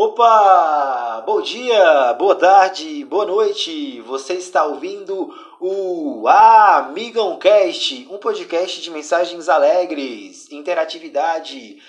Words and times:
Opa! 0.00 1.24
Bom 1.26 1.42
dia, 1.42 2.12
boa 2.12 2.36
tarde, 2.36 3.04
boa 3.04 3.26
noite. 3.26 4.00
Você 4.02 4.34
está 4.34 4.64
ouvindo 4.64 5.34
o 5.58 6.28
Amigão 6.28 7.36
Cast, 7.36 8.06
um 8.08 8.16
podcast 8.16 8.80
de 8.80 8.92
mensagens 8.92 9.48
alegres, 9.48 10.52
interatividade, 10.52 11.82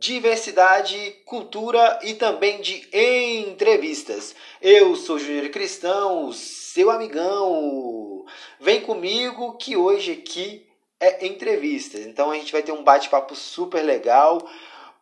diversidade, 0.00 1.12
cultura 1.24 2.00
e 2.02 2.14
também 2.14 2.60
de 2.60 2.84
entrevistas. 2.92 4.34
Eu 4.60 4.96
sou 4.96 5.16
Júnior 5.16 5.48
Cristão, 5.50 6.32
seu 6.32 6.90
amigão. 6.90 8.24
Vem 8.58 8.80
comigo 8.80 9.56
que 9.56 9.76
hoje 9.76 10.10
aqui 10.10 10.66
é 10.98 11.24
entrevista. 11.28 11.96
Então 11.96 12.32
a 12.32 12.34
gente 12.34 12.50
vai 12.50 12.64
ter 12.64 12.72
um 12.72 12.82
bate-papo 12.82 13.36
super 13.36 13.82
legal. 13.82 14.44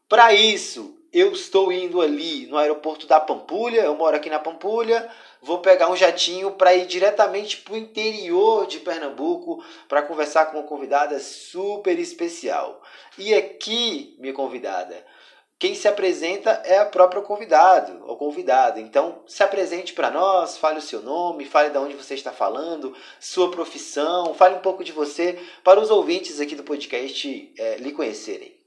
Para 0.07 0.35
isso, 0.35 1.00
eu 1.13 1.33
estou 1.33 1.73
indo 1.73 2.01
ali 2.01 2.47
no 2.47 2.57
aeroporto 2.57 3.07
da 3.07 3.19
Pampulha, 3.19 3.81
eu 3.81 3.95
moro 3.95 4.17
aqui 4.17 4.31
na 4.31 4.39
Pampulha, 4.39 5.11
vou 5.43 5.59
pegar 5.59 5.91
um 5.91 5.97
jatinho 5.97 6.53
para 6.53 6.75
ir 6.75 6.87
diretamente 6.87 7.59
para 7.59 7.75
o 7.75 7.77
interior 7.77 8.67
de 8.67 8.79
Pernambuco 8.79 9.65
para 9.89 10.03
conversar 10.03 10.47
com 10.47 10.59
uma 10.59 10.67
convidada 10.67 11.19
super 11.19 11.99
especial. 11.99 12.81
E 13.19 13.35
aqui, 13.35 14.17
minha 14.19 14.33
convidada, 14.33 15.05
quem 15.59 15.75
se 15.75 15.89
apresenta 15.89 16.63
é 16.65 16.79
a 16.79 16.87
própria 16.87 17.21
convidado 17.21 18.03
ou 18.07 18.17
convidada. 18.17 18.81
Então, 18.81 19.23
se 19.27 19.43
apresente 19.43 19.93
para 19.93 20.11
nós, 20.11 20.57
fale 20.57 20.79
o 20.79 20.83
seu 20.83 21.03
nome, 21.03 21.45
fale 21.45 21.71
de 21.71 21.77
onde 21.77 21.95
você 21.95 22.15
está 22.15 22.33
falando, 22.33 22.97
sua 23.19 23.51
profissão, 23.51 24.33
fale 24.33 24.55
um 24.55 24.61
pouco 24.61 24.85
de 24.85 24.93
você 24.93 25.39
para 25.65 25.81
os 25.81 25.91
ouvintes 25.91 26.41
aqui 26.41 26.55
do 26.55 26.63
podcast 26.63 27.53
é, 27.59 27.77
lhe 27.77 27.93
conhecerem. 27.93 28.60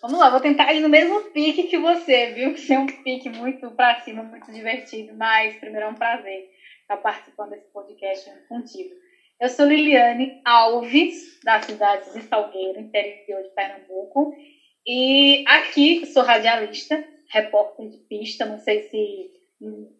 Vamos 0.00 0.20
lá, 0.20 0.30
vou 0.30 0.40
tentar 0.40 0.72
ir 0.72 0.80
no 0.80 0.88
mesmo 0.88 1.20
pique 1.32 1.64
que 1.64 1.76
você, 1.76 2.28
viu? 2.28 2.54
Que 2.54 2.72
é 2.72 2.78
um 2.78 2.86
pique 2.86 3.28
muito 3.28 3.68
pra 3.72 4.00
cima, 4.00 4.22
muito 4.22 4.52
divertido. 4.52 5.12
Mas 5.16 5.56
primeiro 5.56 5.86
é 5.86 5.88
um 5.88 5.94
prazer 5.94 6.48
estar 6.82 6.96
participando 6.98 7.50
desse 7.50 7.66
podcast 7.72 8.30
contigo. 8.48 8.94
Eu 9.40 9.48
sou 9.48 9.66
Liliane 9.66 10.40
Alves, 10.44 11.40
da 11.42 11.60
cidade 11.60 12.12
de 12.12 12.22
Salgueiro, 12.22 12.78
interior 12.78 13.42
de 13.42 13.48
Pernambuco. 13.48 14.32
E 14.86 15.42
aqui 15.48 16.06
sou 16.06 16.22
radialista, 16.22 17.04
repórter 17.32 17.88
de 17.88 17.98
pista. 18.08 18.46
Não 18.46 18.58
sei 18.58 18.82
se 18.82 19.30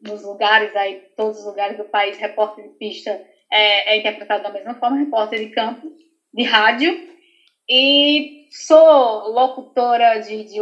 nos 0.01 0.23
lugares 0.23 0.75
aí, 0.77 1.03
todos 1.17 1.41
os 1.41 1.45
lugares 1.45 1.77
do 1.77 1.85
país, 1.85 2.17
repórter 2.17 2.69
de 2.69 2.75
pista 2.77 3.21
é, 3.51 3.95
é 3.95 3.97
interpretado 3.97 4.45
da 4.45 4.51
mesma 4.51 4.77
forma, 4.77 4.97
repórter 4.97 5.41
de 5.41 5.51
campo, 5.51 5.93
de 6.33 6.45
rádio. 6.45 7.18
E 7.69 8.47
sou 8.51 9.29
locutora 9.31 10.21
de, 10.21 10.45
de, 10.45 10.59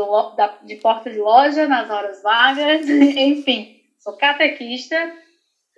de 0.65 0.77
porta 0.77 1.11
de 1.11 1.19
loja 1.19 1.69
nas 1.69 1.89
horas 1.89 2.23
vagas, 2.23 2.89
enfim, 2.89 3.81
sou 3.99 4.15
catequista. 4.15 4.97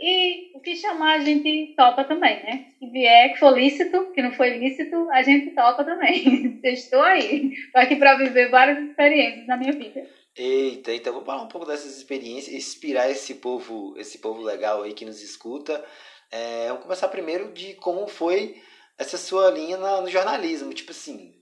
E 0.00 0.56
o 0.56 0.60
que 0.60 0.76
chamar 0.76 1.16
a 1.16 1.20
gente 1.20 1.74
topa 1.76 2.04
também, 2.04 2.36
né? 2.44 2.66
Se 2.78 2.86
vier 2.88 3.32
que 3.32 3.40
for 3.40 3.58
lícito, 3.58 4.12
que 4.12 4.22
não 4.22 4.30
foi 4.32 4.56
lícito, 4.56 5.10
a 5.10 5.22
gente 5.22 5.50
topa 5.56 5.84
também. 5.84 6.60
Estou 6.62 7.02
aí. 7.02 7.52
Estou 7.52 7.82
aqui 7.82 7.96
para 7.96 8.14
viver 8.14 8.48
várias 8.48 8.78
experiências 8.78 9.46
na 9.48 9.56
minha 9.56 9.72
vida. 9.72 10.08
Eita, 10.36 10.94
então 10.94 11.12
vou 11.12 11.24
falar 11.24 11.42
um 11.42 11.48
pouco 11.48 11.66
dessas 11.66 11.96
experiências, 11.96 12.54
inspirar 12.54 13.10
esse 13.10 13.34
povo, 13.34 13.96
esse 13.98 14.18
povo 14.18 14.40
legal 14.40 14.84
aí 14.84 14.94
que 14.94 15.04
nos 15.04 15.20
escuta. 15.20 15.84
É, 16.30 16.68
vamos 16.68 16.84
começar 16.84 17.08
primeiro 17.08 17.52
de 17.52 17.74
como 17.74 18.06
foi 18.06 18.54
essa 18.98 19.16
sua 19.16 19.50
linha 19.50 19.76
no 19.76 20.10
jornalismo. 20.10 20.74
Tipo 20.74 20.90
assim, 20.90 21.34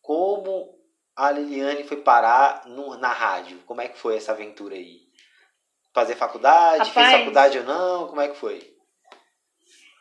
como 0.00 0.74
a 1.14 1.30
Liliane 1.30 1.84
foi 1.84 1.98
parar 1.98 2.66
no, 2.66 2.96
na 2.96 3.12
rádio? 3.12 3.58
Como 3.66 3.80
é 3.80 3.88
que 3.88 3.98
foi 3.98 4.16
essa 4.16 4.32
aventura 4.32 4.74
aí? 4.74 5.02
Fazer 5.94 6.16
faculdade? 6.16 6.88
Rapaz, 6.88 6.92
fez 6.92 7.20
faculdade 7.20 7.58
ou 7.58 7.64
não? 7.64 8.08
Como 8.08 8.20
é 8.20 8.28
que 8.28 8.36
foi? 8.36 8.72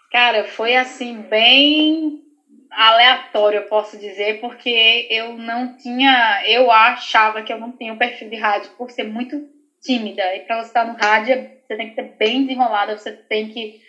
Cara, 0.09 0.45
foi 0.45 0.75
assim, 0.75 1.21
bem 1.21 2.21
aleatório, 2.69 3.59
eu 3.59 3.67
posso 3.67 3.97
dizer, 3.97 4.39
porque 4.39 5.07
eu 5.09 5.33
não 5.37 5.75
tinha. 5.77 6.41
Eu 6.47 6.71
achava 6.71 7.43
que 7.43 7.51
eu 7.51 7.59
não 7.59 7.71
tinha 7.73 7.93
o 7.93 7.97
perfil 7.97 8.29
de 8.29 8.37
rádio 8.37 8.71
por 8.77 8.89
ser 8.89 9.03
muito 9.03 9.49
tímida. 9.81 10.35
E 10.35 10.41
para 10.41 10.61
você 10.61 10.67
estar 10.67 10.85
no 10.85 10.97
rádio, 10.97 11.35
você 11.67 11.75
tem 11.75 11.89
que 11.89 11.95
ser 11.95 12.15
bem 12.17 12.45
desenrolada, 12.45 12.97
você 12.97 13.11
tem 13.11 13.49
que 13.49 13.81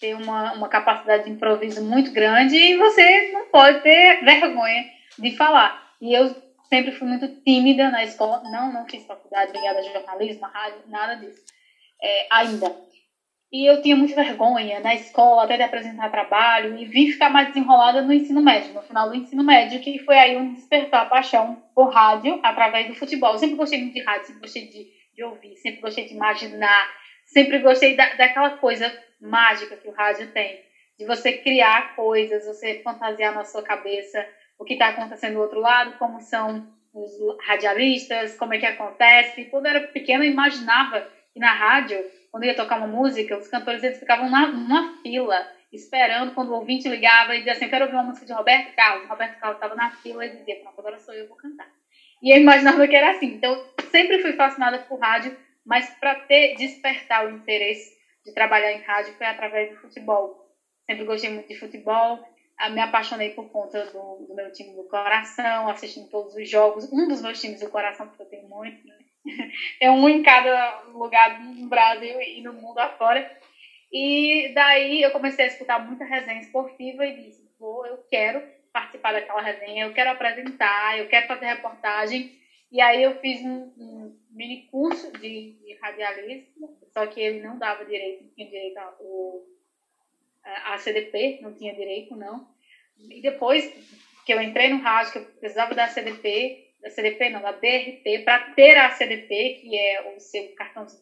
ter 0.00 0.14
uma, 0.14 0.54
uma 0.54 0.68
capacidade 0.68 1.24
de 1.24 1.30
improviso 1.30 1.84
muito 1.84 2.10
grande 2.10 2.56
e 2.56 2.76
você 2.76 3.30
não 3.32 3.46
pode 3.46 3.80
ter 3.82 4.24
vergonha 4.24 4.84
de 5.18 5.36
falar. 5.36 5.94
E 6.00 6.12
eu 6.14 6.34
sempre 6.68 6.92
fui 6.92 7.06
muito 7.06 7.28
tímida 7.42 7.90
na 7.90 8.02
escola, 8.02 8.42
não, 8.44 8.72
não 8.72 8.88
fiz 8.88 9.04
faculdade 9.04 9.52
ligada 9.52 9.80
a 9.80 9.82
jornalismo, 9.82 10.46
a 10.46 10.48
rádio, 10.48 10.82
nada 10.86 11.14
disso, 11.16 11.42
é, 12.02 12.26
ainda. 12.30 12.74
E 13.52 13.68
eu 13.68 13.82
tinha 13.82 13.96
muita 13.96 14.14
vergonha 14.14 14.78
na 14.78 14.94
escola, 14.94 15.42
até 15.42 15.56
de 15.56 15.64
apresentar 15.64 16.08
trabalho, 16.08 16.78
e 16.78 16.84
vim 16.84 17.10
ficar 17.10 17.28
mais 17.28 17.48
desenrolada 17.48 18.00
no 18.00 18.12
ensino 18.12 18.40
médio, 18.40 18.72
no 18.72 18.82
final 18.82 19.08
do 19.08 19.16
ensino 19.16 19.42
médio, 19.42 19.80
que 19.80 19.98
foi 19.98 20.16
aí 20.16 20.36
onde 20.36 20.54
despertou 20.54 21.00
a 21.00 21.06
paixão 21.06 21.60
por 21.74 21.92
rádio 21.92 22.38
através 22.44 22.86
do 22.86 22.94
futebol. 22.94 23.32
Eu 23.32 23.38
sempre 23.38 23.56
gostei 23.56 23.80
muito 23.80 23.94
de 23.94 24.04
rádio, 24.04 24.28
sempre 24.28 24.42
gostei 24.42 24.68
de, 24.68 24.86
de 25.16 25.24
ouvir, 25.24 25.56
sempre 25.56 25.80
gostei 25.80 26.06
de 26.06 26.14
imaginar, 26.14 26.88
sempre 27.32 27.58
gostei 27.58 27.96
da, 27.96 28.14
daquela 28.14 28.50
coisa 28.50 28.92
mágica 29.20 29.76
que 29.76 29.88
o 29.88 29.92
rádio 29.92 30.30
tem, 30.32 30.60
de 30.98 31.04
você 31.04 31.32
criar 31.32 31.94
coisas, 31.94 32.46
você 32.46 32.80
fantasiar 32.82 33.34
na 33.34 33.44
sua 33.44 33.62
cabeça 33.62 34.26
o 34.58 34.64
que 34.64 34.74
está 34.74 34.88
acontecendo 34.88 35.34
do 35.34 35.40
outro 35.40 35.60
lado, 35.60 35.96
como 35.98 36.20
são 36.20 36.66
os 36.92 37.10
radialistas, 37.46 38.36
como 38.36 38.54
é 38.54 38.58
que 38.58 38.66
acontece. 38.66 39.46
Quando 39.46 39.66
eu 39.66 39.70
era 39.70 39.86
pequena, 39.88 40.24
eu 40.24 40.30
imaginava 40.30 41.08
que 41.32 41.40
na 41.40 41.52
rádio, 41.52 41.98
quando 42.30 42.44
ia 42.44 42.54
tocar 42.54 42.76
uma 42.76 42.86
música, 42.86 43.38
os 43.38 43.48
cantores 43.48 43.82
eles 43.82 43.98
ficavam 43.98 44.28
na, 44.28 44.48
numa 44.48 45.00
fila, 45.02 45.46
esperando 45.72 46.34
quando 46.34 46.50
o 46.50 46.56
ouvinte 46.56 46.88
ligava 46.88 47.34
e 47.34 47.38
dizia 47.38 47.52
assim, 47.52 47.68
quero 47.68 47.84
ouvir 47.84 47.96
uma 47.96 48.04
música 48.04 48.26
de 48.26 48.32
Roberto 48.32 48.74
Carlos. 48.74 49.08
Roberto 49.08 49.38
Carlos 49.38 49.56
estava 49.56 49.74
na 49.74 49.90
fila 49.90 50.26
e 50.26 50.36
dizia, 50.36 50.56
pronto, 50.56 50.78
agora 50.78 50.98
sou 50.98 51.14
eu, 51.14 51.28
vou 51.28 51.36
cantar. 51.36 51.68
E 52.22 52.34
eu 52.34 52.40
imaginava 52.40 52.86
que 52.86 52.96
era 52.96 53.12
assim. 53.12 53.34
Então, 53.34 53.64
sempre 53.90 54.18
fui 54.18 54.32
fascinada 54.34 54.78
por 54.80 54.98
rádio, 54.98 55.34
mas 55.70 55.88
para 56.00 56.16
ter 56.16 56.56
despertar 56.56 57.24
o 57.24 57.30
interesse 57.30 57.96
de 58.26 58.34
trabalhar 58.34 58.72
em 58.72 58.82
rádio 58.82 59.14
foi 59.14 59.24
através 59.28 59.70
do 59.70 59.76
futebol. 59.76 60.52
Sempre 60.84 61.04
gostei 61.04 61.30
muito 61.30 61.46
de 61.46 61.60
futebol, 61.60 62.18
me 62.72 62.80
apaixonei 62.80 63.30
por 63.30 63.48
conta 63.52 63.86
do, 63.86 64.26
do, 64.26 64.34
meu 64.34 64.50
time 64.52 64.74
do 64.74 64.82
coração, 64.88 65.68
assistindo 65.68 66.10
todos 66.10 66.34
os 66.34 66.50
jogos. 66.50 66.92
Um 66.92 67.06
dos 67.06 67.22
meus 67.22 67.40
times 67.40 67.60
do 67.60 67.70
coração, 67.70 68.08
porque 68.08 68.20
eu 68.20 68.26
tenho 68.26 68.48
muito, 68.48 68.84
né? 68.84 68.98
É 69.80 69.88
um 69.88 70.08
em 70.08 70.24
cada 70.24 70.80
lugar 70.88 71.40
no 71.40 71.68
Brasil 71.68 72.20
e 72.20 72.42
no 72.42 72.52
mundo 72.52 72.80
afora. 72.80 73.30
E 73.92 74.52
daí 74.52 75.02
eu 75.02 75.12
comecei 75.12 75.44
a 75.44 75.48
escutar 75.48 75.78
muita 75.78 76.04
resenha 76.04 76.40
esportiva 76.40 77.06
e 77.06 77.22
disse, 77.22 77.48
vou, 77.60 77.86
eu 77.86 77.98
quero 78.10 78.42
participar 78.72 79.12
daquela 79.12 79.40
resenha, 79.40 79.86
eu 79.86 79.92
quero 79.92 80.10
apresentar, 80.10 80.98
eu 80.98 81.06
quero 81.06 81.28
fazer 81.28 81.46
reportagem. 81.46 82.40
E 82.70 82.80
aí 82.80 83.02
eu 83.02 83.18
fiz 83.20 83.40
um, 83.42 83.72
um 83.76 84.18
mini 84.30 84.68
curso 84.70 85.10
de, 85.12 85.52
de, 85.52 85.74
radialismo, 85.80 86.78
só 86.92 87.06
que 87.06 87.20
ele 87.20 87.40
não 87.40 87.58
dava 87.58 87.84
direito, 87.84 88.24
não 88.24 88.30
tinha 88.30 88.46
direito 88.46 88.76
ao 88.78 89.50
a 90.42 90.78
CDP, 90.78 91.40
não 91.42 91.54
tinha 91.54 91.74
direito, 91.74 92.16
não. 92.16 92.48
E 92.98 93.20
depois 93.20 93.64
que 94.24 94.32
eu 94.32 94.40
entrei 94.40 94.68
no 94.68 94.80
rádio, 94.80 95.12
que 95.12 95.18
eu 95.18 95.24
precisava 95.24 95.74
da 95.74 95.88
CDP, 95.88 96.74
da 96.80 96.90
CDP 96.90 97.30
não, 97.30 97.42
da 97.42 97.52
DRT, 97.52 98.20
para 98.24 98.54
ter 98.54 98.76
a 98.76 98.90
CDP, 98.90 99.60
que 99.60 99.76
é 99.76 100.14
o 100.14 100.20
seu 100.20 100.54
cartão 100.54 100.86
de 100.86 100.94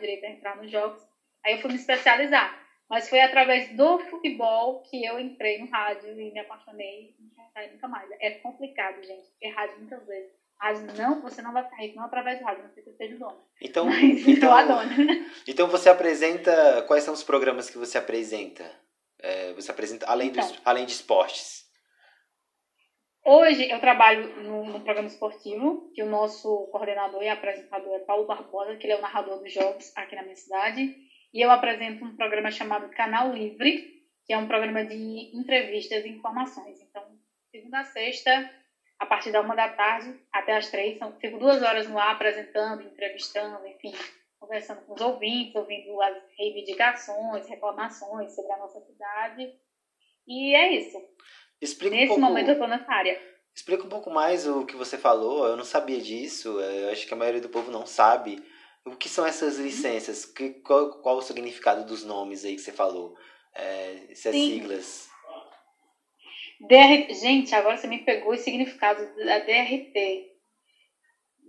direito 0.00 0.24
a 0.24 0.30
entrar 0.30 0.56
nos 0.56 0.70
jogos, 0.70 1.02
aí 1.44 1.54
eu 1.54 1.58
fui 1.58 1.70
me 1.70 1.76
especializar. 1.76 2.64
Mas 2.88 3.08
foi 3.08 3.20
através 3.20 3.74
do 3.76 3.98
futebol 3.98 4.80
que 4.82 5.04
eu 5.04 5.18
entrei 5.18 5.58
no 5.58 5.68
rádio 5.68 6.18
e 6.20 6.30
me 6.30 6.38
apaixonei 6.38 7.14
e 7.18 7.72
nunca 7.72 7.88
mais. 7.88 8.08
É 8.20 8.30
complicado, 8.30 9.02
gente, 9.02 9.48
rádio 9.48 9.78
muitas 9.78 10.06
vezes. 10.06 10.45
Rádio 10.58 10.94
não, 10.96 11.20
você 11.20 11.42
não 11.42 11.52
vai 11.52 11.64
ficar 11.64 11.76
rico, 11.76 11.96
não 11.96 12.04
através 12.04 12.38
do 12.38 12.44
rádio, 12.44 12.64
não 12.64 12.70
sei 12.72 12.82
se 12.82 12.90
você 12.90 12.96
seja 12.96 13.18
dono. 13.18 13.44
Então, 13.60 13.84
Mas, 13.90 14.26
então, 14.26 14.52
então 15.46 15.68
você 15.68 15.88
apresenta. 15.88 16.82
Quais 16.88 17.04
são 17.04 17.12
os 17.12 17.22
programas 17.22 17.68
que 17.68 17.76
você 17.76 17.98
apresenta? 17.98 18.64
é, 19.20 19.52
você 19.54 19.70
apresenta 19.70 20.06
além, 20.06 20.28
então, 20.28 20.46
dos, 20.46 20.60
além 20.64 20.86
de 20.86 20.92
esportes? 20.92 21.66
Hoje 23.24 23.68
eu 23.68 23.80
trabalho 23.80 24.42
no, 24.42 24.64
no, 24.66 24.80
programa 24.82 25.08
esportivo, 25.08 25.90
que 25.92 26.02
o 26.02 26.08
nosso 26.08 26.68
coordenador 26.70 27.22
e 27.22 27.28
apresentador 27.28 27.94
é 27.96 28.00
Paulo 28.00 28.26
Barbosa, 28.26 28.76
que 28.76 28.86
ele 28.86 28.92
é 28.92 28.98
o 28.98 29.02
narrador 29.02 29.42
dos 29.42 29.52
jogos 29.52 29.92
aqui 29.96 30.14
na 30.14 30.22
minha 30.22 30.36
cidade. 30.36 30.96
E 31.34 31.44
eu 31.44 31.50
apresento 31.50 32.04
um 32.04 32.16
programa 32.16 32.50
chamado 32.52 32.88
Canal 32.90 33.32
Livre, 33.32 34.04
que 34.24 34.32
é 34.32 34.38
um 34.38 34.46
programa 34.46 34.84
de 34.84 35.36
entrevistas 35.36 36.04
e 36.04 36.08
informações. 36.10 36.80
Então, 36.80 37.02
segunda 37.50 37.80
a 37.80 37.84
sexta, 37.84 38.48
a 38.98 39.06
partir 39.06 39.30
da 39.30 39.40
uma 39.40 39.54
da 39.54 39.68
tarde 39.68 40.18
até 40.32 40.56
as 40.56 40.70
três, 40.70 40.98
são, 40.98 41.12
fico 41.18 41.38
duas 41.38 41.62
horas 41.62 41.88
no 41.88 41.98
ar 41.98 42.14
apresentando, 42.14 42.82
entrevistando, 42.82 43.66
enfim, 43.66 43.92
conversando 44.38 44.82
com 44.82 44.94
os 44.94 45.00
ouvintes, 45.00 45.54
ouvindo 45.54 46.00
as 46.00 46.16
reivindicações, 46.38 47.46
reclamações 47.48 48.34
sobre 48.34 48.52
a 48.52 48.58
nossa 48.58 48.80
cidade. 48.80 49.52
E 50.26 50.54
é 50.54 50.72
isso. 50.72 50.98
Explica 51.60 51.94
Nesse 51.94 52.12
um 52.12 52.16
pouco, 52.16 52.20
momento 52.20 52.48
eu 52.48 52.52
estou 52.52 52.68
nessa 52.68 52.92
área. 52.92 53.20
Explica 53.54 53.84
um 53.84 53.88
pouco 53.88 54.10
mais 54.10 54.46
o 54.46 54.66
que 54.66 54.76
você 54.76 54.98
falou, 54.98 55.46
eu 55.46 55.56
não 55.56 55.64
sabia 55.64 56.00
disso, 56.00 56.60
é, 56.60 56.84
eu 56.84 56.90
acho 56.90 57.06
que 57.06 57.14
a 57.14 57.16
maioria 57.16 57.40
do 57.40 57.48
povo 57.48 57.70
não 57.70 57.86
sabe. 57.86 58.42
O 58.84 58.94
que 58.94 59.08
são 59.08 59.26
essas 59.26 59.56
licenças? 59.58 60.24
Que, 60.24 60.50
qual, 60.60 61.00
qual 61.00 61.16
o 61.16 61.22
significado 61.22 61.84
dos 61.84 62.04
nomes 62.04 62.44
aí 62.44 62.54
que 62.54 62.60
você 62.60 62.70
falou? 62.70 63.16
É, 63.54 64.06
essas 64.10 64.32
Sim. 64.32 64.52
siglas. 64.52 65.08
DR... 66.60 67.12
Gente, 67.14 67.54
agora 67.54 67.76
você 67.76 67.86
me 67.86 67.98
pegou 67.98 68.32
o 68.32 68.36
significado 68.36 69.00
da 69.24 69.38
DRT. 69.40 70.32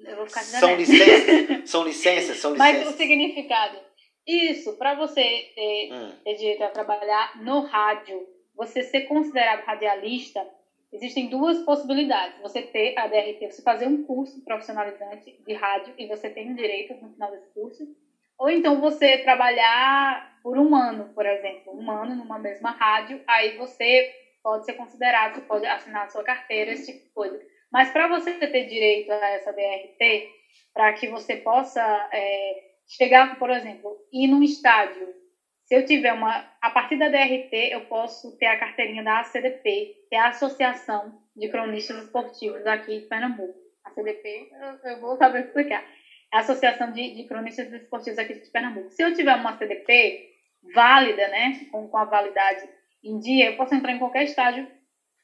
Eu 0.05 0.15
vou 0.17 0.27
ficar 0.27 0.41
são 0.41 0.75
licenças, 0.75 1.69
são 1.69 1.83
licenças, 1.83 2.37
são 2.37 2.53
licenças. 2.53 2.57
Mas 2.57 2.87
o 2.87 2.97
significado. 2.97 3.79
Isso, 4.27 4.77
para 4.77 4.93
você 4.93 5.51
ter, 5.55 5.89
hum. 5.91 6.11
ter 6.23 6.35
direito 6.35 6.63
a 6.63 6.69
trabalhar 6.69 7.41
no 7.41 7.61
rádio, 7.61 8.27
você 8.55 8.83
ser 8.83 9.01
considerado 9.01 9.63
radialista, 9.63 10.45
existem 10.91 11.27
duas 11.29 11.59
possibilidades. 11.59 12.41
Você 12.41 12.61
ter 12.61 12.97
a 12.97 13.07
DRT, 13.07 13.51
você 13.51 13.61
fazer 13.61 13.87
um 13.87 14.03
curso 14.03 14.43
profissionalizante 14.43 15.37
de 15.45 15.53
rádio 15.53 15.93
e 15.97 16.07
você 16.07 16.29
tem 16.29 16.51
o 16.51 16.55
direito 16.55 16.93
no 17.01 17.13
final 17.13 17.31
desse 17.31 17.49
curso. 17.53 17.87
Ou 18.37 18.49
então 18.49 18.81
você 18.81 19.19
trabalhar 19.19 20.39
por 20.43 20.57
um 20.57 20.75
ano, 20.75 21.11
por 21.13 21.25
exemplo, 21.25 21.73
um 21.75 21.89
ano 21.89 22.15
numa 22.15 22.37
mesma 22.37 22.71
rádio, 22.71 23.21
aí 23.27 23.57
você 23.57 24.13
pode 24.43 24.65
ser 24.65 24.73
considerado, 24.73 25.35
você 25.35 25.41
pode 25.41 25.65
assinar 25.65 26.05
a 26.05 26.09
sua 26.09 26.23
carteira, 26.23 26.71
esse 26.71 26.91
tipo 26.91 27.05
de 27.05 27.13
coisa. 27.13 27.39
Mas 27.71 27.91
para 27.91 28.07
você 28.07 28.33
ter 28.33 28.65
direito 28.67 29.11
a 29.11 29.29
essa 29.29 29.51
DRT, 29.51 30.29
para 30.73 30.93
que 30.93 31.07
você 31.07 31.37
possa 31.37 31.81
é, 32.13 32.63
chegar, 32.87 33.37
por 33.37 33.49
exemplo, 33.49 33.97
ir 34.11 34.27
num 34.27 34.43
estádio, 34.43 35.13
se 35.67 35.75
eu 35.75 35.85
tiver 35.85 36.13
uma. 36.13 36.49
A 36.61 36.69
partir 36.69 36.97
da 36.97 37.09
DRT, 37.09 37.73
eu 37.73 37.81
posso 37.87 38.37
ter 38.37 38.45
a 38.45 38.57
carteirinha 38.57 39.03
da 39.03 39.19
ACDP, 39.19 39.95
que 40.07 40.15
é 40.15 40.19
a 40.19 40.29
Associação 40.29 41.21
de 41.35 41.49
Cronistas 41.49 42.05
Esportivos 42.05 42.65
aqui 42.65 43.01
de 43.01 43.05
Pernambuco. 43.07 43.59
A 43.83 43.91
CDP, 43.91 44.49
eu, 44.51 44.91
eu 44.91 45.01
vou 45.01 45.17
saber 45.17 45.41
explicar. 45.41 45.83
É 46.33 46.37
a 46.37 46.39
Associação 46.39 46.91
de, 46.93 47.15
de 47.15 47.25
Cronistas 47.25 47.71
Esportivos 47.73 48.17
aqui 48.17 48.35
de 48.35 48.49
Pernambuco. 48.49 48.91
Se 48.91 49.03
eu 49.03 49.13
tiver 49.13 49.35
uma 49.35 49.57
CDP 49.57 50.29
válida, 50.73 51.27
né, 51.27 51.67
com, 51.69 51.87
com 51.87 51.97
a 51.97 52.05
validade 52.05 52.67
em 53.09 53.19
dia, 53.19 53.51
eu 53.51 53.57
posso 53.57 53.73
entrar 53.73 53.91
em 53.91 53.99
qualquer 53.99 54.23
estádio 54.23 54.67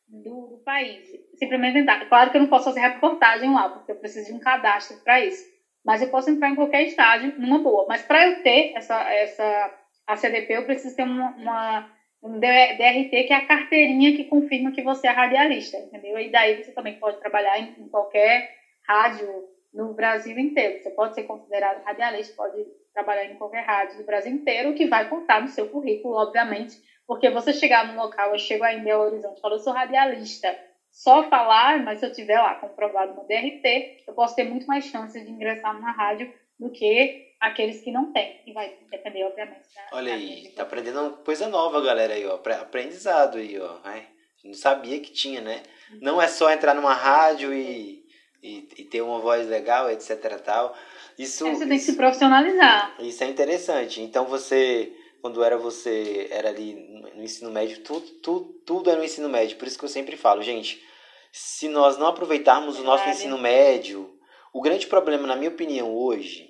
do, 0.08 0.48
do 0.48 0.58
país. 0.64 1.08
Simplesmente 1.36 1.80
entrar. 1.80 2.08
Claro 2.08 2.32
que 2.32 2.38
eu 2.38 2.42
não 2.42 2.50
posso 2.50 2.66
fazer 2.66 2.80
reportagem 2.80 3.52
lá, 3.54 3.70
porque 3.70 3.92
eu 3.92 3.96
preciso 3.96 4.28
de 4.28 4.34
um 4.34 4.40
cadastro 4.40 4.98
para 5.04 5.22
isso. 5.22 5.44
Mas 5.84 6.02
eu 6.02 6.10
posso 6.10 6.30
entrar 6.30 6.50
em 6.50 6.56
qualquer 6.56 6.84
estádio 6.84 7.34
numa 7.38 7.60
boa. 7.60 7.86
Mas 7.88 8.02
para 8.02 8.26
eu 8.26 8.42
ter 8.42 8.74
essa, 8.76 9.02
essa 9.12 9.80
a 10.08 10.16
CDP, 10.16 10.54
eu 10.54 10.66
preciso 10.66 10.96
ter 10.96 11.04
uma, 11.04 11.32
uma, 11.32 11.92
um 12.22 12.40
DRT, 12.40 13.24
que 13.24 13.34
é 13.34 13.36
a 13.36 13.46
carteirinha 13.46 14.16
que 14.16 14.26
confirma 14.26 14.72
que 14.72 14.82
você 14.82 15.08
é 15.08 15.12
radialista, 15.12 15.78
entendeu? 15.78 16.18
E 16.20 16.30
daí 16.30 16.64
você 16.64 16.72
também 16.72 17.00
pode 17.00 17.20
trabalhar 17.20 17.60
em, 17.60 17.74
em 17.80 17.90
qualquer 17.90 18.50
rádio 18.88 19.28
no 19.74 19.94
Brasil 19.94 20.38
inteiro. 20.38 20.82
Você 20.82 20.92
pode 20.92 21.16
ser 21.16 21.24
considerado 21.24 21.84
radialista, 21.84 22.36
pode 22.36 22.66
trabalhar 22.94 23.26
em 23.26 23.36
qualquer 23.36 23.66
rádio 23.66 23.98
do 23.98 24.06
Brasil 24.06 24.32
inteiro, 24.32 24.74
que 24.74 24.86
vai 24.86 25.10
contar 25.10 25.42
no 25.42 25.48
seu 25.48 25.68
currículo, 25.68 26.16
obviamente, 26.16 26.78
porque 27.08 27.30
você 27.30 27.54
chegar 27.54 27.88
no 27.88 28.02
local, 28.02 28.32
eu 28.32 28.40
chego 28.40 28.64
aí 28.64 28.80
em 28.80 28.84
Belo 28.84 29.04
Horizonte, 29.04 29.42
falo, 29.42 29.56
eu 29.56 29.60
sou 29.60 29.74
radialista, 29.74 30.56
só 30.92 31.24
falar, 31.30 31.84
mas 31.84 32.00
se 32.00 32.06
eu 32.06 32.14
tiver 32.14 32.40
lá 32.40 32.56
comprovado 32.56 33.16
no 33.16 33.28
DRT, 33.28 34.04
eu 34.08 34.14
posso 34.14 34.36
ter 34.36 34.44
muito 34.44 34.68
mais 34.68 34.86
chances 34.86 35.26
de 35.26 35.32
ingressar 35.32 35.74
numa 35.74 35.92
rádio 35.92 36.32
do 36.60 36.70
que 36.70 37.34
aqueles 37.40 37.82
que 37.82 37.92
não 37.92 38.14
têm. 38.14 38.40
E 38.46 38.54
vai 38.54 38.78
depender, 38.92 39.24
obviamente. 39.24 39.64
Da, 39.76 39.98
Olha 39.98 40.14
aí, 40.14 40.50
tá 40.56 40.64
aprendendo 40.64 41.18
coisa 41.26 41.48
nova, 41.48 41.82
galera 41.82 42.14
aí, 42.14 42.26
ó. 42.26 42.36
Aprendizado 42.36 43.40
aí, 43.40 43.60
ó. 43.60 43.80
Ai, 43.84 44.06
não 44.46 44.54
sabia 44.54 45.00
que 45.00 45.12
tinha, 45.12 45.42
né? 45.42 45.64
Não 46.00 46.22
é 46.22 46.28
só 46.28 46.52
entrar 46.52 46.76
numa 46.76 46.94
rádio 46.94 47.54
e, 47.54 48.06
e, 48.42 48.68
e 48.78 48.84
ter 48.84 49.02
uma 49.02 49.20
voz 49.20 49.48
legal, 49.48 49.90
etc 49.90 50.40
tal. 50.42 50.76
Isso, 51.18 51.46
é, 51.48 51.56
você 51.56 51.68
tem 51.68 51.78
que 51.78 51.84
se 51.84 51.96
profissionalizar. 51.96 52.96
Isso 53.00 53.24
é 53.24 53.28
interessante. 53.28 54.02
Então 54.02 54.26
você 54.26 54.94
quando 55.24 55.42
era 55.42 55.58
você 55.58 56.28
era 56.32 56.50
ali 56.50 56.74
no 57.16 57.24
ensino 57.24 57.50
médio, 57.50 57.80
tudo, 57.80 58.06
tudo, 58.22 58.54
tudo 58.66 58.90
é 58.90 58.96
no 58.98 59.06
ensino 59.06 59.30
médio. 59.30 59.56
Por 59.56 59.66
isso 59.66 59.80
que 59.80 59.86
eu 59.86 59.90
sempre 59.90 60.18
falo, 60.18 60.42
gente, 60.42 60.84
se 61.32 61.70
nós 61.70 61.98
não 61.98 62.08
aproveitarmos 62.08 62.78
o 62.78 62.84
nosso 62.84 63.08
ensino 63.08 63.38
médio, 63.38 64.20
o 64.52 64.60
grande 64.60 64.86
problema, 64.86 65.26
na 65.26 65.38
minha 65.38 65.50
opinião, 65.50 65.96
hoje, 65.96 66.50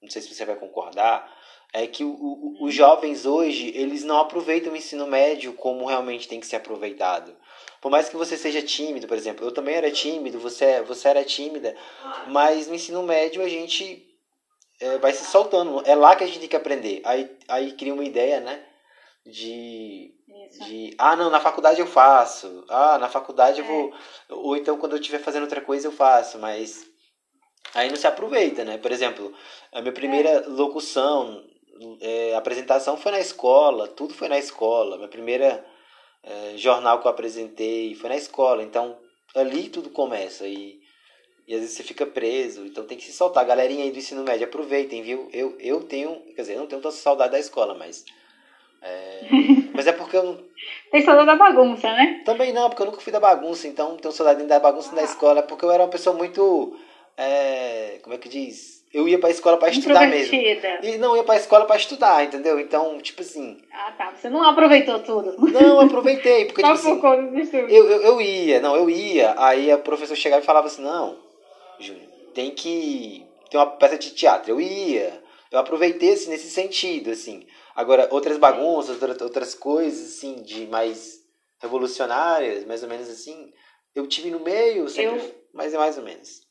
não 0.00 0.08
sei 0.08 0.22
se 0.22 0.32
você 0.32 0.44
vai 0.44 0.54
concordar, 0.54 1.36
é 1.72 1.84
que 1.84 2.04
o, 2.04 2.10
o, 2.12 2.64
os 2.64 2.72
jovens 2.72 3.26
hoje, 3.26 3.72
eles 3.74 4.04
não 4.04 4.20
aproveitam 4.20 4.72
o 4.72 4.76
ensino 4.76 5.08
médio 5.08 5.52
como 5.54 5.84
realmente 5.84 6.28
tem 6.28 6.38
que 6.38 6.46
ser 6.46 6.56
aproveitado. 6.56 7.36
Por 7.80 7.90
mais 7.90 8.08
que 8.08 8.16
você 8.16 8.36
seja 8.36 8.62
tímido, 8.62 9.08
por 9.08 9.16
exemplo, 9.16 9.44
eu 9.44 9.50
também 9.50 9.74
era 9.74 9.90
tímido, 9.90 10.38
você, 10.38 10.80
você 10.82 11.08
era 11.08 11.24
tímida, 11.24 11.74
mas 12.28 12.68
no 12.68 12.76
ensino 12.76 13.02
médio 13.02 13.42
a 13.42 13.48
gente 13.48 14.05
é, 14.80 14.98
vai 14.98 15.12
se 15.12 15.24
soltando. 15.24 15.82
É 15.86 15.94
lá 15.94 16.14
que 16.14 16.24
a 16.24 16.26
gente 16.26 16.40
tem 16.40 16.48
que 16.48 16.56
aprender. 16.56 17.00
Aí, 17.04 17.36
aí 17.48 17.72
cria 17.72 17.94
uma 17.94 18.04
ideia, 18.04 18.40
né? 18.40 18.64
De, 19.24 20.12
de. 20.60 20.94
Ah, 20.98 21.16
não, 21.16 21.30
na 21.30 21.40
faculdade 21.40 21.80
eu 21.80 21.86
faço. 21.86 22.64
Ah, 22.68 22.98
na 22.98 23.08
faculdade 23.08 23.60
é. 23.60 23.62
eu 23.62 23.66
vou. 23.66 23.92
Ou 24.30 24.56
então 24.56 24.76
quando 24.76 24.92
eu 24.92 25.00
estiver 25.00 25.18
fazendo 25.18 25.42
outra 25.42 25.60
coisa 25.60 25.88
eu 25.88 25.92
faço, 25.92 26.38
mas. 26.38 26.84
Aí 27.74 27.88
não 27.88 27.96
se 27.96 28.06
aproveita, 28.06 28.64
né? 28.64 28.78
Por 28.78 28.92
exemplo, 28.92 29.34
a 29.72 29.80
minha 29.80 29.92
primeira 29.92 30.28
é. 30.28 30.40
locução, 30.46 31.44
é, 32.00 32.34
apresentação 32.34 32.96
foi 32.96 33.12
na 33.12 33.18
escola, 33.18 33.88
tudo 33.88 34.14
foi 34.14 34.28
na 34.28 34.38
escola. 34.38 34.96
Minha 34.96 35.08
primeira 35.08 35.66
é, 36.22 36.56
jornal 36.56 37.00
que 37.00 37.06
eu 37.06 37.10
apresentei 37.10 37.94
foi 37.94 38.08
na 38.08 38.16
escola. 38.16 38.62
Então 38.62 38.98
ali 39.34 39.68
tudo 39.68 39.90
começa. 39.90 40.46
E 40.46 40.85
e 41.46 41.54
às 41.54 41.60
vezes 41.60 41.76
você 41.76 41.84
fica 41.84 42.04
preso, 42.04 42.66
então 42.66 42.84
tem 42.84 42.98
que 42.98 43.04
se 43.04 43.12
soltar. 43.12 43.44
Galerinha 43.44 43.84
aí 43.84 43.92
do 43.92 43.98
ensino 43.98 44.24
médio, 44.24 44.46
aproveitem, 44.46 45.02
viu? 45.02 45.28
Eu, 45.32 45.56
eu 45.60 45.80
tenho, 45.80 46.16
quer 46.34 46.42
dizer, 46.42 46.54
eu 46.54 46.60
não 46.60 46.66
tenho 46.66 46.82
tanta 46.82 46.94
saudade 46.94 47.32
da 47.32 47.38
escola, 47.38 47.74
mas. 47.74 48.04
É, 48.82 49.20
mas 49.72 49.86
é 49.86 49.92
porque 49.92 50.16
eu 50.16 50.24
não. 50.24 50.38
Tem 50.90 51.02
saudade 51.02 51.26
da 51.26 51.36
bagunça, 51.36 51.88
né? 51.92 52.22
Também 52.24 52.52
não, 52.52 52.68
porque 52.68 52.82
eu 52.82 52.86
nunca 52.86 53.00
fui 53.00 53.12
da 53.12 53.20
bagunça, 53.20 53.68
então 53.68 53.96
tenho 53.96 54.12
saudade 54.12 54.42
da 54.42 54.58
bagunça 54.58 54.90
ah. 54.92 54.96
da 54.96 55.02
escola, 55.04 55.42
porque 55.42 55.64
eu 55.64 55.70
era 55.70 55.84
uma 55.84 55.88
pessoa 55.88 56.16
muito. 56.16 56.76
É, 57.16 58.00
como 58.02 58.14
é 58.14 58.18
que 58.18 58.28
diz? 58.28 58.84
Eu 58.92 59.06
ia 59.06 59.18
pra 59.18 59.30
escola 59.30 59.56
para 59.56 59.68
estudar 59.68 60.08
mesmo. 60.08 60.34
E 60.34 60.96
não, 60.98 61.16
ia 61.16 61.22
pra 61.22 61.36
escola 61.36 61.64
para 61.64 61.76
estudar, 61.76 62.24
entendeu? 62.24 62.58
Então, 62.58 62.98
tipo 62.98 63.22
assim. 63.22 63.58
Ah, 63.72 63.92
tá. 63.92 64.12
Você 64.16 64.28
não 64.28 64.42
aproveitou 64.42 64.98
tudo. 65.00 65.36
Não, 65.38 65.80
aproveitei. 65.80 66.46
Porque, 66.46 66.62
tipo 66.64 66.74
assim, 66.74 67.00
eu, 67.68 67.88
eu, 67.88 68.02
eu 68.02 68.20
ia, 68.20 68.58
não, 68.60 68.74
eu 68.74 68.90
ia. 68.90 69.34
Aí 69.36 69.70
a 69.70 69.78
professora 69.78 70.18
chegava 70.18 70.42
e 70.42 70.46
falava 70.46 70.66
assim: 70.66 70.82
não, 70.82 71.25
Júnior, 71.78 72.06
tem 72.34 72.50
que 72.50 73.26
ter 73.50 73.56
uma 73.56 73.66
peça 73.66 73.98
de 73.98 74.10
teatro. 74.14 74.50
Eu 74.50 74.60
ia, 74.60 75.22
eu 75.50 75.58
aproveitei 75.58 76.12
assim, 76.12 76.30
nesse 76.30 76.50
sentido, 76.50 77.10
assim. 77.10 77.46
Agora, 77.74 78.08
outras 78.10 78.38
bagunças, 78.38 79.00
outras 79.20 79.54
coisas, 79.54 80.16
assim, 80.16 80.42
de 80.42 80.66
mais 80.66 81.24
revolucionárias, 81.60 82.64
mais 82.64 82.82
ou 82.82 82.88
menos 82.88 83.08
assim, 83.08 83.52
eu 83.94 84.06
tive 84.06 84.30
no 84.30 84.40
meio, 84.40 84.88
sempre, 84.88 85.18
eu... 85.18 85.34
mas 85.52 85.72
é 85.72 85.78
mais 85.78 85.96
ou 85.96 86.04
menos. 86.04 86.46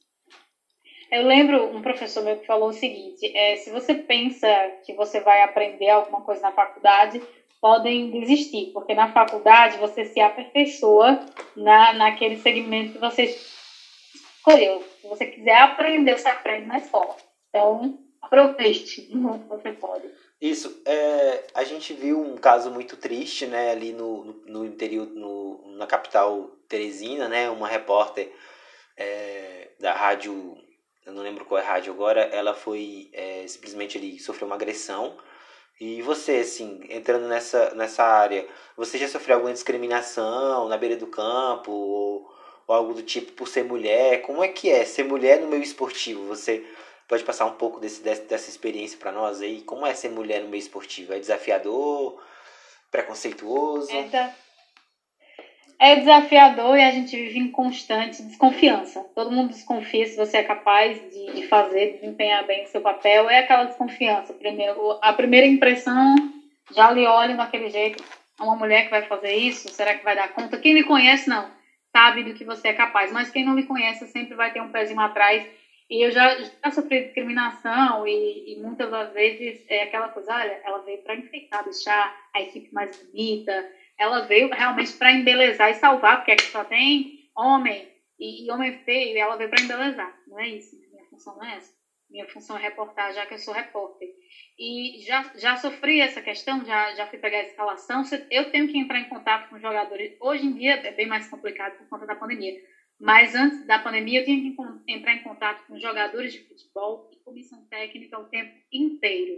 Eu 1.12 1.24
lembro 1.24 1.76
um 1.76 1.82
professor 1.82 2.24
meu 2.24 2.38
que 2.38 2.48
falou 2.48 2.70
o 2.70 2.74
seguinte: 2.74 3.32
é, 3.36 3.56
se 3.58 3.70
você 3.70 3.94
pensa 3.94 4.48
que 4.86 4.94
você 4.94 5.20
vai 5.20 5.44
aprender 5.44 5.90
alguma 5.90 6.22
coisa 6.22 6.42
na 6.42 6.52
faculdade, 6.52 7.22
podem 7.62 8.12
desistir, 8.12 8.72
porque 8.74 8.94
na 8.94 9.12
faculdade 9.12 9.78
você 9.78 10.06
se 10.06 10.20
aperfeiçoa 10.20 11.20
na, 11.56 11.94
naquele 11.94 12.38
segmento 12.38 12.94
que 12.94 13.00
você 13.00 13.28
escolheu. 14.46 14.84
Se 15.02 15.08
você 15.08 15.26
quiser 15.26 15.58
aprender, 15.58 16.18
você 16.18 16.28
aprende 16.28 16.68
na 16.68 16.78
escola. 16.78 17.16
Então, 17.50 18.00
aproveite 18.22 19.10
você 19.50 19.72
pode. 19.74 20.10
Isso, 20.40 20.82
é, 20.86 21.44
a 21.54 21.64
gente 21.64 21.94
viu 21.94 22.22
um 22.22 22.36
caso 22.36 22.70
muito 22.70 22.98
triste, 22.98 23.48
né, 23.48 23.72
ali 23.72 23.94
no, 23.94 24.44
no, 24.46 24.66
interior, 24.66 25.08
no, 25.08 25.76
na 25.78 25.88
capital 25.88 26.50
Teresina, 26.68 27.28
né, 27.28 27.50
uma 27.50 27.68
repórter 27.68 28.32
é, 28.98 29.72
da 29.80 29.94
rádio, 29.94 30.58
eu 31.06 31.14
não 31.14 31.24
lembro 31.24 31.46
qual 31.46 31.60
é 31.60 31.64
a 31.64 31.68
rádio 31.68 31.94
agora, 31.94 32.22
ela 32.22 32.54
foi, 32.54 33.10
é, 33.14 33.48
simplesmente 33.48 33.98
ele 33.98 34.20
sofreu 34.20 34.46
uma 34.46 34.56
agressão, 34.56 35.18
e 35.80 36.02
você, 36.02 36.38
assim, 36.38 36.82
entrando 36.90 37.28
nessa, 37.28 37.74
nessa 37.74 38.04
área, 38.04 38.46
você 38.78 38.98
já 38.98 39.08
sofreu 39.08 39.36
alguma 39.36 39.54
discriminação 39.54 40.68
na 40.68 40.78
beira 40.78 40.96
do 40.96 41.08
campo, 41.08 41.72
ou 41.72 42.35
ou 42.68 42.76
algo 42.76 42.94
do 42.94 43.04
tipo 43.04 43.32
por 43.34 43.48
ser 43.48 43.64
mulher? 43.64 44.22
Como 44.22 44.44
é 44.44 44.48
que 44.48 44.70
é 44.70 44.86
ser 44.86 45.04
mulher 45.04 45.40
no 45.40 45.48
meio 45.48 45.64
esportivo? 45.64 46.26
Você 46.28 46.66
pode 47.08 47.24
passar 47.24 47.46
um 47.46 47.54
pouco 47.54 47.80
desse, 47.80 48.02
dessa 48.02 48.50
experiência 48.50 48.98
para 48.98 49.12
nós 49.12 49.42
aí? 49.42 49.62
Como 49.62 49.86
é 49.86 49.94
ser 49.94 50.10
mulher 50.10 50.42
no 50.42 50.50
meio 50.50 50.62
esportivo? 50.62 51.14
É 51.14 51.20
desafiador? 51.20 52.22
Preconceituoso? 52.92 53.92
É, 53.92 54.34
é 55.78 55.96
desafiador 55.98 56.78
e 56.78 56.84
a 56.84 56.92
gente 56.92 57.16
vive 57.16 57.40
em 57.40 57.52
constante 57.52 58.24
desconfiança. 58.24 59.06
Todo 59.14 59.32
mundo 59.32 59.50
desconfia 59.50 60.06
se 60.08 60.16
você 60.16 60.38
é 60.38 60.44
capaz 60.44 60.98
de, 61.12 61.34
de 61.34 61.48
fazer, 61.48 61.94
desempenhar 61.94 62.46
bem 62.48 62.64
o 62.64 62.68
seu 62.68 62.82
papel. 62.82 63.30
É 63.30 63.40
aquela 63.40 63.66
desconfiança. 63.66 64.34
Primeiro, 64.34 64.98
a 65.02 65.14
primeira 65.14 65.46
impressão 65.46 66.16
já 66.74 66.90
lhe 66.92 67.06
olha 67.06 67.36
daquele 67.36 67.70
jeito. 67.70 68.04
É 68.40 68.44
uma 68.44 68.56
mulher 68.56 68.86
que 68.86 68.90
vai 68.90 69.04
fazer 69.04 69.34
isso? 69.34 69.70
Será 69.70 69.96
que 69.96 70.04
vai 70.04 70.16
dar 70.16 70.34
conta? 70.34 70.58
Quem 70.58 70.74
me 70.74 70.84
conhece, 70.84 71.30
não 71.30 71.55
sabe 71.96 72.24
do 72.24 72.34
que 72.34 72.44
você 72.44 72.68
é 72.68 72.74
capaz. 72.74 73.10
Mas 73.10 73.30
quem 73.30 73.46
não 73.46 73.54
me 73.54 73.64
conhece 73.64 74.06
sempre 74.08 74.36
vai 74.36 74.52
ter 74.52 74.60
um 74.60 74.70
pezinho 74.70 75.00
atrás. 75.00 75.48
E 75.90 76.06
eu 76.06 76.12
já, 76.12 76.36
já 76.36 76.72
sofri 76.72 77.06
discriminação 77.06 78.06
e, 78.06 78.54
e, 78.54 78.60
muitas 78.60 78.90
das 78.90 79.14
vezes 79.14 79.64
é 79.70 79.84
aquela 79.84 80.10
coisa, 80.10 80.34
olha, 80.34 80.60
ela 80.66 80.80
veio 80.80 80.98
para 81.04 81.16
enfeitar, 81.16 81.64
deixar 81.64 82.14
a 82.34 82.42
equipe 82.42 82.74
mais 82.74 82.98
bonita, 82.98 83.70
ela 83.98 84.22
veio 84.22 84.50
realmente 84.50 84.94
para 84.94 85.12
embelezar 85.12 85.70
e 85.70 85.76
salvar, 85.76 86.18
porque 86.18 86.32
aqui 86.32 86.46
só 86.46 86.64
tem 86.64 87.30
homem 87.38 87.88
e, 88.20 88.48
e 88.48 88.52
homem 88.52 88.80
feio, 88.80 89.16
e 89.16 89.20
ela 89.20 89.36
veio 89.36 89.50
para 89.52 89.62
embelezar. 89.62 90.12
Não 90.28 90.40
é 90.40 90.48
isso, 90.50 90.76
minha 90.92 91.06
função 91.06 91.36
não 91.36 91.46
é 91.46 91.58
essa. 91.58 91.75
Minha 92.16 92.26
função 92.30 92.56
é 92.56 92.62
reportar, 92.62 93.12
já 93.12 93.26
que 93.26 93.34
eu 93.34 93.38
sou 93.38 93.54
repórter. 93.54 94.08
E 94.58 95.04
já, 95.06 95.22
já 95.36 95.58
sofri 95.58 96.00
essa 96.00 96.22
questão, 96.22 96.64
já, 96.64 96.94
já 96.94 97.06
fui 97.06 97.20
pegar 97.20 97.40
a 97.40 97.42
escalação. 97.42 98.04
Eu 98.32 98.46
tenho 98.46 98.70
que 98.70 98.78
entrar 98.78 99.00
em 99.00 99.10
contato 99.10 99.50
com 99.50 99.56
os 99.56 99.62
jogadores. 99.62 100.16
Hoje 100.18 100.46
em 100.46 100.54
dia 100.54 100.80
é 100.82 100.92
bem 100.92 101.06
mais 101.06 101.28
complicado 101.28 101.76
por 101.76 101.86
conta 101.90 102.06
da 102.06 102.16
pandemia. 102.16 102.54
Mas 102.98 103.36
antes 103.36 103.66
da 103.66 103.78
pandemia, 103.78 104.22
eu 104.22 104.24
tinha 104.24 104.42
que 104.42 104.56
entrar 104.88 105.14
em 105.14 105.20
contato 105.20 105.62
com 105.68 105.78
jogadores 105.78 106.32
de 106.32 106.40
futebol 106.40 107.06
e 107.12 107.18
comissão 107.18 107.62
técnica 107.70 108.18
o 108.18 108.24
tempo 108.24 108.54
inteiro. 108.72 109.38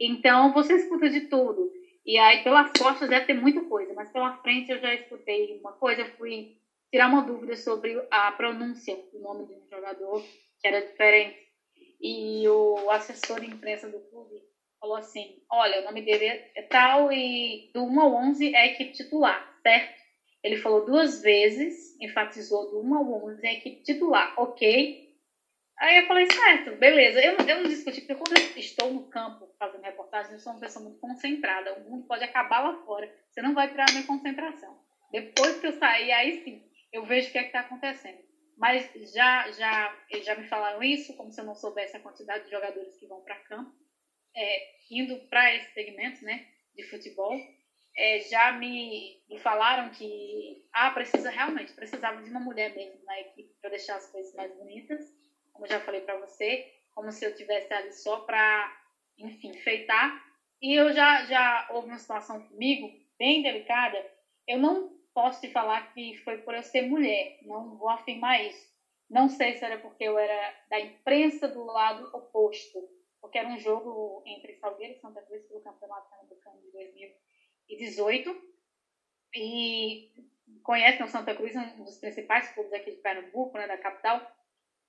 Então, 0.00 0.50
você 0.50 0.76
escuta 0.76 1.10
de 1.10 1.20
tudo. 1.20 1.70
E 2.06 2.16
aí, 2.16 2.42
pelas 2.42 2.70
costas, 2.72 3.06
deve 3.06 3.26
ter 3.26 3.34
muita 3.34 3.60
coisa, 3.60 3.92
mas 3.92 4.10
pela 4.10 4.32
frente 4.38 4.72
eu 4.72 4.78
já 4.78 4.94
escutei 4.94 5.52
uma 5.60 5.74
coisa. 5.74 6.00
Eu 6.00 6.06
fui 6.16 6.48
tirar 6.90 7.06
uma 7.06 7.20
dúvida 7.20 7.54
sobre 7.54 8.02
a 8.10 8.32
pronúncia 8.32 8.98
do 9.12 9.18
nome 9.18 9.44
de 9.44 9.52
um 9.52 9.66
jogador, 9.70 10.22
que 10.58 10.66
era 10.66 10.80
diferente. 10.80 11.43
E 12.00 12.46
o 12.48 12.90
assessor 12.90 13.40
de 13.40 13.46
imprensa 13.46 13.88
do 13.88 14.00
clube 14.00 14.42
falou 14.80 14.96
assim: 14.96 15.42
Olha, 15.50 15.80
o 15.80 15.84
nome 15.84 16.02
dele 16.02 16.26
é 16.54 16.62
tal 16.62 17.12
e 17.12 17.70
do 17.72 17.84
1 17.84 18.00
ao 18.00 18.14
11 18.14 18.54
é 18.54 18.58
a 18.58 18.66
equipe 18.66 18.92
titular, 18.92 19.42
certo? 19.62 20.02
Ele 20.42 20.56
falou 20.56 20.84
duas 20.84 21.22
vezes, 21.22 21.98
enfatizou 22.00 22.70
do 22.70 22.80
1 22.80 22.94
ao 22.94 23.24
11 23.24 23.46
é 23.46 23.48
a 23.48 23.54
equipe 23.54 23.82
titular, 23.82 24.34
ok? 24.36 25.04
Aí 25.78 25.98
eu 25.98 26.06
falei: 26.06 26.26
Certo, 26.30 26.76
beleza. 26.76 27.20
Eu, 27.20 27.36
eu 27.36 27.56
não 27.56 27.64
discuti, 27.64 28.00
porque 28.00 28.14
quando 28.14 28.38
eu 28.38 28.60
estou 28.60 28.92
no 28.92 29.08
campo 29.08 29.48
fazendo 29.58 29.82
reportagem, 29.82 30.32
eu 30.32 30.38
sou 30.38 30.52
uma 30.52 30.60
pessoa 30.60 30.84
muito 30.84 30.98
concentrada. 30.98 31.74
O 31.74 31.90
mundo 31.90 32.06
pode 32.06 32.22
acabar 32.22 32.60
lá 32.60 32.74
fora, 32.84 33.10
você 33.30 33.42
não 33.42 33.54
vai 33.54 33.68
tirar 33.68 33.88
a 33.88 33.92
minha 33.92 34.06
concentração. 34.06 34.78
Depois 35.10 35.58
que 35.58 35.66
eu 35.66 35.72
sair, 35.72 36.12
aí 36.12 36.42
sim, 36.42 36.62
eu 36.92 37.04
vejo 37.04 37.28
o 37.28 37.32
que 37.32 37.38
é 37.38 37.46
está 37.46 37.60
acontecendo. 37.60 38.18
Mas 38.56 38.90
já, 39.12 39.50
já, 39.52 39.96
já 40.22 40.36
me 40.36 40.46
falaram 40.48 40.82
isso, 40.82 41.16
como 41.16 41.32
se 41.32 41.40
eu 41.40 41.44
não 41.44 41.54
soubesse 41.54 41.96
a 41.96 42.00
quantidade 42.00 42.44
de 42.44 42.50
jogadores 42.50 42.96
que 42.96 43.06
vão 43.06 43.22
para 43.22 43.40
campo, 43.40 43.74
é, 44.34 44.74
indo 44.90 45.18
para 45.28 45.54
esse 45.54 45.72
segmento 45.72 46.24
né, 46.24 46.46
de 46.74 46.84
futebol. 46.84 47.32
É, 47.96 48.20
já 48.20 48.52
me, 48.52 49.22
me 49.28 49.38
falaram 49.38 49.90
que 49.90 50.66
ah, 50.72 50.90
precisa 50.90 51.30
realmente, 51.30 51.72
precisava 51.74 52.22
de 52.22 52.30
uma 52.30 52.40
mulher 52.40 52.74
mesmo 52.74 53.04
na 53.04 53.20
equipe 53.20 53.54
para 53.60 53.70
deixar 53.70 53.96
as 53.96 54.10
coisas 54.10 54.34
mais 54.34 54.52
bonitas, 54.56 55.00
como 55.52 55.66
eu 55.66 55.70
já 55.70 55.80
falei 55.80 56.00
para 56.00 56.18
você, 56.18 56.72
como 56.92 57.12
se 57.12 57.24
eu 57.24 57.34
tivesse 57.36 57.72
ali 57.72 57.92
só 57.92 58.20
para, 58.20 58.82
enfim, 59.18 59.52
feitar. 59.58 60.24
E 60.60 60.74
eu 60.74 60.92
já, 60.92 61.24
já 61.26 61.68
houve 61.70 61.88
uma 61.88 61.98
situação 61.98 62.40
comigo 62.48 62.90
bem 63.18 63.42
delicada. 63.42 64.04
Eu 64.46 64.58
não 64.58 64.92
posso 65.14 65.40
te 65.40 65.48
falar 65.48 65.94
que 65.94 66.16
foi 66.24 66.38
por 66.38 66.54
eu 66.54 66.62
ser 66.62 66.82
mulher, 66.82 67.38
não 67.42 67.76
vou 67.76 67.88
afirmar 67.88 68.44
isso. 68.44 68.74
Não 69.08 69.28
sei 69.28 69.54
se 69.54 69.64
era 69.64 69.78
porque 69.78 70.04
eu 70.04 70.18
era 70.18 70.54
da 70.68 70.80
imprensa 70.80 71.46
do 71.46 71.64
lado 71.64 72.10
oposto, 72.16 72.78
porque 73.20 73.38
era 73.38 73.48
um 73.48 73.58
jogo 73.58 74.22
entre 74.26 74.54
Salgueiro 74.56 74.94
e 74.94 75.00
Santa 75.00 75.22
Cruz 75.22 75.42
pelo 75.44 75.60
Campeonato 75.60 76.10
Pernambucano 76.10 76.60
de 76.60 76.72
2018. 76.72 78.54
E 79.36 80.10
conhecem 80.62 81.04
o 81.04 81.08
Santa 81.08 81.34
Cruz, 81.34 81.54
um 81.54 81.84
dos 81.84 81.98
principais 81.98 82.52
clubes 82.52 82.72
aqui 82.72 82.90
de 82.92 82.96
Pernambuco, 82.98 83.56
né, 83.56 83.66
da 83.66 83.78
capital. 83.78 84.20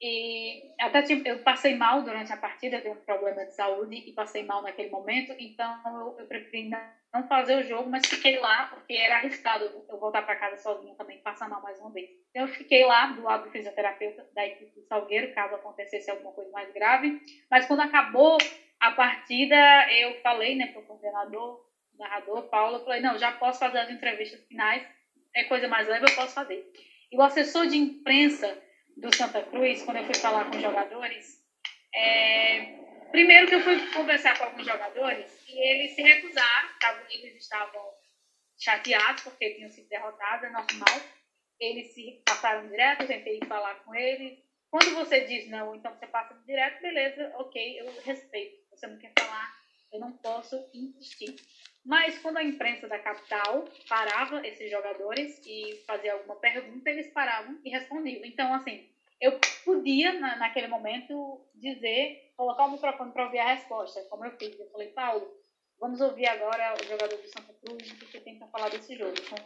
E 0.01 0.73
até 0.79 1.01
tipo, 1.03 1.27
eu 1.27 1.43
passei 1.43 1.75
mal 1.75 2.03
durante 2.03 2.31
a 2.33 2.37
partida, 2.37 2.81
dei 2.81 2.91
um 2.91 2.95
problema 2.97 3.45
de 3.45 3.55
saúde 3.55 3.95
e 3.95 4.11
passei 4.11 4.43
mal 4.43 4.61
naquele 4.61 4.89
momento, 4.89 5.33
então 5.39 5.81
eu, 5.85 6.19
eu 6.19 6.27
preferi 6.27 6.67
não 6.67 6.79
fazer 7.23 7.55
o 7.55 7.63
jogo, 7.63 7.89
mas 7.89 8.05
fiquei 8.05 8.37
lá 8.37 8.65
porque 8.65 8.93
era 8.93 9.15
arriscado 9.15 9.65
eu 9.87 9.97
voltar 9.97 10.21
para 10.21 10.35
casa 10.35 10.57
sozinha 10.57 10.93
também, 10.95 11.19
passar 11.19 11.47
mal 11.47 11.61
mais 11.61 11.79
uma 11.79 11.91
vez. 11.91 12.09
Eu 12.33 12.47
fiquei 12.47 12.83
lá 12.83 13.07
do 13.07 13.21
lado 13.21 13.43
do 13.43 13.51
fisioterapeuta 13.51 14.27
da 14.33 14.45
equipe 14.45 14.71
do 14.75 14.85
Salgueiro, 14.85 15.33
caso 15.33 15.55
acontecesse 15.55 16.09
alguma 16.09 16.31
coisa 16.31 16.51
mais 16.51 16.71
grave. 16.71 17.19
Mas 17.49 17.65
quando 17.65 17.81
acabou 17.81 18.37
a 18.79 18.91
partida, 18.91 19.55
eu 19.91 20.13
falei 20.21 20.55
né, 20.55 20.67
para 20.67 20.81
o 20.81 20.85
coordenador, 20.85 21.65
narrador, 21.97 22.43
Paulo, 22.49 22.77
eu 22.77 22.83
falei, 22.83 23.01
não, 23.01 23.17
já 23.17 23.31
posso 23.31 23.59
fazer 23.59 23.79
as 23.79 23.89
entrevistas 23.89 24.43
finais, 24.47 24.83
é 25.33 25.43
coisa 25.45 25.67
mais 25.67 25.87
leve, 25.87 26.05
eu 26.09 26.15
posso 26.15 26.33
fazer. 26.33 26.65
E 27.11 27.17
o 27.17 27.21
assessor 27.21 27.67
de 27.67 27.77
imprensa 27.77 28.57
do 28.97 29.13
Santa 29.15 29.41
Cruz, 29.43 29.83
quando 29.83 29.97
eu 29.97 30.05
fui 30.05 30.15
falar 30.15 30.45
com 30.45 30.55
os 30.55 30.61
jogadores, 30.61 31.41
é, 31.93 32.84
primeiro 33.15 33.47
que 33.47 33.55
eu 33.55 33.61
fui 33.61 33.79
conversar 33.93 34.37
com 34.37 34.43
alguns 34.43 34.65
jogadores 34.65 35.25
e 35.47 35.57
eles 35.57 35.95
se 35.95 36.01
recusaram, 36.01 36.69
eles 37.09 37.37
estavam 37.37 37.93
chateados 38.57 39.23
porque 39.23 39.51
tinham 39.51 39.69
sido 39.69 39.87
derrotados, 39.87 40.43
é 40.43 40.49
normal. 40.49 41.01
Eles 41.57 41.93
se 41.93 42.21
passaram 42.25 42.67
direto, 42.67 43.03
eu 43.03 43.07
tentei 43.07 43.39
falar 43.47 43.75
com 43.85 43.95
eles. 43.95 44.37
Quando 44.69 44.93
você 44.95 45.21
diz 45.21 45.47
não, 45.47 45.73
então 45.73 45.95
você 45.95 46.05
passa 46.07 46.33
direto, 46.45 46.81
beleza, 46.81 47.31
ok, 47.35 47.79
eu 47.79 48.01
respeito. 48.01 48.57
Você 48.71 48.85
não 48.85 48.97
quer 48.97 49.13
falar, 49.17 49.49
eu 49.93 49.99
não 50.01 50.11
posso 50.17 50.69
insistir. 50.73 51.37
Mas 51.85 52.19
quando 52.19 52.35
a 52.35 52.43
imprensa 52.43 52.85
da 52.85 52.99
capital 52.99 53.65
parava 53.87 54.45
esses 54.45 54.69
jogadores 54.69 55.41
e 55.45 55.81
fazia 55.87 56.11
alguma 56.11 56.35
pergunta, 56.35 56.89
eles 56.89 57.07
paravam 57.13 57.57
e 57.63 57.69
respondiam. 57.69 58.25
Então, 58.25 58.53
assim, 58.53 58.89
eu 59.21 59.39
podia, 59.63 60.19
na, 60.19 60.35
naquele 60.35 60.67
momento, 60.67 61.45
dizer, 61.55 62.33
colocar 62.35 62.65
o 62.65 62.71
microfone 62.71 63.11
para 63.11 63.25
ouvir 63.25 63.39
a 63.39 63.53
resposta, 63.53 64.03
como 64.09 64.25
eu 64.25 64.31
fiz. 64.31 64.59
Eu 64.59 64.69
falei, 64.71 64.89
Paulo, 64.89 65.27
vamos 65.79 66.01
ouvir 66.01 66.27
agora 66.27 66.75
o 66.81 66.85
jogador 66.85 67.17
do 67.17 67.27
Santa 67.27 67.53
Cruz, 67.53 67.91
o 67.91 67.95
que 67.95 68.05
você 68.05 68.19
tem 68.19 68.37
para 68.37 68.47
falar 68.47 68.69
desse 68.69 68.95
jogo. 68.95 69.13
Então, 69.17 69.37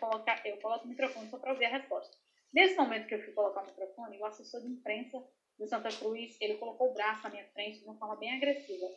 eu 0.45 0.57
coloco 0.57 0.85
o 0.85 0.87
microfone 0.87 1.29
só 1.29 1.37
para 1.37 1.51
ouvir 1.51 1.65
a 1.65 1.77
resposta. 1.77 2.15
Nesse 2.51 2.75
momento 2.75 3.07
que 3.07 3.15
eu 3.15 3.23
fui 3.23 3.33
colocar 3.33 3.61
o 3.61 3.65
microfone, 3.65 4.17
o 4.17 4.25
assessor 4.25 4.61
de 4.61 4.67
imprensa 4.67 5.23
do 5.57 5.67
Santa 5.67 5.89
Cruz, 5.89 6.35
ele 6.41 6.55
colocou 6.55 6.89
o 6.89 6.93
braço 6.93 7.23
na 7.23 7.29
minha 7.29 7.45
frente 7.49 7.79
de 7.79 7.85
uma 7.85 7.97
forma 7.97 8.15
bem 8.15 8.35
agressiva 8.35 8.87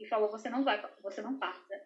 e 0.00 0.06
falou, 0.06 0.30
você 0.30 0.48
não 0.48 0.64
vai, 0.64 0.82
você 1.02 1.20
não 1.20 1.38
passa. 1.38 1.80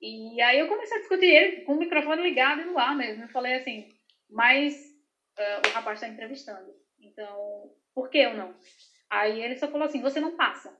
E 0.00 0.40
aí 0.40 0.58
eu 0.58 0.68
comecei 0.68 0.96
a 0.96 1.00
discutir 1.00 1.26
ele 1.26 1.62
com 1.62 1.72
o 1.72 1.78
microfone 1.78 2.22
ligado 2.22 2.62
e 2.62 2.64
no 2.64 2.78
ar 2.78 2.94
mesmo. 2.94 3.24
Eu 3.24 3.28
falei 3.28 3.54
assim, 3.54 3.88
mas 4.28 4.74
uh, 5.38 5.68
o 5.68 5.72
rapaz 5.72 5.98
está 5.98 6.08
entrevistando. 6.08 6.74
Então, 7.16 7.72
por 7.94 8.10
que 8.10 8.18
eu 8.18 8.34
não? 8.34 8.54
Aí 9.08 9.40
ele 9.40 9.56
só 9.56 9.68
falou 9.68 9.86
assim, 9.86 10.02
você 10.02 10.20
não 10.20 10.36
passa. 10.36 10.76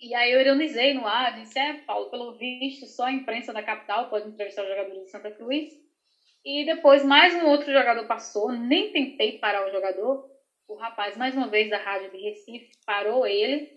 E 0.00 0.12
aí 0.12 0.32
eu 0.32 0.40
ironizei 0.40 0.92
no 0.92 1.06
ar, 1.06 1.38
disse, 1.40 1.56
é, 1.56 1.74
Paulo, 1.84 2.10
pelo 2.10 2.36
visto, 2.36 2.84
só 2.86 3.04
a 3.04 3.12
imprensa 3.12 3.52
da 3.52 3.62
capital 3.62 4.10
pode 4.10 4.28
entrevistar 4.28 4.62
os 4.62 4.68
jogadores 4.68 5.04
de 5.04 5.10
Santa 5.10 5.30
Cruz. 5.30 5.72
E 6.44 6.64
depois 6.66 7.04
mais 7.04 7.32
um 7.34 7.46
outro 7.46 7.72
jogador 7.72 8.06
passou, 8.08 8.50
nem 8.50 8.92
tentei 8.92 9.38
parar 9.38 9.66
o 9.66 9.70
jogador. 9.70 10.28
O 10.68 10.74
rapaz, 10.74 11.16
mais 11.16 11.34
uma 11.36 11.46
vez, 11.46 11.70
da 11.70 11.78
rádio 11.78 12.10
de 12.10 12.18
Recife, 12.18 12.72
parou 12.84 13.24
ele 13.24 13.70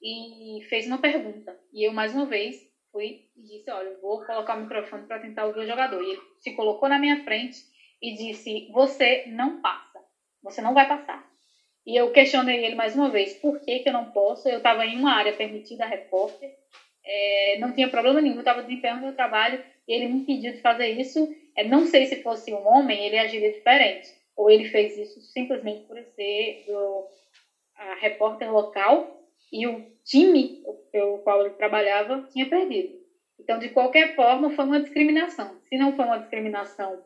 e 0.00 0.64
fez 0.68 0.86
uma 0.86 0.98
pergunta. 0.98 1.58
E 1.72 1.86
eu, 1.86 1.92
mais 1.92 2.14
uma 2.14 2.24
vez, 2.24 2.56
fui 2.92 3.28
e 3.36 3.42
disse, 3.42 3.70
olha, 3.70 3.98
vou 4.00 4.24
colocar 4.24 4.56
o 4.56 4.60
microfone 4.62 5.06
para 5.06 5.18
tentar 5.18 5.46
ouvir 5.46 5.60
o 5.60 5.66
jogador. 5.66 6.00
E 6.02 6.12
ele 6.12 6.20
se 6.38 6.54
colocou 6.54 6.88
na 6.88 7.00
minha 7.00 7.24
frente 7.24 7.58
e 8.00 8.14
disse, 8.14 8.70
você 8.72 9.26
não 9.26 9.60
passa. 9.60 9.85
Você 10.46 10.62
não 10.62 10.72
vai 10.72 10.86
passar. 10.86 11.28
E 11.84 11.96
eu 11.96 12.10
questionei 12.10 12.64
ele 12.64 12.74
mais 12.74 12.94
uma 12.94 13.10
vez, 13.10 13.34
por 13.34 13.60
que, 13.60 13.80
que 13.80 13.88
eu 13.88 13.92
não 13.92 14.06
posso? 14.06 14.48
Eu 14.48 14.58
estava 14.58 14.86
em 14.86 14.96
uma 14.96 15.12
área 15.12 15.32
permitida 15.32 15.84
repórter, 15.84 16.50
é, 17.04 17.58
não 17.58 17.72
tinha 17.72 17.88
problema 17.88 18.20
nenhum, 18.20 18.38
estava 18.38 18.62
desempenhando 18.62 19.02
meu 19.02 19.14
trabalho 19.14 19.62
e 19.86 19.92
ele 19.92 20.08
me 20.08 20.20
impediu 20.20 20.52
de 20.52 20.60
fazer 20.60 20.88
isso. 20.88 21.28
É, 21.56 21.64
não 21.64 21.86
sei 21.86 22.06
se 22.06 22.22
fosse 22.22 22.52
um 22.52 22.66
homem, 22.66 23.06
ele 23.06 23.18
agiria 23.18 23.52
diferente. 23.52 24.08
Ou 24.36 24.50
ele 24.50 24.68
fez 24.68 24.96
isso 24.96 25.20
simplesmente 25.32 25.84
por 25.86 26.00
ser 26.14 26.64
do, 26.66 27.06
a 27.76 27.94
repórter 27.94 28.52
local 28.52 29.22
e 29.52 29.66
o 29.66 29.84
time 30.04 30.62
pelo 30.92 31.18
qual 31.18 31.40
ele 31.40 31.54
trabalhava 31.54 32.28
tinha 32.32 32.48
perdido. 32.48 32.94
Então, 33.38 33.58
de 33.58 33.68
qualquer 33.68 34.14
forma, 34.14 34.50
foi 34.50 34.64
uma 34.64 34.80
discriminação. 34.80 35.56
Se 35.68 35.76
não 35.76 35.94
foi 35.94 36.04
uma 36.04 36.18
discriminação 36.18 37.00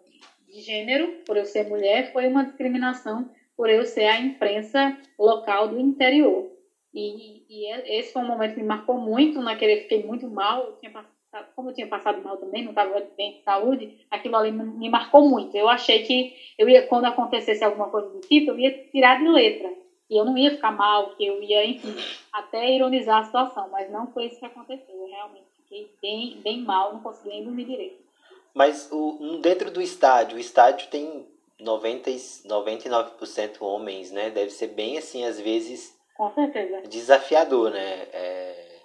de 0.51 0.61
gênero, 0.61 1.09
por 1.25 1.37
eu 1.37 1.45
ser 1.45 1.69
mulher, 1.69 2.13
foi 2.13 2.27
uma 2.27 2.45
discriminação 2.45 3.31
por 3.57 3.69
eu 3.69 3.85
ser 3.85 4.07
a 4.07 4.19
imprensa 4.19 4.97
local 5.19 5.69
do 5.69 5.79
interior. 5.79 6.51
E, 6.93 7.45
e 7.49 7.73
esse 7.99 8.13
foi 8.13 8.23
um 8.23 8.27
momento 8.27 8.55
que 8.55 8.61
me 8.63 8.67
marcou 8.67 8.99
muito, 8.99 9.41
naquele 9.41 9.83
fiquei 9.83 10.03
muito 10.03 10.29
mal, 10.29 10.77
eu 10.83 10.91
passado, 10.91 11.47
como 11.55 11.71
eu 11.71 11.75
tinha 11.75 11.87
passado 11.87 12.23
mal 12.23 12.37
também, 12.37 12.63
não 12.63 12.71
estava 12.71 13.01
bem 13.17 13.35
de 13.35 13.43
saúde, 13.43 14.07
aquilo 14.11 14.37
ali 14.37 14.51
me 14.51 14.89
marcou 14.89 15.29
muito. 15.29 15.57
Eu 15.57 15.69
achei 15.69 16.03
que 16.03 16.35
eu 16.59 16.69
ia, 16.69 16.87
quando 16.87 17.05
acontecesse 17.05 17.63
alguma 17.63 17.89
coisa 17.89 18.09
do 18.09 18.21
tipo, 18.21 18.51
eu 18.51 18.59
ia 18.59 18.77
tirar 18.91 19.19
de 19.19 19.29
letra. 19.29 19.73
E 20.09 20.17
eu 20.17 20.25
não 20.25 20.37
ia 20.37 20.51
ficar 20.51 20.73
mal, 20.73 21.11
que 21.11 21.25
eu 21.25 21.41
ia, 21.41 21.65
enfim, 21.65 21.95
até 22.33 22.75
ironizar 22.75 23.19
a 23.19 23.25
situação, 23.25 23.69
mas 23.71 23.89
não 23.89 24.09
foi 24.09 24.27
isso 24.27 24.41
que 24.41 24.47
aconteceu. 24.47 24.97
Eu 24.97 25.07
realmente 25.07 25.47
fiquei 25.59 25.89
bem, 26.03 26.41
bem 26.43 26.61
mal, 26.61 26.93
não 26.93 27.01
consegui 27.01 27.29
nem 27.29 27.45
dormir 27.45 27.65
direito. 27.65 28.10
Mas 28.55 28.89
o, 28.91 29.39
dentro 29.41 29.71
do 29.71 29.81
estádio, 29.81 30.37
o 30.37 30.41
estádio 30.41 30.89
tem 30.89 31.29
90, 31.61 32.11
99% 32.11 33.63
homens, 33.63 34.11
né? 34.11 34.31
Deve 34.31 34.51
ser 34.51 34.69
bem 34.69 34.99
assim, 34.99 35.25
às 35.25 35.39
vezes. 35.39 35.95
Com 36.17 36.33
certeza. 36.35 36.83
Desafiador, 36.83 37.71
né? 37.71 38.09
É, 38.13 38.81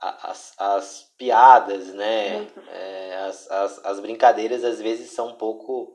as, 0.00 0.54
as 0.58 1.12
piadas, 1.18 1.92
né? 1.92 2.46
É, 2.68 3.16
as, 3.26 3.50
as, 3.50 3.84
as 3.84 4.00
brincadeiras 4.00 4.64
às 4.64 4.80
vezes 4.80 5.10
são 5.10 5.28
um 5.28 5.34
pouco 5.34 5.94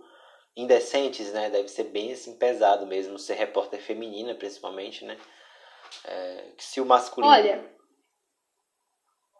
indecentes, 0.56 1.32
né? 1.34 1.50
Deve 1.50 1.68
ser 1.68 1.86
bem 1.86 2.14
assim 2.14 2.38
pesado 2.38 2.86
mesmo 2.86 3.18
ser 3.18 3.36
repórter 3.36 3.82
feminina, 3.82 4.34
principalmente, 4.36 5.06
né? 5.06 5.18
É, 6.06 6.44
se 6.58 6.82
o 6.82 6.86
masculino. 6.86 7.32
Olha. 7.32 7.75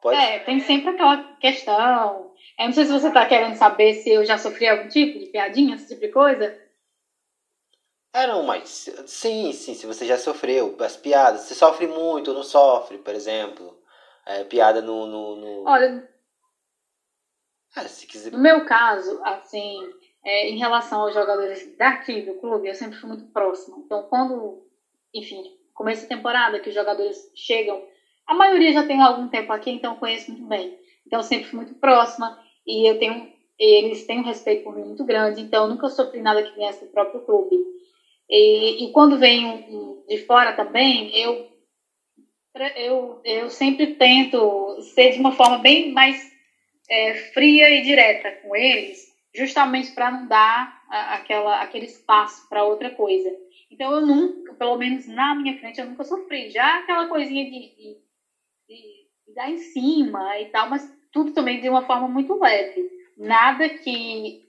Pode? 0.02 0.18
É, 0.18 0.40
tem 0.40 0.60
sempre 0.60 0.90
aquela 0.90 1.36
questão. 1.38 2.34
Eu 2.58 2.66
não 2.66 2.74
sei 2.74 2.86
se 2.86 2.92
você 2.92 3.08
está 3.08 3.26
querendo 3.26 3.56
saber 3.56 3.94
se 3.96 4.10
eu 4.10 4.24
já 4.24 4.38
sofri 4.38 4.68
algum 4.68 4.88
tipo 4.88 5.20
de 5.20 5.28
piadinha, 5.28 5.76
esse 5.76 5.88
tipo 5.88 6.02
de 6.02 6.12
coisa. 6.12 6.66
É, 8.14 8.28
não, 8.28 8.44
mas 8.44 8.90
sim, 9.08 9.52
sim, 9.52 9.74
se 9.74 9.86
você 9.86 10.06
já 10.06 10.18
sofreu 10.18 10.74
as 10.80 10.96
piadas, 10.96 11.42
você 11.42 11.54
sofre 11.54 11.86
muito 11.86 12.30
ou 12.30 12.34
não 12.34 12.44
sofre, 12.44 12.98
por 12.98 13.14
exemplo. 13.14 13.78
É, 14.26 14.44
piada 14.46 14.82
no, 14.82 15.06
no, 15.06 15.36
no... 15.36 15.68
Olha. 15.68 16.10
É, 17.76 17.82
se 17.82 18.08
quiser... 18.08 18.32
No 18.32 18.40
meu 18.40 18.66
caso, 18.66 19.22
assim, 19.24 19.82
é, 20.24 20.50
em 20.50 20.58
relação 20.58 21.02
aos 21.02 21.14
jogadores 21.14 21.76
daqui 21.78 22.22
do 22.22 22.36
clube, 22.36 22.70
eu 22.70 22.74
sempre 22.74 22.98
fui 22.98 23.10
muito 23.10 23.26
próxima. 23.34 23.78
Então, 23.80 24.04
quando, 24.04 24.66
enfim, 25.14 25.44
começo 25.74 26.04
da 26.04 26.16
temporada, 26.16 26.60
que 26.62 26.70
os 26.70 26.76
jogadores 26.76 27.30
chegam, 27.36 27.86
a 28.28 28.34
maioria 28.34 28.74
já 28.74 28.86
tem 28.86 29.02
algum 29.02 29.28
tempo 29.28 29.52
aqui, 29.52 29.72
então 29.72 29.96
conheço 29.96 30.32
muito 30.32 30.46
bem. 30.48 30.78
Então, 31.06 31.22
sempre 31.22 31.46
fui 31.46 31.58
muito 31.58 31.76
próxima 31.76 32.40
e 32.66 32.90
eu 32.90 32.98
tenho, 32.98 33.32
eles 33.60 34.06
têm 34.06 34.20
um 34.20 34.24
respeito 34.24 34.64
por 34.64 34.76
mim 34.76 34.84
muito 34.84 35.06
grande, 35.06 35.42
então 35.42 35.68
nunca 35.68 35.88
sofri 35.90 36.22
nada 36.22 36.44
que 36.44 36.56
viesse 36.56 36.86
do 36.86 36.92
próprio 36.92 37.22
clube. 37.22 37.56
E, 38.30 38.86
e 38.86 38.92
quando 38.92 39.18
vem 39.18 39.46
um, 39.46 40.04
de 40.08 40.18
fora 40.26 40.54
também, 40.54 41.16
eu, 41.16 41.48
eu, 42.76 43.22
eu 43.24 43.50
sempre 43.50 43.96
tento 43.96 44.82
ser 44.82 45.12
de 45.12 45.20
uma 45.20 45.32
forma 45.32 45.60
bem 45.60 45.92
mais 45.92 46.32
é, 46.90 47.14
fria 47.34 47.70
e 47.70 47.84
direta 47.84 48.32
com 48.42 48.56
eles, 48.56 49.14
justamente 49.34 49.92
para 49.92 50.12
não 50.12 50.28
dar 50.28 50.84
aquela, 50.90 51.62
aquele 51.62 51.86
espaço 51.86 52.48
para 52.50 52.64
outra 52.64 52.90
coisa. 52.90 53.30
Então 53.70 53.92
eu 53.92 54.06
nunca, 54.06 54.54
pelo 54.54 54.78
menos 54.78 55.08
na 55.08 55.36
minha 55.36 55.58
frente, 55.60 55.80
eu 55.80 55.86
nunca 55.86 56.04
sofri. 56.04 56.50
Já 56.50 56.80
aquela 56.80 57.08
coisinha 57.08 57.44
de, 57.46 57.52
de 57.52 57.98
dar 59.36 59.52
em 59.52 59.58
cima 59.58 60.40
e 60.40 60.46
tal, 60.46 60.70
mas 60.70 60.90
tudo 61.12 61.32
também 61.32 61.62
de 61.62 61.70
uma 61.70 61.86
forma 61.86 62.08
muito 62.08 62.40
leve. 62.40 62.90
Nada 63.18 63.70
que 63.70 64.46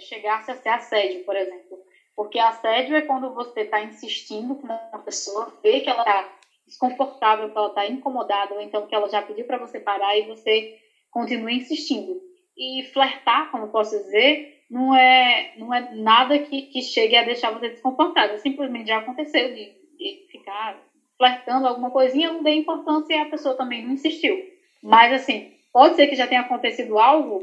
chegasse 0.00 0.50
a 0.50 0.54
ser 0.56 0.68
assédio, 0.68 1.24
por 1.24 1.36
exemplo. 1.36 1.78
Porque 2.14 2.38
assédio 2.38 2.96
é 2.96 3.02
quando 3.02 3.32
você 3.34 3.60
está 3.60 3.82
insistindo 3.82 4.54
com 4.56 4.66
uma 4.66 5.02
pessoa, 5.04 5.52
vê 5.62 5.80
que 5.80 5.90
ela 5.90 6.00
está 6.00 6.32
desconfortável, 6.66 7.50
que 7.50 7.56
ela 7.56 7.68
está 7.68 7.86
incomodada, 7.86 8.54
ou 8.54 8.60
então 8.60 8.86
que 8.86 8.94
ela 8.94 9.08
já 9.08 9.22
pediu 9.22 9.44
para 9.44 9.58
você 9.58 9.78
parar 9.80 10.16
e 10.16 10.26
você 10.26 10.78
continua 11.10 11.52
insistindo. 11.52 12.20
E 12.56 12.82
flertar, 12.92 13.50
como 13.50 13.68
posso 13.68 13.96
dizer, 13.96 14.64
não 14.68 14.94
é, 14.94 15.54
não 15.56 15.72
é 15.72 15.94
nada 15.94 16.38
que, 16.38 16.62
que 16.62 16.82
chegue 16.82 17.16
a 17.16 17.22
deixar 17.22 17.52
você 17.52 17.68
desconfortável. 17.70 18.36
Simplesmente 18.38 18.88
já 18.88 18.98
aconteceu 18.98 19.54
de, 19.54 19.72
de 19.96 20.26
ficar 20.30 20.76
flertando 21.18 21.66
alguma 21.66 21.90
coisinha, 21.90 22.28
eu 22.28 22.34
não 22.34 22.42
dei 22.42 22.56
importância 22.56 23.12
e 23.12 23.20
a 23.20 23.28
pessoa 23.28 23.56
também 23.56 23.84
não 23.84 23.92
insistiu. 23.92 24.36
Mas, 24.82 25.12
assim, 25.12 25.52
pode 25.72 25.96
ser 25.96 26.06
que 26.06 26.16
já 26.16 26.26
tenha 26.26 26.42
acontecido 26.42 26.98
algo 26.98 27.42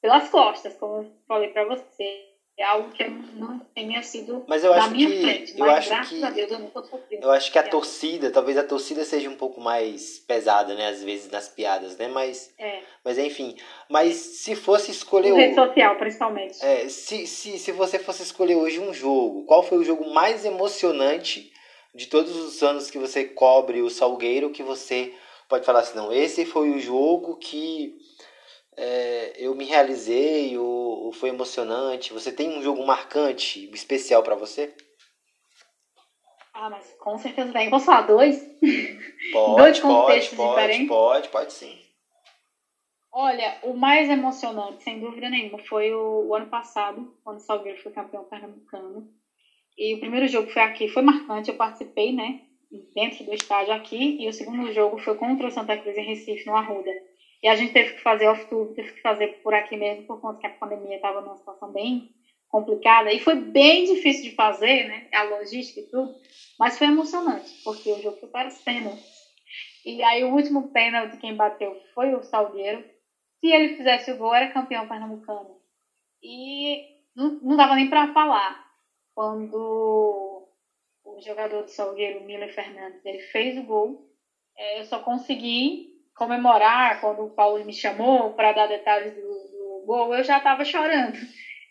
pelas 0.00 0.28
costas, 0.30 0.74
como 0.76 1.02
eu 1.02 1.12
falei 1.26 1.48
para 1.48 1.64
você 1.64 2.28
é 2.58 2.64
algo 2.64 2.90
que 2.90 3.04
não 3.08 3.60
tenha 3.72 4.02
sido 4.02 4.44
mas 4.48 4.64
eu 4.64 4.72
acho 4.72 4.90
minha 4.90 5.08
que, 5.08 5.20
frente. 5.20 5.52
Eu 5.52 5.64
mas 5.64 5.78
acho 5.78 5.88
graças 5.90 6.18
que, 6.18 6.24
a 6.24 6.30
Deus 6.30 6.50
eu 6.50 6.58
nunca 6.58 6.82
sofri. 6.82 7.18
Eu 7.22 7.30
acho 7.30 7.52
que 7.52 7.58
a 7.58 7.62
torcida, 7.62 8.32
talvez 8.32 8.58
a 8.58 8.64
torcida 8.64 9.04
seja 9.04 9.30
um 9.30 9.36
pouco 9.36 9.60
mais 9.60 10.18
pesada, 10.18 10.74
né? 10.74 10.88
Às 10.88 11.04
vezes 11.04 11.30
nas 11.30 11.48
piadas, 11.48 11.96
né? 11.96 12.08
Mas, 12.08 12.52
é. 12.58 12.80
mas 13.04 13.16
enfim. 13.16 13.56
Mas 13.88 14.16
se 14.16 14.56
fosse 14.56 14.90
escolher. 14.90 15.32
Rede 15.34 15.54
social, 15.54 15.96
principalmente. 15.98 16.64
É, 16.64 16.88
se, 16.88 17.28
se, 17.28 17.58
se 17.58 17.70
você 17.70 17.96
fosse 17.96 18.24
escolher 18.24 18.56
hoje 18.56 18.80
um 18.80 18.92
jogo, 18.92 19.44
qual 19.44 19.62
foi 19.62 19.78
o 19.78 19.84
jogo 19.84 20.12
mais 20.12 20.44
emocionante 20.44 21.52
de 21.98 22.06
todos 22.06 22.34
os 22.36 22.62
anos 22.62 22.88
que 22.88 22.96
você 22.96 23.24
cobre 23.24 23.82
o 23.82 23.90
Salgueiro 23.90 24.50
que 24.50 24.62
você 24.62 25.12
pode 25.48 25.66
falar 25.66 25.80
assim, 25.80 25.96
não, 25.96 26.12
esse 26.12 26.44
foi 26.44 26.70
o 26.70 26.78
jogo 26.78 27.36
que 27.36 27.98
é, 28.76 29.32
eu 29.36 29.52
me 29.52 29.64
realizei 29.64 30.56
ou, 30.56 31.06
ou, 31.06 31.12
foi 31.12 31.30
emocionante? 31.30 32.12
Você 32.12 32.30
tem 32.30 32.56
um 32.56 32.62
jogo 32.62 32.86
marcante, 32.86 33.68
especial 33.74 34.22
para 34.22 34.36
você? 34.36 34.72
Ah, 36.54 36.70
mas 36.70 36.86
com 37.00 37.18
certeza 37.18 37.52
tem. 37.52 37.68
Posso 37.68 37.86
falar 37.86 38.02
dois? 38.02 38.48
Pode, 39.32 39.56
dois 39.56 39.80
contextos 39.80 40.36
pode, 40.36 40.50
diferentes? 40.50 40.88
Pode, 40.88 41.28
pode 41.30 41.52
sim. 41.52 41.82
Olha, 43.10 43.58
o 43.64 43.74
mais 43.74 44.08
emocionante, 44.08 44.84
sem 44.84 45.00
dúvida 45.00 45.28
nenhuma, 45.28 45.58
foi 45.64 45.92
o, 45.92 46.28
o 46.28 46.34
ano 46.36 46.46
passado, 46.46 47.12
quando 47.24 47.38
o 47.38 47.40
Salgueiro 47.40 47.82
foi 47.82 47.90
campeão 47.90 48.22
pernambucano. 48.22 49.17
E 49.78 49.94
o 49.94 50.00
primeiro 50.00 50.26
jogo 50.26 50.50
foi 50.50 50.62
aqui, 50.62 50.88
foi 50.88 51.02
marcante, 51.02 51.50
eu 51.50 51.56
participei, 51.56 52.12
né, 52.12 52.40
dentro 52.94 53.24
do 53.24 53.32
estádio 53.32 53.72
aqui, 53.72 54.16
e 54.20 54.28
o 54.28 54.32
segundo 54.32 54.72
jogo 54.72 54.98
foi 54.98 55.14
contra 55.14 55.46
o 55.46 55.50
Santa 55.50 55.76
Cruz 55.76 55.96
em 55.96 56.04
Recife, 56.04 56.46
no 56.46 56.56
Arruda. 56.56 56.90
E 57.42 57.48
a 57.48 57.54
gente 57.54 57.72
teve 57.72 57.94
que 57.94 58.02
fazer 58.02 58.26
off-tour, 58.26 58.74
teve 58.74 58.92
que 58.92 59.00
fazer 59.00 59.40
por 59.42 59.54
aqui 59.54 59.76
mesmo, 59.76 60.04
por 60.04 60.20
conta 60.20 60.40
que 60.40 60.46
a 60.48 60.50
pandemia 60.50 60.96
estava 60.96 61.20
numa 61.20 61.36
situação 61.36 61.70
bem 61.72 62.10
complicada. 62.48 63.12
E 63.12 63.20
foi 63.20 63.36
bem 63.36 63.84
difícil 63.84 64.30
de 64.30 64.34
fazer, 64.34 64.88
né? 64.88 65.06
A 65.14 65.22
logística 65.22 65.78
e 65.78 65.84
tudo. 65.84 66.16
Mas 66.58 66.76
foi 66.76 66.88
emocionante, 66.88 67.48
porque 67.62 67.92
o 67.92 68.02
jogo 68.02 68.16
foi 68.18 68.28
para 68.28 68.50
pênaltis. 68.64 69.06
E 69.86 70.02
aí 70.02 70.24
o 70.24 70.34
último 70.34 70.72
pênalti 70.72 71.16
quem 71.18 71.36
bateu 71.36 71.80
foi 71.94 72.12
o 72.14 72.24
Salgueiro. 72.24 72.84
Se 73.38 73.46
ele 73.46 73.76
fizesse 73.76 74.10
o 74.10 74.16
gol, 74.16 74.34
era 74.34 74.52
campeão 74.52 74.88
pernambucano. 74.88 75.56
E 76.20 76.82
não, 77.14 77.38
não 77.40 77.56
dava 77.56 77.76
nem 77.76 77.88
para 77.88 78.12
falar. 78.12 78.67
Quando 79.18 80.48
o 81.04 81.20
jogador 81.20 81.64
do 81.64 81.70
Salgueiro, 81.72 82.22
Miller 82.22 82.54
Fernandes, 82.54 83.04
ele 83.04 83.18
fez 83.18 83.58
o 83.58 83.64
gol, 83.64 84.08
é, 84.56 84.78
eu 84.78 84.84
só 84.84 85.00
consegui 85.00 85.88
comemorar 86.14 87.00
quando 87.00 87.24
o 87.24 87.30
Paulo 87.34 87.64
me 87.64 87.72
chamou 87.72 88.34
para 88.34 88.52
dar 88.52 88.68
detalhes 88.68 89.12
do, 89.12 89.20
do, 89.20 89.82
gol, 89.84 90.14
eu 90.14 90.22
já 90.22 90.38
estava 90.38 90.64
chorando. 90.64 91.18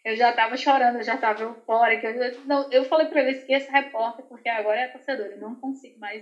Eu 0.04 0.18
já 0.18 0.32
estava 0.32 0.58
chorando, 0.58 0.98
eu 0.98 1.04
já 1.04 1.16
estava 1.16 1.42
eufórica. 1.42 2.10
Eu, 2.10 2.44
não, 2.44 2.70
eu 2.70 2.84
falei 2.84 3.08
para 3.08 3.22
ele, 3.22 3.32
esqueça 3.32 3.72
repórter, 3.72 4.26
porque 4.26 4.50
agora 4.50 4.82
é 4.82 4.90
torcedor. 4.90 5.28
Eu 5.28 5.40
não 5.40 5.56
consigo 5.56 5.98
mais 6.00 6.22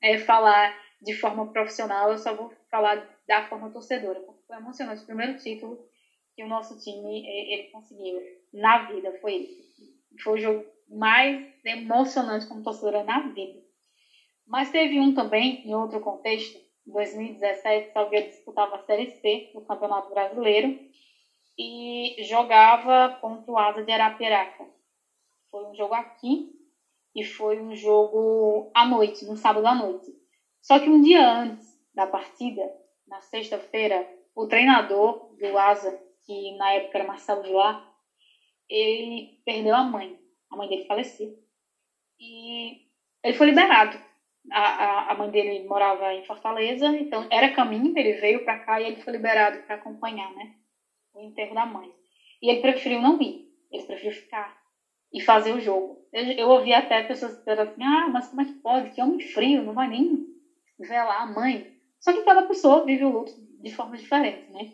é, 0.00 0.18
falar 0.18 0.72
de 1.02 1.14
forma 1.14 1.52
profissional, 1.52 2.12
eu 2.12 2.18
só 2.18 2.32
vou 2.32 2.54
falar 2.70 3.18
da 3.26 3.42
forma 3.48 3.72
torcedora. 3.72 4.20
Porque 4.20 4.46
foi 4.46 4.56
emocionante. 4.56 5.02
O 5.02 5.06
primeiro 5.06 5.36
título 5.36 5.84
que 6.36 6.44
o 6.44 6.48
nosso 6.48 6.78
time 6.78 7.26
ele 7.26 7.70
conseguiu 7.72 8.20
na 8.52 8.86
vida 8.86 9.12
foi 9.20 9.34
esse. 9.34 9.89
Foi 10.22 10.34
o 10.34 10.42
jogo 10.42 10.66
mais 10.88 11.46
emocionante 11.64 12.46
como 12.46 12.62
torcedora 12.62 13.04
na 13.04 13.20
vida. 13.28 13.60
Mas 14.46 14.70
teve 14.70 14.98
um 14.98 15.14
também, 15.14 15.64
em 15.64 15.74
outro 15.74 16.00
contexto, 16.00 16.58
em 16.86 16.92
2017, 16.92 17.92
Salgueiro 17.92 18.28
disputava 18.28 18.76
a 18.76 18.82
Série 18.82 19.10
C 19.10 19.50
do 19.54 19.60
Campeonato 19.60 20.10
Brasileiro 20.10 20.78
e 21.56 22.16
jogava 22.24 23.16
contra 23.20 23.52
o 23.52 23.58
Asa 23.58 23.82
de 23.82 23.92
Arapiraca. 23.92 24.66
Foi 25.50 25.64
um 25.66 25.74
jogo 25.74 25.94
aqui 25.94 26.50
e 27.14 27.24
foi 27.24 27.60
um 27.60 27.74
jogo 27.76 28.70
à 28.74 28.84
noite, 28.86 29.24
no 29.24 29.36
sábado 29.36 29.66
à 29.66 29.74
noite. 29.74 30.06
Só 30.60 30.78
que 30.78 30.88
um 30.88 31.00
dia 31.00 31.28
antes 31.28 31.66
da 31.94 32.06
partida, 32.06 32.62
na 33.06 33.20
sexta-feira, 33.20 34.08
o 34.34 34.46
treinador 34.46 35.34
do 35.36 35.58
Asa, 35.58 36.00
que 36.24 36.56
na 36.56 36.72
época 36.72 36.98
era 36.98 37.06
Marcelo 37.06 37.42
Vilar, 37.42 37.89
ele 38.70 39.40
perdeu 39.44 39.74
a 39.74 39.84
mãe. 39.84 40.16
A 40.50 40.56
mãe 40.56 40.68
dele 40.68 40.86
faleceu. 40.86 41.36
E 42.18 42.80
ele 43.22 43.34
foi 43.34 43.46
liberado 43.46 43.98
a, 44.50 45.12
a, 45.12 45.14
mãe 45.14 45.30
dele 45.30 45.66
morava 45.66 46.14
em 46.14 46.24
Fortaleza, 46.24 46.86
então 46.96 47.26
era 47.30 47.52
caminho, 47.52 47.96
ele 47.96 48.14
veio 48.14 48.44
para 48.44 48.58
cá 48.58 48.80
e 48.80 48.86
ele 48.86 49.02
foi 49.02 49.12
liberado 49.12 49.58
para 49.62 49.74
acompanhar, 49.76 50.32
né? 50.34 50.54
O 51.14 51.20
enterro 51.20 51.54
da 51.54 51.66
mãe. 51.66 51.92
E 52.40 52.48
ele 52.48 52.60
preferiu 52.60 53.00
não 53.00 53.20
ir, 53.20 53.48
ele 53.70 53.84
preferiu 53.84 54.12
ficar 54.12 54.58
e 55.12 55.20
fazer 55.20 55.52
o 55.52 55.60
jogo. 55.60 56.06
Eu, 56.12 56.24
eu 56.32 56.48
ouvi 56.48 56.72
até 56.72 57.02
pessoas 57.02 57.36
dizendo 57.38 57.62
assim: 57.62 57.82
ah, 57.82 58.08
mas 58.08 58.28
como 58.28 58.40
é 58.40 58.44
que 58.44 58.52
pode? 58.54 58.90
Que 58.90 59.02
homem 59.02 59.20
frio, 59.20 59.62
não 59.62 59.74
vai 59.74 59.88
nem 59.88 60.26
velar 60.78 61.22
a 61.22 61.26
mãe. 61.26 61.76
Só 62.00 62.12
que 62.12 62.22
cada 62.22 62.42
pessoa 62.42 62.84
vive 62.84 63.04
o 63.04 63.10
luto 63.10 63.32
de 63.62 63.74
forma 63.74 63.96
diferente, 63.96 64.50
né? 64.52 64.72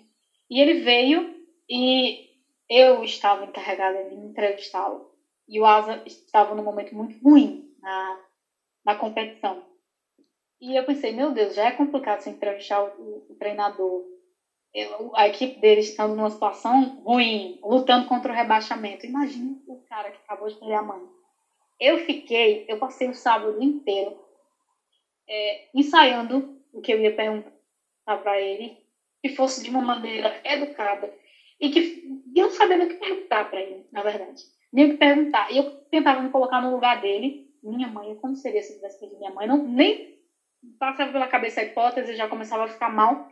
E 0.49 0.61
ele 0.61 0.81
veio 0.81 1.35
e 1.69 2.26
eu 2.69 3.03
estava 3.05 3.45
encarregada 3.45 4.05
de 4.05 4.15
entrevistá-lo. 4.15 5.11
E 5.49 5.61
o 5.61 5.67
Asa 5.67 6.03
estava 6.07 6.55
num 6.55 6.65
momento 6.65 6.95
muito 6.95 7.23
ruim 7.23 7.75
na 7.81 8.21
na 8.85 8.95
competição. 8.95 9.65
E 10.61 10.77
eu 10.77 10.85
pensei, 10.85 11.13
meu 11.13 11.33
Deus, 11.33 11.57
já 11.57 11.65
é 11.65 11.73
complicado 11.73 12.21
você 12.21 12.31
entrevistar 12.31 12.85
o, 12.85 13.27
o 13.29 13.35
treinador 13.35 14.05
a 15.15 15.27
equipe 15.27 15.59
dele 15.59 15.81
estando 15.81 16.15
numa 16.15 16.31
situação 16.31 17.01
ruim, 17.03 17.59
lutando 17.63 18.07
contra 18.07 18.33
o 18.33 18.35
rebaixamento. 18.35 19.07
Imagina 19.07 19.57
o 19.67 19.83
cara 19.89 20.11
que 20.11 20.19
acabou 20.19 20.49
de 20.49 20.57
perder 20.57 20.75
a 20.75 20.83
mãe. 20.83 21.01
Eu 21.81 21.99
fiquei, 21.99 22.67
eu 22.69 22.79
passei 22.79 23.09
o 23.09 23.15
sábado 23.15 23.63
inteiro 23.63 24.19
é, 25.29 25.69
ensaiando 25.75 26.61
o 26.73 26.81
que 26.81 26.93
eu 26.93 27.01
ia 27.01 27.15
perguntar 27.15 27.53
para 28.23 28.39
ele, 28.39 28.77
que 29.23 29.31
fosse 29.31 29.63
de 29.63 29.71
uma 29.71 29.81
maneira 29.81 30.41
educada 30.45 31.13
e 31.61 31.71
que 31.71 32.23
eu 32.35 32.45
não 32.45 32.51
sabia 32.51 32.77
nem 32.77 32.87
o 32.87 32.91
que 32.91 32.97
perguntar 32.97 33.49
para 33.51 33.61
ele, 33.61 33.87
na 33.91 34.03
verdade. 34.03 34.43
Nem 34.73 34.87
o 34.87 34.91
que 34.91 34.97
perguntar. 34.97 35.51
E 35.51 35.59
eu 35.59 35.71
tentava 35.91 36.21
me 36.21 36.31
colocar 36.31 36.61
no 36.61 36.73
lugar 36.73 37.01
dele. 37.01 37.51
Minha 37.63 37.89
mãe, 37.89 38.15
como 38.17 38.37
seria 38.37 38.63
se 38.63 38.73
eu 38.73 38.77
tivesse 38.77 39.01
perdido 39.01 39.19
minha 39.19 39.33
mãe? 39.33 39.47
Não, 39.47 39.65
nem 39.65 40.17
passava 40.79 41.13
pela 41.13 41.29
cabeça 41.29 41.61
a 41.61 41.65
hipótese, 41.65 42.15
já 42.15 42.29
começava 42.29 42.65
a 42.65 42.69
ficar 42.69 42.91
mal. 42.91 43.31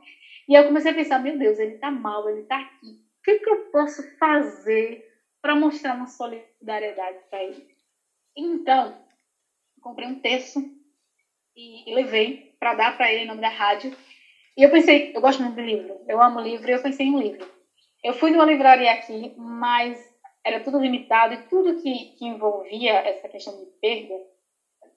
E 0.49 0.55
eu 0.55 0.65
comecei 0.65 0.91
a 0.91 0.95
pensar, 0.95 1.19
meu 1.19 1.39
Deus, 1.39 1.59
ele 1.59 1.79
tá 1.79 1.91
mal, 1.91 2.29
ele 2.29 2.43
tá 2.43 2.59
aqui. 2.59 2.87
O 2.87 3.23
que, 3.25 3.39
que 3.39 3.51
eu 3.51 3.71
posso 3.71 4.03
fazer 4.19 5.05
para 5.41 5.55
mostrar 5.55 5.95
uma 5.95 6.07
solidariedade 6.07 7.19
para 7.31 7.45
ele? 7.45 7.67
Então, 8.37 8.95
comprei 9.81 10.09
um 10.09 10.21
texto 10.21 10.61
e, 11.57 11.91
e 11.91 11.95
levei 11.95 12.55
para 12.59 12.75
dar 12.75 12.97
para 12.97 13.13
ele 13.13 13.25
em 13.25 13.27
nome 13.27 13.41
da 13.41 13.49
rádio. 13.49 13.95
E 14.57 14.63
eu 14.63 14.71
pensei, 14.71 15.13
eu 15.15 15.21
gosto 15.21 15.43
muito 15.43 15.57
de 15.57 15.63
livro, 15.63 16.01
eu 16.07 16.21
amo 16.21 16.41
livro, 16.41 16.71
e 16.71 16.73
eu 16.73 16.83
pensei 16.83 17.07
em 17.07 17.15
um 17.15 17.21
livro. 17.21 17.54
Eu 18.05 18.13
fui 18.13 18.31
numa 18.31 18.45
livraria 18.45 18.93
aqui, 18.93 19.33
mas 19.37 19.99
era 20.45 20.61
tudo 20.61 20.79
limitado 20.79 21.35
e 21.35 21.39
tudo 21.49 21.81
que, 21.83 22.15
que 22.17 22.27
envolvia 22.27 22.93
essa 22.93 23.29
questão 23.29 23.59
de 23.59 23.67
perda 23.81 24.15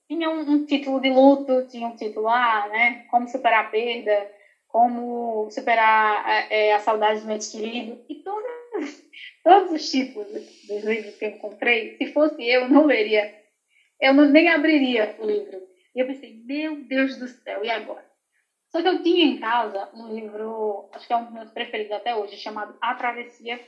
tinha 0.07 0.29
um, 0.29 0.39
um, 0.39 0.65
título 0.65 1.01
de 1.01 1.09
luto, 1.09 1.67
tinha 1.67 1.87
um 1.87 1.95
título, 1.95 2.29
ah, 2.29 2.67
né, 2.69 3.05
como 3.11 3.27
superar 3.27 3.65
a 3.65 3.69
perda, 3.69 4.31
como 4.67 5.49
superar 5.51 6.47
é, 6.49 6.73
a 6.73 6.79
saudade 6.79 7.21
do 7.21 7.31
ente 7.31 7.51
querido, 7.51 8.01
e 8.07 8.15
todos, 8.15 9.03
todos 9.43 9.71
os 9.71 9.91
títulos 9.91 10.31
dos 10.67 10.83
livros 10.83 11.15
que 11.15 11.25
eu 11.25 11.29
encontrei, 11.29 11.97
se 11.97 12.07
fosse 12.13 12.41
eu, 12.47 12.69
não 12.69 12.85
leria, 12.85 13.35
eu 13.99 14.13
não, 14.13 14.25
nem 14.25 14.47
abriria 14.47 15.15
o 15.19 15.25
livro. 15.25 15.67
E 15.93 15.99
eu 15.99 16.05
pensei, 16.05 16.41
meu 16.45 16.75
Deus 16.83 17.17
do 17.17 17.27
céu, 17.27 17.65
e 17.65 17.69
agora? 17.69 18.06
Só 18.69 18.81
que 18.81 18.87
eu 18.87 19.01
tinha 19.01 19.25
em 19.25 19.39
casa 19.39 19.89
um 19.93 20.07
livro, 20.13 20.89
acho 20.93 21.07
que 21.07 21.13
é 21.13 21.17
um 21.17 21.23
dos 21.23 21.33
meus 21.33 21.51
preferidos 21.51 21.93
até 21.93 22.15
hoje, 22.15 22.37
chamado 22.37 22.77
A 22.81 22.93
Travessia, 22.95 23.59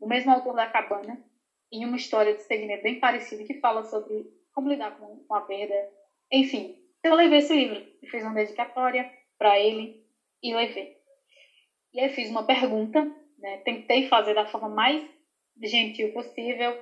o 0.00 0.06
mesmo 0.06 0.30
autor 0.30 0.54
da 0.54 0.66
Cabana, 0.66 1.22
e 1.70 1.84
uma 1.84 1.96
história 1.96 2.34
de 2.34 2.42
segredo 2.42 2.82
bem 2.82 2.98
parecida 2.98 3.44
que 3.44 3.60
fala 3.60 3.82
sobre 3.84 4.26
como 4.52 4.68
lidar 4.68 4.96
com, 4.96 5.24
com 5.24 5.34
a 5.34 5.40
perda. 5.42 5.88
Enfim, 6.32 6.76
eu 7.04 7.14
levei 7.14 7.38
esse 7.38 7.54
livro 7.54 7.84
e 8.02 8.08
fiz 8.08 8.22
uma 8.22 8.34
dedicatória 8.34 9.08
para 9.38 9.58
ele 9.58 10.04
e 10.42 10.54
levei. 10.54 10.96
E 11.92 12.00
aí 12.00 12.08
fiz 12.08 12.30
uma 12.30 12.44
pergunta, 12.44 13.02
né? 13.38 13.58
tentei 13.64 14.08
fazer 14.08 14.34
da 14.34 14.46
forma 14.46 14.68
mais 14.68 15.02
gentil 15.62 16.12
possível, 16.12 16.76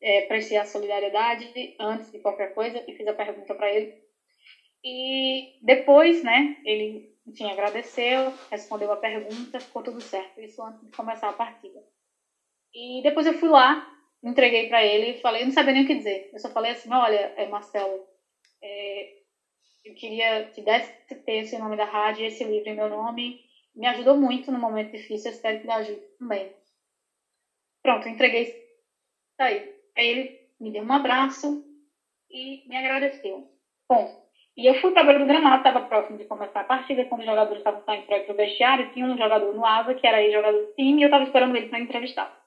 é, 0.00 0.22
prestei 0.22 0.56
a 0.56 0.64
solidariedade 0.64 1.76
antes 1.78 2.10
de 2.10 2.18
qualquer 2.20 2.54
coisa 2.54 2.82
e 2.86 2.92
fiz 2.92 3.06
a 3.06 3.12
pergunta 3.12 3.54
para 3.54 3.70
ele. 3.72 4.07
E 4.90 5.58
depois, 5.60 6.22
né, 6.22 6.62
ele, 6.64 7.14
enfim, 7.26 7.50
agradeceu, 7.50 8.32
respondeu 8.50 8.90
a 8.90 8.96
pergunta, 8.96 9.60
ficou 9.60 9.82
tudo 9.82 10.00
certo. 10.00 10.40
Isso 10.40 10.62
antes 10.62 10.80
de 10.80 10.90
começar 10.96 11.28
a 11.28 11.34
partida. 11.34 11.78
E 12.72 13.02
depois 13.02 13.26
eu 13.26 13.34
fui 13.34 13.50
lá, 13.50 13.86
entreguei 14.22 14.66
para 14.66 14.82
ele 14.82 15.10
e 15.10 15.20
falei, 15.20 15.42
eu 15.42 15.46
não 15.46 15.52
sabia 15.52 15.74
nem 15.74 15.82
o 15.82 15.86
que 15.86 15.94
dizer. 15.94 16.30
Eu 16.32 16.38
só 16.38 16.48
falei 16.48 16.70
assim, 16.70 16.90
olha, 16.90 17.34
é, 17.36 17.46
Marcelo, 17.46 18.02
é, 18.62 19.12
eu 19.84 19.94
queria 19.94 20.48
que 20.54 20.62
desse 20.62 20.90
ter 21.26 21.40
esse 21.40 21.58
nome 21.58 21.76
da 21.76 21.84
rádio, 21.84 22.24
esse 22.24 22.42
livro 22.44 22.70
em 22.70 22.74
meu 22.74 22.88
nome. 22.88 23.44
Me 23.74 23.86
ajudou 23.88 24.16
muito 24.16 24.50
no 24.50 24.58
momento 24.58 24.92
difícil, 24.92 25.30
eu 25.30 25.34
espero 25.34 25.60
que 25.60 25.66
me 25.66 25.72
ajude 25.74 26.00
também. 26.18 26.50
Pronto, 27.82 28.08
entreguei. 28.08 28.46
Tá 29.36 29.44
aí. 29.44 29.70
Aí 29.94 30.06
ele 30.06 30.48
me 30.58 30.72
deu 30.72 30.82
um 30.82 30.92
abraço 30.92 31.62
e 32.30 32.66
me 32.66 32.76
agradeceu. 32.76 33.46
Bom, 33.86 34.27
e 34.58 34.66
eu 34.66 34.74
fui 34.80 34.90
para 34.90 35.04
beira 35.04 35.20
do 35.20 35.24
gramado, 35.24 35.58
estava 35.58 35.86
próximo 35.86 36.18
de 36.18 36.24
começar 36.24 36.62
a 36.62 36.64
partida, 36.64 37.04
quando 37.04 37.20
os 37.20 37.26
jogadores 37.26 37.58
estavam 37.58 37.80
saindo 37.84 38.06
para 38.06 38.32
o 38.32 38.36
vestiário, 38.36 38.92
tinha 38.92 39.06
um 39.06 39.16
jogador 39.16 39.54
no 39.54 39.64
asa, 39.64 39.94
que 39.94 40.04
era 40.04 40.16
aí 40.16 40.32
jogador 40.32 40.58
do 40.58 40.72
time, 40.72 41.00
e 41.00 41.04
eu 41.04 41.06
estava 41.06 41.22
esperando 41.22 41.54
ele 41.54 41.68
para 41.68 41.78
entrevistar. 41.78 42.44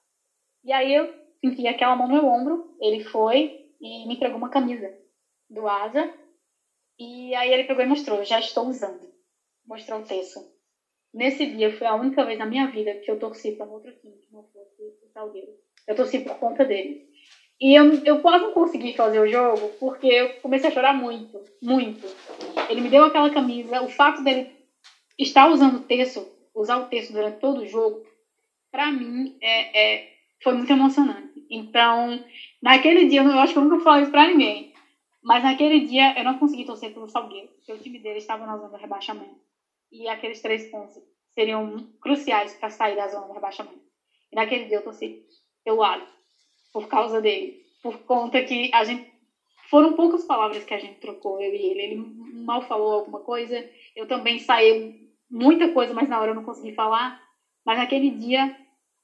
E 0.62 0.74
aí 0.74 0.93
eu 0.93 1.10
senti 1.39 1.65
aquela 1.65 1.95
mão 1.95 2.10
no 2.10 2.13
meu 2.15 2.26
ombro, 2.26 2.76
ele 2.82 3.02
foi 3.06 3.65
e 3.80 4.06
me 4.10 4.15
entregou 4.15 4.38
uma 4.38 4.50
camisa 4.50 4.93
do 5.50 5.65
asa, 5.65 6.13
e 7.00 7.34
aí 7.34 7.54
ele 7.54 7.63
pegou 7.63 7.82
e 7.82 7.88
mostrou, 7.88 8.26
já 8.26 8.39
estou 8.39 8.67
usando. 8.67 9.10
Mostrou 9.65 10.02
o 10.02 10.06
texto. 10.06 10.41
Nesse 11.13 11.45
dia 11.45 11.71
foi 11.78 11.88
a 11.88 11.95
única 11.95 12.26
vez 12.26 12.38
na 12.38 12.45
minha 12.45 12.67
vida 12.67 12.93
que 12.95 13.10
eu 13.10 13.19
torci 13.19 13.54
para 13.54 13.65
um 13.65 13.71
outro 13.71 13.91
time 14.02 14.17
que 14.17 14.34
não 14.34 14.43
fosse 14.43 14.84
o 15.02 15.10
Salgueiro. 15.13 15.54
Eu 15.88 15.95
torci 15.95 16.19
por 16.19 16.38
conta 16.39 16.65
dele. 16.65 17.08
E 17.62 17.76
eu, 17.76 18.04
eu 18.04 18.19
quase 18.21 18.45
não 18.45 18.54
consegui 18.54 18.93
fazer 18.93 19.19
o 19.19 19.28
jogo 19.28 19.69
porque 19.80 20.08
eu 20.08 20.30
comecei 20.41 20.67
a 20.67 20.74
chorar 20.74 20.95
muito, 20.95 21.39
muito. 21.62 22.08
Ele 22.67 22.82
me 22.82 22.89
deu 22.89 23.04
aquela 23.04 23.30
camisa, 23.30 23.84
o 23.84 23.88
fato 23.88 24.24
dele 24.24 24.50
estar 25.15 25.47
usando 25.47 25.76
o 25.76 25.84
texto, 25.84 26.28
usar 26.56 26.78
o 26.78 26.88
texto 26.88 27.13
durante 27.13 27.39
todo 27.39 27.62
o 27.62 27.67
jogo, 27.67 28.04
para 28.71 28.91
mim 28.91 29.38
é, 29.39 29.80
é, 29.80 30.13
foi 30.41 30.54
muito 30.54 30.74
emocionante. 30.74 31.45
Então, 31.52 32.26
naquele 32.63 33.06
dia, 33.06 33.21
eu 33.21 33.39
acho 33.39 33.54
que 33.54 33.60
eu 33.60 33.63
nunca 33.63 33.84
falei 33.84 34.04
isso 34.04 34.12
pra 34.12 34.28
ninguém, 34.28 34.74
mas 35.21 35.43
naquele 35.43 35.82
dia 35.82 36.17
eu 36.17 36.24
não 36.24 36.39
consegui 36.39 36.65
torcer 36.65 36.91
pelo 36.91 37.10
Salgueiro, 37.10 37.50
porque 37.50 37.74
o 37.74 37.78
time 37.78 38.00
dele 38.00 38.17
estava 38.17 38.43
na 38.43 38.58
zona 38.58 38.69
do 38.69 38.78
rebaixamento. 38.78 39.39
E 39.91 40.08
aqueles 40.08 40.41
três 40.41 40.65
pontos 40.71 40.95
seriam 41.36 41.88
cruciais 42.02 42.56
para 42.56 42.71
sair 42.71 42.95
da 42.95 43.08
zona 43.08 43.28
do 43.28 43.34
rebaixamento. 43.34 43.84
E 44.32 44.36
naquele 44.36 44.65
dia 44.65 44.78
eu 44.78 44.84
torci 44.84 45.24
pelo 45.63 45.84
Alisson 45.84 46.20
por 46.71 46.88
causa 46.88 47.21
dele. 47.21 47.62
Por 47.81 47.97
conta 47.99 48.41
que 48.43 48.71
a 48.73 48.84
gente. 48.84 49.12
Foram 49.69 49.93
poucas 49.93 50.25
palavras 50.25 50.65
que 50.65 50.73
a 50.73 50.77
gente 50.77 50.99
trocou, 50.99 51.41
eu 51.41 51.53
e 51.53 51.65
ele. 51.65 51.81
Ele 51.81 51.95
mal 52.43 52.62
falou 52.62 52.93
alguma 52.93 53.19
coisa. 53.19 53.63
Eu 53.95 54.05
também 54.05 54.39
saí 54.39 55.10
muita 55.29 55.71
coisa, 55.71 55.93
mas 55.93 56.10
na 56.10 56.19
hora 56.19 56.31
eu 56.31 56.36
não 56.36 56.43
consegui 56.43 56.73
falar. 56.73 57.21
Mas 57.65 57.77
naquele 57.77 58.10
dia 58.12 58.55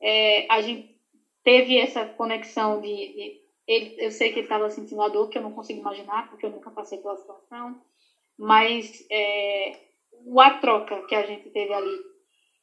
é, 0.02 0.46
a 0.52 0.62
gente 0.62 0.96
teve 1.44 1.78
essa 1.78 2.06
conexão 2.06 2.82
de. 2.82 2.88
de 2.88 3.48
ele, 3.68 3.96
eu 3.98 4.12
sei 4.12 4.30
que 4.30 4.40
ele 4.40 4.46
estava 4.46 4.70
sentindo 4.70 5.02
a 5.02 5.10
dor, 5.10 5.30
que 5.30 5.38
eu 5.38 5.42
não 5.42 5.52
consigo 5.52 5.82
imaginar, 5.82 6.30
porque 6.30 6.46
eu 6.46 6.50
nunca 6.50 6.72
passei 6.72 7.00
pela 7.00 7.18
situação. 7.18 7.82
Mas 8.38 9.06
é, 9.12 9.78
a 10.40 10.52
troca 10.52 11.02
que 11.08 11.16
a 11.16 11.26
gente 11.26 11.50
teve 11.50 11.74
ali. 11.74 11.98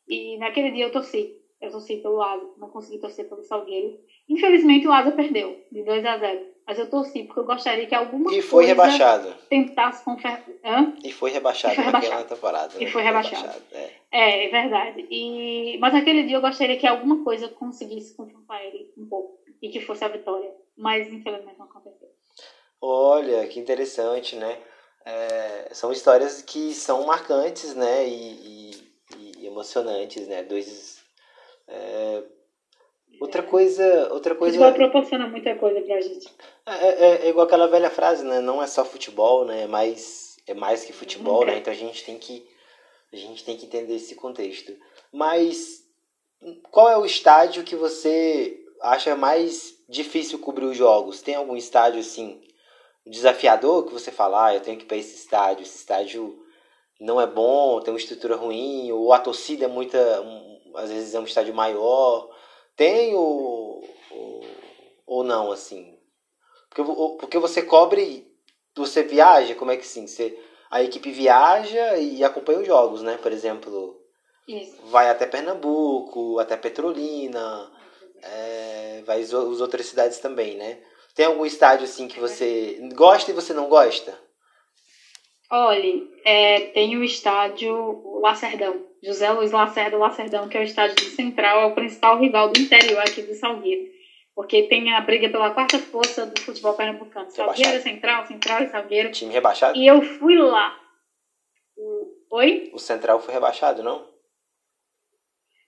E 0.09 0.38
naquele 0.38 0.71
dia 0.71 0.85
eu 0.85 0.93
torci. 0.93 1.44
Eu 1.64 1.70
torci 1.70 1.96
pelo 1.96 2.22
Asa, 2.22 2.46
não 2.59 2.68
consegui 2.68 2.98
torcer 2.98 3.29
pelo 3.29 3.42
Salgueiro. 3.42 3.98
Infelizmente 4.29 4.87
o 4.87 4.92
Asa 4.92 5.12
perdeu, 5.12 5.59
de 5.72 5.83
2 5.83 6.05
a 6.05 6.18
0 6.18 6.46
Mas 6.66 6.79
eu 6.79 6.90
torci, 6.90 7.24
porque 7.24 7.40
eu 7.40 7.44
gostaria 7.44 7.87
que 7.87 7.94
alguma 7.94 8.35
e 8.35 8.42
foi 8.42 8.64
coisa 8.64 8.68
rebaixado. 8.68 9.35
tentasse 9.48 10.05
conferir. 10.05 10.59
E 11.03 11.12
foi 11.12 11.31
rebaixado 11.31 11.74
e 11.74 11.77
foi 11.77 11.92
naquela 11.92 12.24
temporada. 12.24 12.74
E 12.79 12.85
né? 12.85 12.90
foi 12.90 13.03
rebaixado. 13.03 13.42
rebaixado 13.42 13.64
é. 13.72 13.90
é. 14.12 14.46
é, 14.46 14.48
verdade. 14.50 15.07
E... 15.11 15.79
Mas 15.79 15.92
naquele 15.94 16.24
dia 16.24 16.37
eu 16.37 16.42
gostaria 16.42 16.77
que 16.77 16.87
alguma 16.87 17.24
coisa 17.24 17.48
conseguisse 17.48 18.16
confrontar 18.16 18.62
ele 18.62 18.92
um 18.96 19.07
pouco. 19.07 19.38
E 19.62 19.68
que 19.70 19.81
fosse 19.81 20.05
a 20.05 20.09
vitória. 20.09 20.53
Mas 20.77 21.11
infelizmente 21.11 21.59
não 21.59 21.66
aconteceu. 21.66 22.09
Olha, 22.81 23.46
que 23.46 23.59
interessante, 23.59 24.37
né? 24.37 24.59
É, 25.07 25.68
são 25.72 25.90
histórias 25.90 26.42
que 26.42 26.74
são 26.74 27.07
marcantes, 27.07 27.74
né? 27.74 28.07
E, 28.07 28.12
e, 28.12 29.35
e 29.38 29.46
emocionantes, 29.46 30.27
né? 30.29 30.42
Dois 30.42 30.94
é, 31.68 32.22
Outra 33.20 33.42
coisa, 33.42 34.12
outra 34.12 34.35
coisa. 34.35 34.57
Futebol 34.57 34.74
proporciona 34.74 35.27
muita 35.27 35.55
coisa 35.55 35.81
pra 35.81 36.00
gente. 36.00 36.29
É, 36.66 36.88
é, 36.88 37.27
é, 37.27 37.29
igual 37.29 37.46
aquela 37.46 37.68
velha 37.68 37.90
frase, 37.90 38.24
né? 38.24 38.40
Não 38.40 38.62
é 38.62 38.66
só 38.66 38.85
futebol, 38.85 39.44
né? 39.44 39.62
É 39.62 39.66
mais, 39.66 40.37
é 40.46 40.55
mais 40.55 40.85
que 40.85 40.92
futebol, 40.92 41.44
né? 41.46 41.59
Então 41.59 41.72
a 41.72 41.77
gente 41.77 42.05
tem 42.05 42.18
que 42.18 42.46
a 43.12 43.16
gente 43.16 43.44
tem 43.44 43.57
que 43.57 43.66
entender 43.66 43.94
esse 43.94 44.14
contexto. 44.14 44.77
Mas 45.12 45.85
qual 46.70 46.90
é 46.90 46.96
o 46.96 47.07
estádio 47.07 47.62
que 47.62 47.77
você 47.77 48.61
acha 48.83 49.14
mais 49.14 49.74
difícil 49.88 50.38
cobrir 50.40 50.64
os 50.64 50.77
jogos? 50.77 51.22
Tem 51.22 51.37
algum 51.37 51.57
estádio 51.57 52.00
assim 52.00 52.42
desafiador 53.07 53.85
que 53.85 53.92
você 53.92 54.11
fala, 54.11 54.46
ah, 54.46 54.55
eu 54.55 54.61
tenho 54.61 54.79
que 54.79 54.85
ir 54.85 54.87
para 54.88 54.96
esse 54.96 55.14
estádio, 55.14 55.62
esse 55.62 55.77
estádio 55.77 56.42
não 56.98 57.20
é 57.20 57.27
bom, 57.27 57.81
tem 57.81 57.92
uma 57.92 58.00
estrutura 58.00 58.35
ruim, 58.35 58.90
ou 58.90 59.12
a 59.12 59.18
torcida 59.18 59.66
é 59.66 59.68
muita, 59.68 59.98
às 60.77 60.91
vezes 60.91 61.15
é 61.15 61.21
um 61.21 61.25
estádio 61.25 61.55
maior 61.55 62.29
tem 62.77 63.15
ou, 63.15 63.85
ou, 64.11 64.47
ou 65.07 65.25
não, 65.25 65.53
assim? 65.53 65.97
Porque, 66.69 66.83
porque 67.21 67.39
você 67.39 67.63
cobre, 67.63 68.27
você 68.77 69.03
viaja, 69.03 69.55
como 69.55 69.71
é 69.71 69.77
que 69.77 69.87
sim? 69.87 70.07
Você, 70.07 70.39
a 70.71 70.83
equipe 70.83 71.11
viaja 71.11 71.97
e 71.97 72.25
acompanha 72.25 72.61
os 72.61 72.67
jogos, 72.67 73.03
né? 73.03 73.17
Por 73.23 73.33
exemplo, 73.33 74.01
Isso. 74.49 74.77
vai 74.87 75.09
até 75.09 75.27
Pernambuco, 75.27 76.39
até 76.41 76.57
Petrolina, 76.57 77.71
é, 78.23 79.03
vai 79.07 79.21
as 79.21 79.33
outras 79.33 79.87
cidades 79.87 80.19
também, 80.19 80.57
né? 80.57 80.83
Tem 81.15 81.27
algum 81.27 81.47
estádio 81.47 81.85
assim 81.85 82.09
que 82.09 82.19
você 82.19 82.81
gosta 82.95 83.31
e 83.31 83.35
você 83.35 83.53
não 83.53 83.69
gosta? 83.69 84.19
Olha, 85.51 86.03
é, 86.25 86.61
tem 86.73 86.97
o 86.97 87.05
estádio 87.05 88.21
Lacerdão, 88.21 88.85
José 89.03 89.31
Luiz 89.31 89.53
Lacerda 89.53 89.99
Lacerdão, 89.99 90.49
que 90.49 90.57
é 90.57 90.61
o 90.61 90.65
estádio 90.65 90.97
do 90.97 91.11
Central, 91.11 91.61
é 91.61 91.67
o 91.67 91.75
principal 91.75 92.19
rival 92.19 92.51
do 92.51 92.59
interior 92.59 93.01
aqui 93.01 93.23
de 93.23 93.35
Salgueiro. 93.35 93.93
Porque 94.35 94.65
tem 94.65 94.93
a 94.93 95.01
briga 95.01 95.29
pela 95.29 95.53
quarta 95.53 95.79
força 95.79 96.27
do 96.27 96.41
futebol 96.41 96.75
pernambucano. 96.75 97.31
Salgueiro, 97.31 97.81
Central, 97.83 98.27
Central 98.27 98.63
e 98.63 98.69
Salgueiro. 98.69 99.13
Time 99.13 99.33
rebaixado? 99.33 99.79
E 99.79 99.87
eu 99.87 100.03
fui 100.03 100.37
lá. 100.37 100.77
Oi? 102.31 102.71
O 102.73 102.79
Central 102.79 103.21
foi 103.21 103.33
rebaixado, 103.33 103.83
não? 103.83 104.09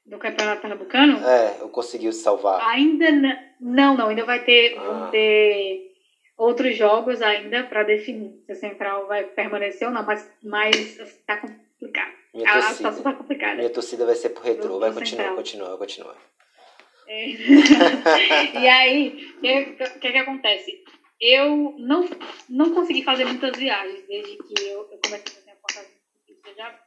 Do 0.05 0.19
Campeonato 0.19 0.63
Pernambucano? 0.63 1.19
É, 1.25 1.61
eu 1.61 1.69
consegui 1.69 2.13
salvar. 2.13 2.61
Ainda 2.71 3.11
não, 3.61 3.97
não, 3.97 4.09
ainda 4.09 4.25
vai 4.25 4.45
ter, 4.45 4.77
ah. 4.79 4.83
vão 4.83 5.11
ter 5.11 5.86
outros 6.37 6.77
jogos 6.77 7.23
ainda 7.23 7.65
para 7.65 7.83
definir 7.83 8.43
se 8.45 8.53
a 8.53 8.55
Central 8.55 9.07
vai 9.07 9.25
permanecer 9.25 9.89
ou 9.89 9.95
não, 9.95 10.05
mas, 10.05 10.31
mas 10.43 10.99
tá 11.27 11.39
complicado. 11.39 12.13
Minha 12.35 12.49
a, 12.49 12.53
torcida, 12.53 12.75
situação 12.75 13.03
tá 13.03 13.13
complicada. 13.15 13.57
Minha 13.57 13.71
torcida 13.71 14.07
vai 14.07 14.15
ser 14.15 14.31
pro 14.31 14.43
retrô, 14.43 14.79
vai 14.79 14.93
continuar, 14.93 15.35
continua, 15.35 15.79
continua. 15.79 16.17
É. 17.09 17.29
e 18.61 18.69
aí, 18.69 19.35
o 19.37 19.41
que, 19.41 19.65
que, 19.75 20.13
que 20.13 20.19
acontece? 20.19 20.85
Eu 21.21 21.75
não, 21.79 22.07
não 22.49 22.75
consegui 22.75 23.03
fazer 23.03 23.25
muitas 23.25 23.57
viagens 23.57 24.07
desde 24.07 24.37
que 24.37 24.67
eu, 24.67 24.91
eu 24.91 25.01
comecei 25.03 25.33
a 25.33 25.37
fazer 25.37 25.51
a 25.51 25.57
porta 25.57 25.97
já 26.57 26.81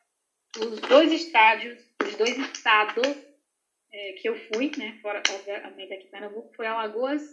Os 0.59 0.79
dois 0.81 1.11
estádios, 1.11 1.79
os 2.05 2.15
dois 2.15 2.37
estados 2.37 3.07
é, 3.91 4.13
que 4.13 4.29
eu 4.29 4.35
fui, 4.53 4.71
né, 4.77 4.99
fora, 5.01 5.23
obviamente 5.31 5.93
aqui 5.93 6.05
em 6.05 6.11
Pernambuco, 6.11 6.53
foi 6.55 6.67
Alagoas 6.67 7.23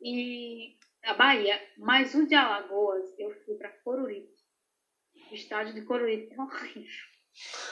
e 0.00 0.75
a 1.06 1.14
Bahia. 1.14 1.60
Mas 1.78 2.14
o 2.14 2.26
de 2.26 2.34
Alagoas, 2.34 3.04
eu 3.18 3.30
fui 3.44 3.54
para 3.54 3.68
Coruripe. 3.68 4.34
O 5.30 5.34
estádio 5.34 5.74
de 5.74 5.82
Coruripe 5.82 6.34
é 6.34 6.40
horrível. 6.40 7.16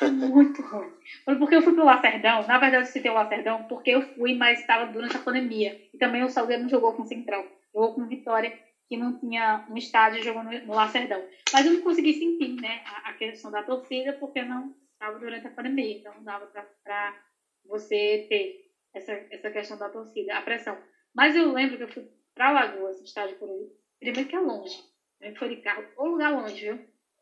É 0.01 0.09
muito 0.09 0.61
ruim. 0.62 0.92
Porque 1.25 1.55
eu 1.55 1.62
fui 1.62 1.75
pro 1.75 1.85
Lacerdão, 1.85 2.47
na 2.47 2.59
verdade 2.59 2.87
eu 2.87 2.92
citei 2.92 3.11
o 3.11 3.14
Lacerdão 3.14 3.64
porque 3.64 3.90
eu 3.90 4.03
fui, 4.14 4.35
mas 4.35 4.61
estava 4.61 4.92
durante 4.92 5.16
a 5.16 5.20
pandemia. 5.20 5.81
E 5.92 5.99
também 5.99 6.23
o 6.23 6.29
Salgueiro 6.29 6.62
não 6.62 6.68
jogou 6.68 6.92
com 6.92 7.07
Central, 7.07 7.47
jogou 7.73 7.94
com 7.94 8.07
Vitória, 8.07 8.59
que 8.88 8.97
não 8.97 9.18
tinha 9.18 9.66
um 9.70 9.77
estádio 9.77 10.23
jogando 10.23 10.51
no 10.66 10.75
Lacerdão. 10.75 11.23
Mas 11.53 11.64
eu 11.64 11.73
não 11.73 11.81
consegui 11.81 12.12
sentir 12.12 12.61
né, 12.61 12.83
a, 12.85 13.11
a 13.11 13.14
questão 13.14 13.51
da 13.51 13.62
torcida 13.62 14.12
porque 14.14 14.42
não 14.42 14.75
estava 14.92 15.18
durante 15.18 15.47
a 15.47 15.51
pandemia, 15.51 15.99
então 15.99 16.14
não 16.14 16.25
dava 16.25 16.47
para 16.47 17.16
você 17.64 18.27
ter 18.29 18.70
essa, 18.94 19.12
essa 19.31 19.51
questão 19.51 19.79
da 19.79 19.88
torcida, 19.88 20.37
a 20.37 20.42
pressão. 20.42 20.77
Mas 21.14 21.35
eu 21.35 21.53
lembro 21.53 21.79
que 21.79 21.85
eu 21.85 21.88
fui 21.88 22.07
para 22.35 22.51
Lagoas, 22.51 23.01
estádio 23.01 23.37
por 23.37 23.49
aí, 23.49 23.70
primeiro 24.01 24.29
que 24.29 24.37
é 24.37 24.40
longe, 24.40 24.77
né, 25.20 25.35
foi 25.35 25.49
de 25.49 25.57
carro, 25.57 25.85
ou 25.97 26.09
lugar 26.09 26.33
longe, 26.33 26.61
viu? 26.61 26.79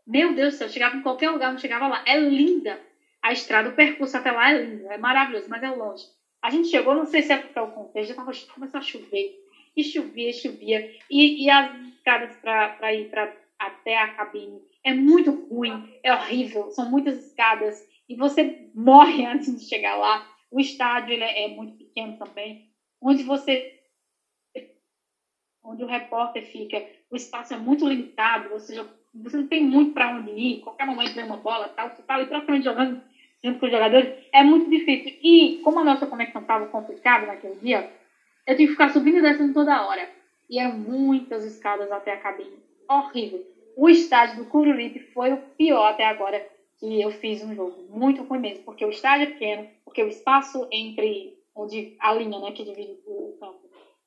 Meu 0.07 0.35
Deus 0.35 0.55
do 0.55 0.59
céu, 0.59 0.67
eu 0.67 0.73
chegava 0.73 0.97
em 0.97 1.03
qualquer 1.03 1.31
lugar, 1.31 1.53
não 1.53 1.59
chegava 1.59 1.87
lá. 1.87 2.03
É 2.07 2.19
linda 2.19 2.81
a 3.23 3.33
estrada, 3.33 3.69
o 3.69 3.75
percurso 3.75 4.17
até 4.17 4.33
lá 4.33 4.51
é 4.51 4.63
lindo, 4.63 4.91
é 4.91 4.99
maravilhoso, 4.99 5.49
mas 5.49 5.63
é 5.63 5.71
longe. 5.71 6.05
A 6.43 6.51
gente 6.51 6.69
chegou, 6.69 6.95
não 6.95 7.07
sei 7.07 7.23
se 7.23 7.33
é 7.33 7.37
porque 7.37 7.59
o 7.59 7.69
contexto, 7.69 8.09
já 8.09 8.15
tava, 8.17 8.33
começou 8.53 8.79
a 8.79 8.83
chover. 8.83 9.41
E 9.77 9.85
chovia, 9.85 10.33
chovia. 10.33 10.91
E, 11.09 11.45
e 11.45 11.49
as 11.49 11.73
escadas 11.95 12.37
para 12.37 12.93
ir 12.93 13.09
pra, 13.11 13.33
até 13.59 13.97
a 13.97 14.09
cabine 14.15 14.61
é 14.85 14.93
muito 14.93 15.31
ruim, 15.49 15.89
é 16.03 16.13
horrível, 16.13 16.71
são 16.73 16.91
muitas 16.91 17.25
escadas. 17.25 17.87
E 18.09 18.17
você 18.17 18.69
morre 18.75 19.25
antes 19.27 19.57
de 19.57 19.69
chegar 19.69 19.97
lá. 19.97 20.29
O 20.51 20.61
estádio 20.61 21.15
ele 21.15 21.23
é, 21.23 21.45
é 21.45 21.49
muito 21.49 21.79
pequeno 21.79 22.19
também. 22.19 22.69
Onde 23.01 23.23
você 23.23 23.82
onde 25.65 25.83
o 25.85 25.87
repórter 25.87 26.45
fica, 26.45 26.83
o 27.11 27.17
espaço 27.17 27.55
é 27.55 27.57
muito 27.57 27.87
limitado, 27.87 28.53
ou 28.53 28.61
seja, 28.61 28.87
você 29.15 29.37
não 29.37 29.47
tem 29.47 29.63
muito 29.63 29.93
para 29.93 30.17
onde 30.17 30.31
ir, 30.31 30.61
qualquer 30.61 30.87
momento 30.87 31.15
vem 31.15 31.25
uma 31.25 31.37
bola, 31.37 31.69
tal, 31.69 31.91
você 31.91 32.01
está 32.01 32.15
ali 32.15 32.27
praticamente 32.27 32.65
jogando 32.65 33.01
junto 33.43 33.59
com 33.59 33.67
os 33.67 33.73
jogadores, 33.73 34.15
é 34.33 34.43
muito 34.43 34.71
difícil. 34.71 35.19
E 35.23 35.61
como 35.65 35.81
a 35.81 35.85
nossa 35.85 36.07
conexão 36.07 36.43
estava 36.43 36.67
complicada 36.67 37.27
naquele 37.27 37.57
dia, 37.57 37.91
eu 38.47 38.57
tive 38.57 38.69
que 38.69 38.73
ficar 38.73 38.91
subindo 38.91 39.19
e 39.19 39.23
descendo 39.23 39.53
toda 39.53 39.87
hora. 39.87 40.09
E 40.49 40.59
eram 40.59 40.79
muitas 40.79 41.45
escadas 41.45 41.91
até 41.91 42.13
a 42.13 42.19
cabine. 42.19 42.59
Horrível. 42.89 43.45
O 43.77 43.89
estádio 43.89 44.37
do 44.37 44.51
Cururipe 44.51 45.01
foi 45.13 45.33
o 45.33 45.39
pior 45.57 45.87
até 45.87 46.05
agora 46.05 46.47
que 46.79 47.01
eu 47.01 47.11
fiz 47.11 47.43
no 47.43 47.55
jogo. 47.55 47.85
Muito 47.89 48.23
ruim 48.23 48.41
mesmo, 48.41 48.65
porque 48.65 48.85
o 48.85 48.91
estádio 48.91 49.25
é 49.25 49.31
pequeno, 49.31 49.69
porque 49.85 50.03
o 50.03 50.09
espaço 50.09 50.69
entre 50.71 51.37
onde 51.55 51.97
a 51.99 52.13
linha 52.13 52.39
né, 52.39 52.53
que 52.53 52.65
divide 52.65 52.99
o 53.07 53.32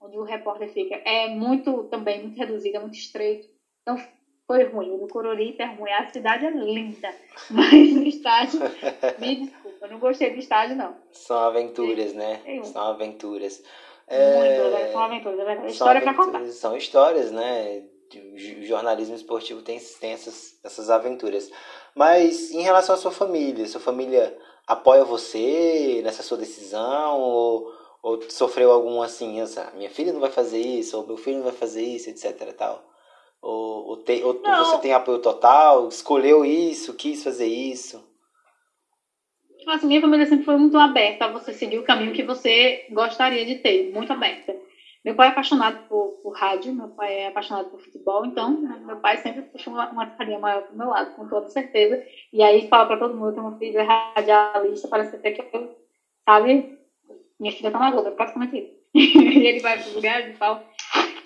onde 0.05 0.17
o 0.17 0.23
repórter 0.23 0.69
fica, 0.69 0.95
é 0.95 1.27
muito 1.27 1.85
também 1.85 2.21
muito 2.21 2.37
reduzido, 2.37 2.77
é 2.77 2.79
muito 2.79 2.97
estreito. 2.97 3.47
Então 3.81 3.97
foi 4.47 4.63
ruim. 4.65 4.91
O 4.91 4.97
do 4.97 5.07
Coruripe 5.07 5.61
é 5.61 5.65
ruim. 5.65 5.91
A 5.91 6.09
cidade 6.11 6.45
é 6.45 6.51
linda, 6.51 7.13
mas 7.49 7.93
no 7.93 8.03
estádio, 8.03 8.59
me 9.19 9.35
desculpa, 9.35 9.87
não 9.87 9.99
gostei 9.99 10.31
do 10.31 10.39
estádio, 10.39 10.75
não. 10.75 10.95
São 11.11 11.37
aventuras, 11.37 12.13
né? 12.13 12.41
São 12.63 12.81
aventuras. 12.83 13.63
É... 14.07 14.91
são 14.91 15.01
aventuras, 15.01 15.39
é 15.39 15.45
verdade. 15.45 15.71
História 15.71 16.01
para 16.01 16.13
contar. 16.13 16.45
São 16.45 16.77
histórias, 16.77 17.31
né? 17.31 17.83
O 18.15 18.63
jornalismo 18.63 19.15
esportivo 19.15 19.63
tem, 19.63 19.79
tem 19.99 20.11
essas, 20.11 20.59
essas 20.63 20.89
aventuras. 20.89 21.49
Mas 21.95 22.51
em 22.51 22.61
relação 22.61 22.93
à 22.93 22.97
sua 22.97 23.11
família, 23.11 23.67
sua 23.67 23.81
família 23.81 24.37
apoia 24.67 25.03
você 25.03 26.01
nessa 26.03 26.21
sua 26.23 26.37
decisão? 26.37 27.19
Ou, 27.19 27.73
ou 28.05 28.21
sofreu 28.29 28.71
algum 28.71 29.01
assim, 29.01 29.41
essa, 29.41 29.73
minha 29.75 29.89
filha 29.89 30.13
não 30.13 30.19
vai 30.19 30.29
fazer 30.29 30.59
isso, 30.59 30.95
ou 30.95 31.07
meu 31.07 31.17
filho 31.17 31.37
não 31.37 31.45
vai 31.45 31.53
fazer 31.53 31.81
isso, 31.81 32.07
etc. 32.07 32.53
Tal? 32.55 32.83
Ou, 33.41 33.87
ou, 33.87 33.97
tem, 33.97 34.23
ou 34.23 34.39
você 34.43 34.77
tem 34.77 34.93
apoio 34.93 35.17
total? 35.17 35.87
Escolheu 35.87 36.45
isso? 36.45 36.93
Quis 36.93 37.23
fazer 37.23 37.47
isso? 37.47 38.07
Assim, 39.67 39.87
minha 39.87 40.01
família 40.01 40.27
sempre 40.27 40.45
foi 40.45 40.55
muito 40.55 40.77
aberta 40.77 41.25
a 41.25 41.31
você 41.31 41.51
seguir 41.51 41.79
o 41.79 41.83
caminho 41.83 42.13
que 42.13 42.21
você 42.21 42.85
gostaria 42.91 43.43
de 43.43 43.55
ter, 43.55 43.91
muito 43.91 44.13
aberta. 44.13 44.55
Meu 45.03 45.15
pai 45.15 45.29
é 45.29 45.31
apaixonado 45.31 45.87
por, 45.87 46.19
por 46.21 46.35
rádio, 46.35 46.75
meu 46.75 46.89
pai 46.89 47.11
é 47.11 47.27
apaixonado 47.29 47.71
por 47.71 47.81
futebol, 47.81 48.23
então 48.23 48.61
né, 48.61 48.83
meu 48.85 48.97
pai 48.97 49.17
sempre 49.17 49.41
puxou 49.41 49.73
uma, 49.73 49.89
uma 49.89 50.05
carinha 50.11 50.37
maior 50.37 50.61
pro 50.61 50.77
meu 50.77 50.89
lado, 50.89 51.15
com 51.15 51.27
toda 51.27 51.49
certeza. 51.49 52.03
E 52.31 52.43
aí 52.43 52.67
fala 52.67 52.85
para 52.85 52.99
todo 52.99 53.17
mundo 53.17 53.33
que 53.33 53.41
meu 53.41 53.57
filho 53.57 53.79
é 53.79 53.83
radialista, 53.83 54.87
parece 54.87 55.15
até 55.15 55.31
que 55.31 55.41
eu, 55.41 55.75
sabe, 56.23 56.84
minha 57.39 57.51
filha 57.51 57.71
tá 57.71 57.79
na 57.79 57.91
Globo, 57.91 58.07
é 58.07 58.11
praticamente 58.11 58.57
isso. 58.57 58.71
e 58.93 59.47
ele 59.47 59.59
vai 59.59 59.77
pro 59.77 59.93
lugar 59.93 60.27
e 60.27 60.33
fala. 60.33 60.61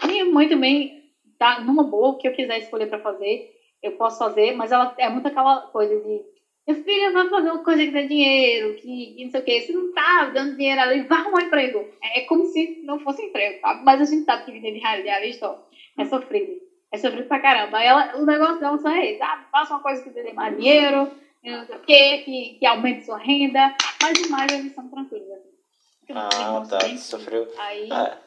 Minha 0.05 0.25
mãe 0.25 0.47
também 0.47 0.91
tá 1.37 1.59
numa 1.59 1.83
boa, 1.83 2.09
o 2.09 2.15
que 2.15 2.27
eu 2.27 2.31
quiser 2.31 2.57
escolher 2.57 2.87
para 2.87 2.99
fazer, 2.99 3.41
eu 3.81 3.91
posso 3.91 4.17
fazer, 4.17 4.51
mas 4.53 4.71
ela 4.71 4.93
é 4.97 5.09
muito 5.09 5.27
aquela 5.27 5.61
coisa 5.67 5.95
de 5.97 6.21
minha 6.69 6.75
filha 6.83 7.11
vai 7.11 7.27
fazer 7.27 7.49
uma 7.49 7.63
coisa 7.63 7.83
que 7.83 7.91
dá 7.91 8.01
dinheiro, 8.03 8.75
que, 8.75 9.23
não 9.23 9.31
sei 9.31 9.39
o 9.39 9.43
que, 9.43 9.61
se 9.61 9.73
não 9.73 9.91
tá 9.91 10.27
dando 10.27 10.55
dinheiro 10.55 10.79
ali, 10.79 11.01
vai 11.01 11.17
arrumar 11.17 11.39
um 11.39 11.45
emprego. 11.45 11.89
É, 12.03 12.19
é 12.19 12.21
como 12.21 12.45
se 12.45 12.79
não 12.83 12.99
fosse 12.99 13.23
emprego, 13.23 13.57
sabe? 13.59 13.83
Mas 13.83 13.99
a 13.99 14.05
gente 14.05 14.23
sabe 14.23 14.43
que 14.45 14.51
vida 14.51 14.71
de 14.71 14.77
radialista 14.77 15.57
é 15.97 16.05
sofrido. 16.05 16.61
É 16.91 16.97
sofrido 16.97 17.27
pra 17.27 17.39
caramba. 17.39 17.81
Ela, 17.81 18.15
o 18.17 18.25
negócio 18.25 18.59
dela 18.59 18.77
só 18.77 18.89
é 18.89 19.11
esse, 19.11 19.21
ah, 19.23 19.43
faça 19.51 19.73
uma 19.73 19.81
coisa 19.81 20.03
que 20.03 20.11
dê 20.11 20.31
mais 20.31 20.55
dinheiro, 20.55 21.09
não 21.43 21.65
sei 21.65 21.75
o 21.75 21.79
que, 21.79 22.17
que, 22.19 22.57
que 22.59 22.65
aumente 22.67 23.03
sua 23.03 23.17
renda, 23.17 23.73
mas 23.99 24.13
demais 24.13 24.51
eles 24.51 24.71
são 24.73 24.87
tranquilos. 24.89 25.31
Assim. 25.31 25.58
Ah, 26.13 26.63
tá, 26.67 26.79
sofreu. 26.97 27.51
Aí, 27.57 27.91
é. 27.91 28.17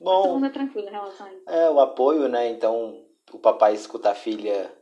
Bom, 0.00 0.22
todo 0.22 0.34
mundo 0.34 0.46
é 0.46 0.50
tranquilo 0.50 0.88
em 0.88 0.92
relação 0.92 1.26
a 1.26 1.32
isso. 1.32 1.42
É, 1.48 1.70
o 1.70 1.80
apoio, 1.80 2.28
né? 2.28 2.48
Então, 2.48 3.04
o 3.32 3.38
papai 3.38 3.74
escuta 3.74 4.10
a 4.10 4.14
filha, 4.14 4.72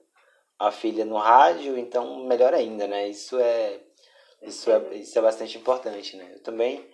a 0.59 0.71
filha 0.71 1.05
no 1.05 1.17
rádio, 1.17 1.79
então 1.79 2.25
melhor 2.27 2.53
ainda, 2.53 2.87
né? 2.87 3.09
Isso 3.09 3.39
é, 3.39 3.81
isso 4.43 4.71
é, 4.71 4.95
isso 4.97 5.19
é 5.19 5.23
bastante 5.23 5.57
importante, 5.57 6.17
né? 6.17 6.33
Eu 6.35 6.43
também, 6.43 6.89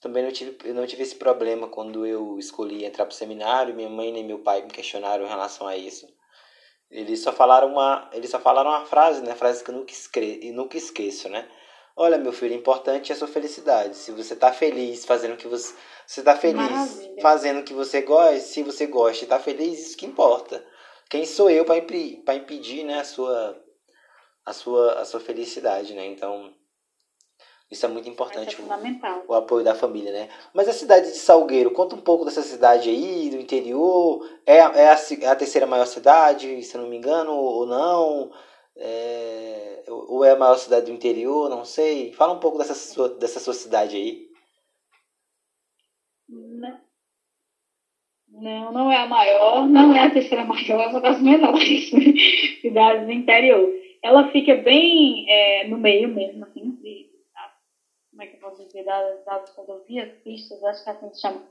também 0.00 0.24
não 0.24 0.32
tive, 0.32 0.56
eu 0.64 0.74
não 0.74 0.86
tive 0.86 1.02
esse 1.02 1.16
problema 1.16 1.68
quando 1.68 2.06
eu 2.06 2.38
escolhi 2.38 2.84
entrar 2.84 3.06
pro 3.06 3.14
seminário. 3.14 3.74
Minha 3.74 3.90
mãe 3.90 4.10
nem 4.10 4.24
meu 4.24 4.40
pai 4.40 4.62
me 4.62 4.70
questionaram 4.70 5.24
em 5.24 5.28
relação 5.28 5.66
a 5.66 5.76
isso. 5.76 6.08
Eles 6.90 7.22
só 7.22 7.32
falaram 7.32 7.68
uma, 7.68 8.10
eles 8.12 8.30
só 8.30 8.40
falaram 8.40 8.70
uma 8.70 8.84
frase, 8.86 9.22
né? 9.22 9.34
Frase 9.34 9.62
que 9.62 9.70
eu 9.70 9.74
nunca, 9.74 9.92
esque, 9.92 10.50
nunca 10.52 10.76
esqueço, 10.76 11.28
né? 11.28 11.48
Olha, 11.96 12.18
meu 12.18 12.32
filho, 12.32 12.54
o 12.54 12.58
importante 12.58 13.12
é 13.12 13.14
a 13.14 13.18
sua 13.18 13.28
felicidade. 13.28 13.96
Se 13.96 14.12
você 14.12 14.34
está 14.34 14.52
feliz 14.52 15.04
fazendo 15.04 15.34
o 15.34 15.36
que 15.36 15.48
você 15.48 15.74
você 16.10 16.22
está 16.22 16.34
feliz 16.34 16.56
Maravilha. 16.56 17.22
fazendo 17.22 17.60
o 17.60 17.62
que 17.62 17.72
você 17.72 18.02
gosta, 18.02 18.40
se 18.40 18.64
você 18.64 18.84
gosta 18.88 19.22
e 19.22 19.26
está 19.26 19.38
feliz, 19.38 19.78
isso 19.78 19.96
que 19.96 20.04
importa. 20.04 20.64
Quem 21.08 21.24
sou 21.24 21.48
eu 21.48 21.64
para 21.64 21.76
impedir, 21.76 22.20
impedir 22.34 22.84
né, 22.84 22.98
a, 22.98 23.04
sua, 23.04 23.56
a, 24.44 24.52
sua, 24.52 24.94
a 24.94 25.04
sua 25.04 25.20
felicidade, 25.20 25.94
né? 25.94 26.04
Então, 26.06 26.52
isso 27.70 27.86
é 27.86 27.88
muito 27.88 28.08
importante. 28.08 28.56
É 28.56 28.58
fundamental. 28.58 29.22
O, 29.28 29.32
o, 29.32 29.34
apoio 29.36 29.64
da 29.64 29.72
família, 29.72 30.10
né? 30.10 30.28
Mas 30.52 30.68
a 30.68 30.72
cidade 30.72 31.12
de 31.12 31.18
Salgueiro, 31.18 31.70
conta 31.70 31.94
um 31.94 32.00
pouco 32.00 32.24
dessa 32.24 32.42
cidade 32.42 32.90
aí, 32.90 33.30
do 33.30 33.36
interior. 33.36 34.28
É, 34.44 34.56
é, 34.56 34.88
a, 34.90 34.98
é 35.20 35.26
a 35.28 35.36
terceira 35.36 35.66
maior 35.66 35.86
cidade, 35.86 36.60
se 36.64 36.76
eu 36.76 36.82
não 36.82 36.88
me 36.88 36.96
engano, 36.96 37.32
ou 37.32 37.66
não? 37.66 38.32
É, 38.80 39.84
ou 39.88 40.24
é 40.24 40.30
a 40.32 40.36
maior 40.36 40.56
cidade 40.56 40.86
do 40.86 40.92
interior, 40.92 41.48
não 41.50 41.64
sei. 41.64 42.12
Fala 42.12 42.32
um 42.32 42.40
pouco 42.40 42.58
dessa 42.58 42.74
sua, 42.74 43.08
dessa 43.08 43.38
sua 43.38 43.52
cidade 43.52 43.96
aí 43.96 44.30
Não, 48.28 48.72
não 48.72 48.92
é 48.92 48.96
a 48.96 49.06
maior, 49.06 49.68
não 49.68 49.94
é 49.94 50.06
a 50.06 50.10
terceira 50.10 50.44
maior, 50.44 50.80
é 50.80 50.86
uma 50.86 51.00
das 51.00 51.20
menores 51.20 51.90
cidades 52.62 53.04
do 53.04 53.12
interior. 53.12 53.68
Ela 54.02 54.28
fica 54.30 54.54
bem 54.54 55.26
é, 55.28 55.66
no 55.66 55.76
meio 55.76 56.08
mesmo, 56.08 56.44
assim, 56.44 56.70
de, 56.80 57.10
como 58.10 58.22
é 58.22 58.26
que 58.26 58.36
eu 58.36 58.40
posso 58.40 58.64
dizer, 58.64 58.84
das, 58.84 59.24
das 59.24 59.54
rodovias, 59.56 60.10
pistas, 60.22 60.62
acho 60.64 60.84
que 60.84 60.90
é 60.90 60.92
assim 60.92 61.12
se 61.12 61.20
chama. 61.20 61.42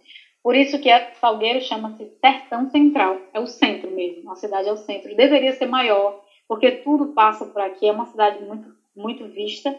Por 0.42 0.56
isso 0.56 0.80
que 0.80 0.89
a 0.89 1.13
Salgueiro 1.15 1.62
chama-se 1.62 2.12
Sertão 2.22 2.72
Central, 2.72 3.18
é 3.34 3.39
o 3.39 3.46
centro 3.48 3.92
mesmo, 3.92 4.32
a 4.32 4.36
cidade 4.36 4.70
é 4.70 4.72
o 4.72 4.78
centro. 4.78 5.15
Deveria 5.15 5.54
ser 5.54 5.65
maior, 5.65 6.24
porque 6.50 6.72
tudo 6.72 7.14
passa 7.14 7.46
por 7.46 7.62
aqui, 7.62 7.88
é 7.88 7.92
uma 7.92 8.08
cidade 8.08 8.44
muito, 8.44 8.76
muito 8.96 9.28
vista, 9.28 9.74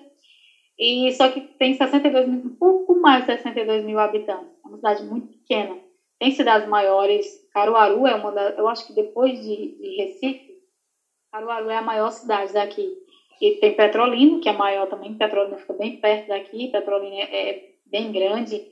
e 0.78 1.10
só 1.12 1.28
que 1.28 1.40
tem 1.40 1.74
62 1.74 2.28
mil, 2.28 2.38
um 2.46 2.56
pouco 2.56 2.94
mais 2.94 3.26
de 3.26 3.32
62 3.32 3.84
mil 3.84 3.98
habitantes, 3.98 4.56
é 4.64 4.68
uma 4.68 4.76
cidade 4.76 5.04
muito 5.04 5.26
pequena. 5.26 5.76
Tem 6.18 6.30
cidades 6.30 6.68
maiores, 6.68 7.26
Caruaru 7.52 8.06
é 8.06 8.14
uma 8.14 8.30
das, 8.30 8.56
eu 8.56 8.68
acho 8.68 8.86
que 8.86 8.94
depois 8.94 9.42
de, 9.42 9.76
de 9.78 9.96
Recife, 9.96 10.60
Caruaru 11.32 11.68
é 11.70 11.76
a 11.76 11.82
maior 11.82 12.10
cidade 12.12 12.52
daqui. 12.52 12.88
E 13.40 13.52
tem 13.56 13.74
Petrolina, 13.74 14.38
que 14.38 14.48
é 14.48 14.52
maior 14.52 14.86
também, 14.86 15.14
Petrolina 15.14 15.56
fica 15.56 15.72
bem 15.72 15.96
perto 15.96 16.28
daqui, 16.28 16.68
Petrolina 16.68 17.16
é, 17.16 17.50
é 17.50 17.70
bem 17.86 18.12
grande, 18.12 18.64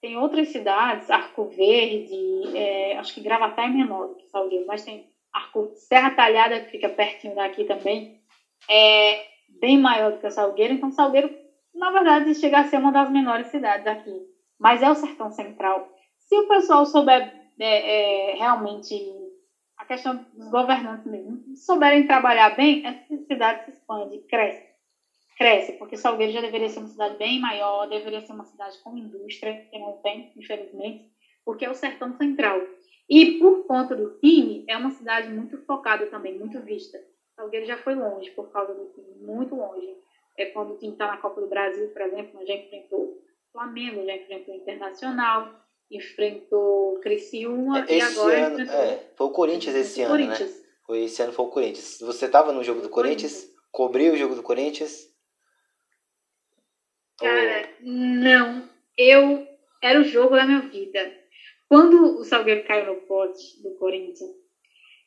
tem 0.00 0.16
outras 0.16 0.48
cidades, 0.48 1.10
Arco 1.10 1.44
Verde, 1.44 2.56
é, 2.56 2.96
acho 2.96 3.12
que 3.12 3.20
Gravatá 3.20 3.64
é 3.64 3.68
menor 3.68 4.08
do 4.08 4.14
que 4.14 4.28
Salgueiro, 4.28 4.66
mas 4.66 4.82
tem 4.82 5.04
Arco, 5.32 5.72
Serra 5.74 6.10
Talhada, 6.10 6.60
que 6.60 6.70
fica 6.70 6.88
pertinho 6.88 7.34
daqui 7.34 7.64
também, 7.64 8.20
é 8.68 9.24
bem 9.60 9.78
maior 9.78 10.12
do 10.12 10.18
que 10.18 10.30
Salgueiro. 10.30 10.74
Então, 10.74 10.90
Salgueiro, 10.90 11.30
na 11.74 11.90
verdade, 11.90 12.34
chega 12.34 12.60
a 12.60 12.64
ser 12.64 12.78
uma 12.78 12.92
das 12.92 13.10
menores 13.10 13.48
cidades 13.48 13.86
aqui. 13.86 14.26
Mas 14.58 14.82
é 14.82 14.90
o 14.90 14.94
sertão 14.94 15.30
central. 15.30 15.88
Se 16.18 16.36
o 16.36 16.48
pessoal 16.48 16.84
souber 16.84 17.32
é, 17.58 18.32
é, 18.32 18.34
realmente 18.34 18.94
a 19.76 19.84
questão 19.84 20.26
dos 20.32 20.50
governantes 20.50 21.06
mesmo, 21.06 21.56
souberem 21.56 22.06
trabalhar 22.06 22.56
bem, 22.56 22.84
essa 22.84 23.24
cidade 23.24 23.64
se 23.64 23.70
expande, 23.70 24.18
cresce 24.28 24.68
cresce, 25.38 25.72
porque 25.74 25.96
Salgueiro 25.96 26.32
já 26.32 26.40
deveria 26.40 26.68
ser 26.68 26.80
uma 26.80 26.88
cidade 26.88 27.16
bem 27.16 27.40
maior, 27.40 27.88
deveria 27.88 28.20
ser 28.20 28.32
uma 28.32 28.44
cidade 28.44 28.76
com 28.82 28.98
indústria, 28.98 29.64
que 29.70 29.78
não 29.78 29.92
tem, 29.98 30.32
infelizmente, 30.36 31.08
porque 31.44 31.64
é 31.64 31.70
o 31.70 31.74
sertão 31.74 32.12
central. 32.16 32.60
E 33.08 33.38
por 33.38 33.66
conta 33.66 33.96
do 33.96 34.18
time, 34.18 34.64
é 34.68 34.76
uma 34.76 34.90
cidade 34.90 35.28
muito 35.28 35.56
focada 35.64 36.06
também, 36.06 36.38
muito 36.38 36.60
vista. 36.60 36.98
Salgueiro 37.34 37.66
já 37.66 37.78
foi 37.78 37.94
longe 37.94 38.30
por 38.32 38.50
causa 38.50 38.74
do 38.74 38.86
time, 38.92 39.14
muito 39.20 39.54
longe. 39.54 39.96
É 40.36 40.46
quando 40.46 40.74
o 40.74 40.76
time 40.76 40.92
está 40.92 41.06
na 41.06 41.16
Copa 41.16 41.40
do 41.40 41.48
Brasil, 41.48 41.88
por 41.88 42.02
exemplo, 42.02 42.46
já 42.46 42.54
enfrentou 42.54 43.18
Flamengo, 43.52 44.04
já 44.04 44.14
enfrentou 44.14 44.54
Internacional, 44.54 45.54
enfrentou 45.90 47.00
Criciúma 47.00 47.80
esse 47.88 47.94
e 47.94 48.00
agora 48.00 48.46
ano, 48.46 48.60
enfrentou... 48.60 48.74
É, 48.74 49.10
foi 49.16 49.26
o 49.26 49.30
Corinthians 49.30 49.74
esse 49.74 50.02
ano, 50.02 50.10
Corinthians. 50.10 50.50
né? 50.50 50.68
Foi, 50.86 51.04
esse 51.04 51.22
ano 51.22 51.32
foi 51.32 51.44
o 51.44 51.50
Corinthians. 51.50 51.98
Você 52.00 52.26
estava 52.26 52.52
no 52.52 52.62
jogo 52.62 52.80
do 52.80 52.88
Corinthians? 52.88 53.48
Cobriu 53.70 54.12
o 54.12 54.16
jogo 54.16 54.34
do 54.34 54.42
Corinthians? 54.42 55.08
Cara, 57.18 57.68
não. 57.80 58.68
Eu. 58.96 59.46
Era 59.82 60.00
o 60.00 60.04
jogo 60.04 60.34
da 60.34 60.46
minha 60.46 60.60
vida. 60.60 61.17
Quando 61.68 62.18
o 62.18 62.24
Salgueiro 62.24 62.64
caiu 62.64 62.86
no 62.86 63.00
pote 63.02 63.62
do 63.62 63.70
Corinthians, 63.76 64.30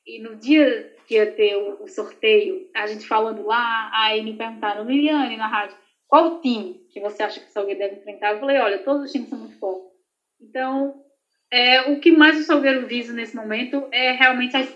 e 0.05 0.19
no 0.19 0.35
dia 0.35 0.95
que 1.07 1.15
ia 1.15 1.31
ter 1.31 1.55
o, 1.55 1.87
sorteio, 1.87 2.69
a 2.75 2.85
gente 2.87 3.07
falando 3.07 3.45
lá, 3.45 3.89
aí 3.93 4.21
me 4.21 4.35
perguntaram, 4.35 4.85
Liliane, 4.85 5.37
na 5.37 5.47
rádio, 5.47 5.77
qual 6.07 6.41
time 6.41 6.85
que 6.91 6.99
você 6.99 7.23
acha 7.23 7.39
que 7.39 7.47
o 7.47 7.51
Salgueiro 7.51 7.79
deve 7.79 7.95
enfrentar? 7.95 8.33
Eu 8.33 8.39
falei, 8.39 8.57
olha, 8.59 8.83
todos 8.83 9.05
os 9.05 9.11
times 9.11 9.29
são 9.29 9.39
muito 9.39 9.57
fortes. 9.57 9.91
Então, 10.39 11.03
é, 11.51 11.91
o 11.91 11.99
que 11.99 12.11
mais 12.11 12.39
o 12.39 12.43
Salgueiro 12.43 12.85
visa 12.85 13.13
nesse 13.13 13.35
momento 13.35 13.87
é 13.91 14.11
realmente 14.11 14.55
a, 14.55 14.67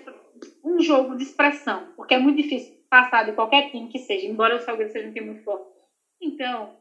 um 0.64 0.80
jogo 0.80 1.16
de 1.16 1.24
expressão, 1.24 1.94
porque 1.96 2.14
é 2.14 2.20
muito 2.20 2.42
difícil 2.42 2.76
passar 2.90 3.26
de 3.26 3.34
qualquer 3.34 3.70
time 3.72 3.90
que 3.90 4.00
seja, 4.00 4.28
embora 4.28 4.56
o 4.56 4.60
Salgueiro 4.60 4.92
seja 4.92 5.08
um 5.08 5.14
time 5.14 5.28
muito 5.28 5.44
forte. 5.44 5.68
Então, 6.22 6.76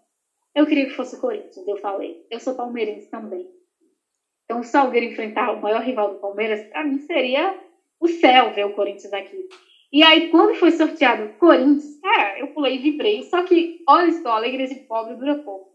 eu 0.55 0.67
queria 0.67 0.87
que 0.87 0.93
fosse 0.93 1.17
o 1.17 1.21
Corinthians, 1.21 1.67
eu 1.67 1.77
falei. 1.79 2.25
Eu 2.31 2.39
sou 2.39 2.55
palmeirense 2.55 3.11
também. 3.11 3.49
Então, 4.45 4.61
o 4.61 4.65
Salgueiro 4.65 5.07
enfrentar 5.07 5.53
o 5.53 5.61
maior 5.61 5.83
rival 5.83 6.15
do 6.15 6.21
Palmeiras, 6.21 6.63
para 6.69 6.85
mim 6.85 6.99
seria 6.99 7.59
o 7.99 8.09
céu 8.09 8.53
ver 8.53 8.67
o 8.67 8.75
Corinthians 8.75 9.13
aqui. 9.13 9.49
E 9.93 10.03
aí, 10.03 10.31
quando 10.31 10.55
foi 10.57 10.71
sorteado 10.71 11.25
o 11.25 11.39
Corinthians, 11.39 12.01
cara, 12.01 12.39
eu 12.39 12.49
pulei 12.49 12.77
e 12.77 12.79
vibrei. 12.79 13.23
Só 13.23 13.43
que, 13.45 13.83
olha 13.89 14.13
só, 14.13 14.33
alegria 14.33 14.67
de 14.67 14.75
pobre 14.87 15.15
dura 15.15 15.37
pouco. 15.37 15.73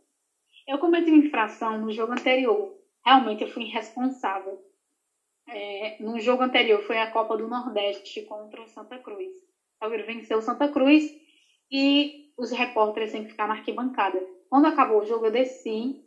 Eu 0.68 0.78
cometi 0.78 1.10
uma 1.10 1.26
infração 1.26 1.80
no 1.80 1.92
jogo 1.92 2.12
anterior. 2.12 2.76
Realmente, 3.04 3.44
eu 3.44 3.48
fui 3.48 3.64
irresponsável. 3.64 4.62
É, 5.48 5.98
no 6.00 6.20
jogo 6.20 6.44
anterior 6.44 6.82
foi 6.82 7.00
a 7.00 7.10
Copa 7.10 7.36
do 7.36 7.48
Nordeste 7.48 8.22
contra 8.24 8.62
o 8.62 8.68
Santa 8.68 9.00
Cruz. 9.00 9.32
O 9.32 9.78
Salgueiro 9.80 10.06
venceu 10.06 10.38
o 10.38 10.42
Santa 10.42 10.68
Cruz 10.68 11.04
e 11.72 12.32
os 12.38 12.52
repórteres 12.52 13.12
têm 13.12 13.24
que 13.24 13.32
ficar 13.32 13.48
na 13.48 13.56
arquibancada. 13.56 14.22
Quando 14.50 14.66
acabou 14.66 15.00
o 15.00 15.06
jogo, 15.06 15.26
eu 15.26 15.32
desci, 15.32 16.04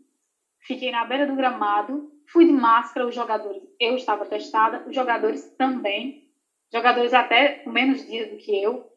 fiquei 0.60 0.90
na 0.90 1.04
beira 1.04 1.26
do 1.26 1.34
gramado, 1.34 2.12
fui 2.32 2.46
de 2.46 2.52
máscara, 2.52 3.06
os 3.06 3.14
jogadores, 3.14 3.62
eu 3.78 3.94
estava 3.94 4.24
testada, 4.24 4.84
os 4.88 4.94
jogadores 4.94 5.44
também, 5.58 6.30
jogadores 6.72 7.12
até 7.12 7.58
com 7.58 7.70
menos 7.70 8.06
dias 8.06 8.30
do 8.30 8.38
que 8.38 8.62
eu, 8.62 8.90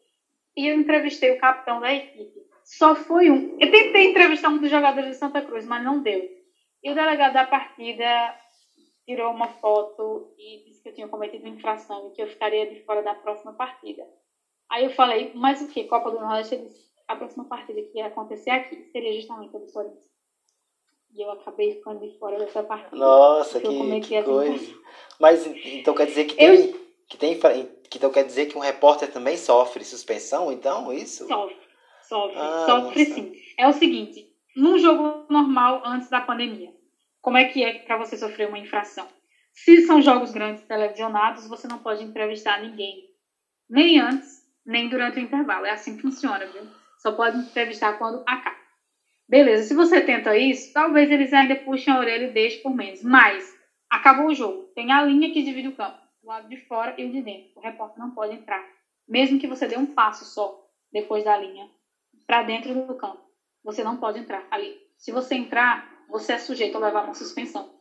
e 0.56 0.66
eu 0.66 0.80
entrevistei 0.80 1.32
o 1.32 1.38
capitão 1.38 1.80
da 1.80 1.92
equipe. 1.94 2.46
Só 2.64 2.96
foi 2.96 3.30
um. 3.30 3.56
Eu 3.60 3.70
tentei 3.70 4.10
entrevistar 4.10 4.48
um 4.48 4.58
dos 4.58 4.70
jogadores 4.70 5.10
de 5.10 5.16
Santa 5.16 5.42
Cruz, 5.42 5.66
mas 5.66 5.84
não 5.84 6.02
deu. 6.02 6.28
E 6.82 6.90
o 6.90 6.94
delegado 6.94 7.34
da 7.34 7.46
partida 7.46 8.34
tirou 9.04 9.32
uma 9.32 9.48
foto 9.48 10.34
e 10.36 10.64
disse 10.64 10.82
que 10.82 10.88
eu 10.88 10.94
tinha 10.94 11.08
cometido 11.08 11.46
infração 11.46 12.08
e 12.08 12.16
que 12.16 12.22
eu 12.22 12.26
ficaria 12.26 12.66
de 12.66 12.82
fora 12.84 13.02
da 13.02 13.14
próxima 13.14 13.52
partida. 13.52 14.02
Aí 14.68 14.84
eu 14.84 14.90
falei, 14.90 15.30
mas 15.34 15.60
o 15.60 15.68
que? 15.68 15.84
Copa 15.84 16.10
do 16.10 16.18
Nordeste? 16.18 16.54
Ele 16.54 16.64
disse, 16.64 16.90
a 17.06 17.14
próxima 17.14 17.44
partida 17.44 17.80
que 17.82 17.98
ia 17.98 18.06
acontecer 18.06 18.50
aqui 18.50 18.82
seria 18.90 19.12
justamente 19.12 19.54
a 19.54 19.60
do 19.60 19.70
Corinthians. 19.70 20.15
E 21.16 21.22
eu 21.22 21.30
acabei 21.30 21.76
ficando 21.76 22.00
de 22.00 22.18
fora 22.18 22.38
dessa 22.38 22.62
partida. 22.62 22.94
Nossa, 22.94 23.58
que, 23.58 24.00
que 24.00 24.22
coisa. 24.22 24.74
Mas 25.18 25.46
então 25.46 25.94
quer 25.94 26.06
dizer 26.06 26.26
que 26.26 26.34
tem, 26.34 26.46
eu... 26.46 26.80
que 27.08 27.16
tem. 27.16 27.40
Que 27.88 27.96
então 27.96 28.10
quer 28.10 28.24
dizer 28.24 28.46
que 28.46 28.58
um 28.58 28.60
repórter 28.60 29.10
também 29.10 29.38
sofre 29.38 29.82
suspensão, 29.82 30.52
então, 30.52 30.92
isso? 30.92 31.26
Sofre, 31.26 31.56
sofre, 32.02 32.36
ah, 32.36 32.66
sofre 32.66 33.08
nossa. 33.08 33.14
sim. 33.14 33.32
É 33.56 33.66
o 33.66 33.72
seguinte, 33.72 34.30
num 34.54 34.78
jogo 34.78 35.24
normal 35.30 35.80
antes 35.86 36.10
da 36.10 36.20
pandemia, 36.20 36.70
como 37.22 37.38
é 37.38 37.46
que 37.46 37.64
é 37.64 37.78
para 37.78 37.96
você 37.96 38.18
sofrer 38.18 38.48
uma 38.48 38.58
infração? 38.58 39.08
Se 39.54 39.86
são 39.86 40.02
jogos 40.02 40.32
grandes 40.32 40.64
televisionados, 40.64 41.48
você 41.48 41.66
não 41.66 41.78
pode 41.78 42.04
entrevistar 42.04 42.60
ninguém. 42.60 43.08
Nem 43.70 43.98
antes, 43.98 44.42
nem 44.66 44.90
durante 44.90 45.18
o 45.18 45.22
intervalo. 45.22 45.64
É 45.64 45.70
assim 45.70 45.96
que 45.96 46.02
funciona, 46.02 46.44
viu? 46.44 46.62
Só 46.98 47.12
pode 47.12 47.38
entrevistar 47.38 47.94
quando 47.96 48.22
acaba. 48.26 48.65
Beleza, 49.28 49.64
se 49.64 49.74
você 49.74 50.00
tenta 50.00 50.36
isso, 50.36 50.72
talvez 50.72 51.10
eles 51.10 51.32
ainda 51.32 51.56
puxem 51.56 51.92
a 51.92 51.98
orelha 51.98 52.26
e 52.26 52.32
deixem 52.32 52.62
por 52.62 52.74
menos. 52.74 53.02
Mas, 53.02 53.56
acabou 53.90 54.26
o 54.26 54.34
jogo. 54.34 54.70
Tem 54.74 54.92
a 54.92 55.02
linha 55.02 55.32
que 55.32 55.42
divide 55.42 55.68
o 55.68 55.76
campo. 55.76 55.98
O 56.22 56.28
lado 56.28 56.48
de 56.48 56.56
fora 56.56 56.94
e 56.96 57.04
o 57.04 57.10
de 57.10 57.22
dentro. 57.22 57.50
O 57.56 57.60
repórter 57.60 57.98
não 57.98 58.12
pode 58.12 58.34
entrar. 58.34 58.64
Mesmo 59.08 59.38
que 59.38 59.46
você 59.46 59.66
dê 59.66 59.76
um 59.76 59.86
passo 59.86 60.24
só 60.24 60.68
depois 60.92 61.24
da 61.24 61.36
linha 61.36 61.68
para 62.26 62.42
dentro 62.42 62.74
do 62.86 62.94
campo. 62.94 63.20
Você 63.64 63.82
não 63.82 63.96
pode 63.96 64.18
entrar 64.18 64.46
ali. 64.50 64.76
Se 64.96 65.10
você 65.10 65.34
entrar, 65.34 65.88
você 66.08 66.34
é 66.34 66.38
sujeito 66.38 66.76
a 66.76 66.80
levar 66.80 67.04
uma 67.04 67.14
suspensão. 67.14 67.74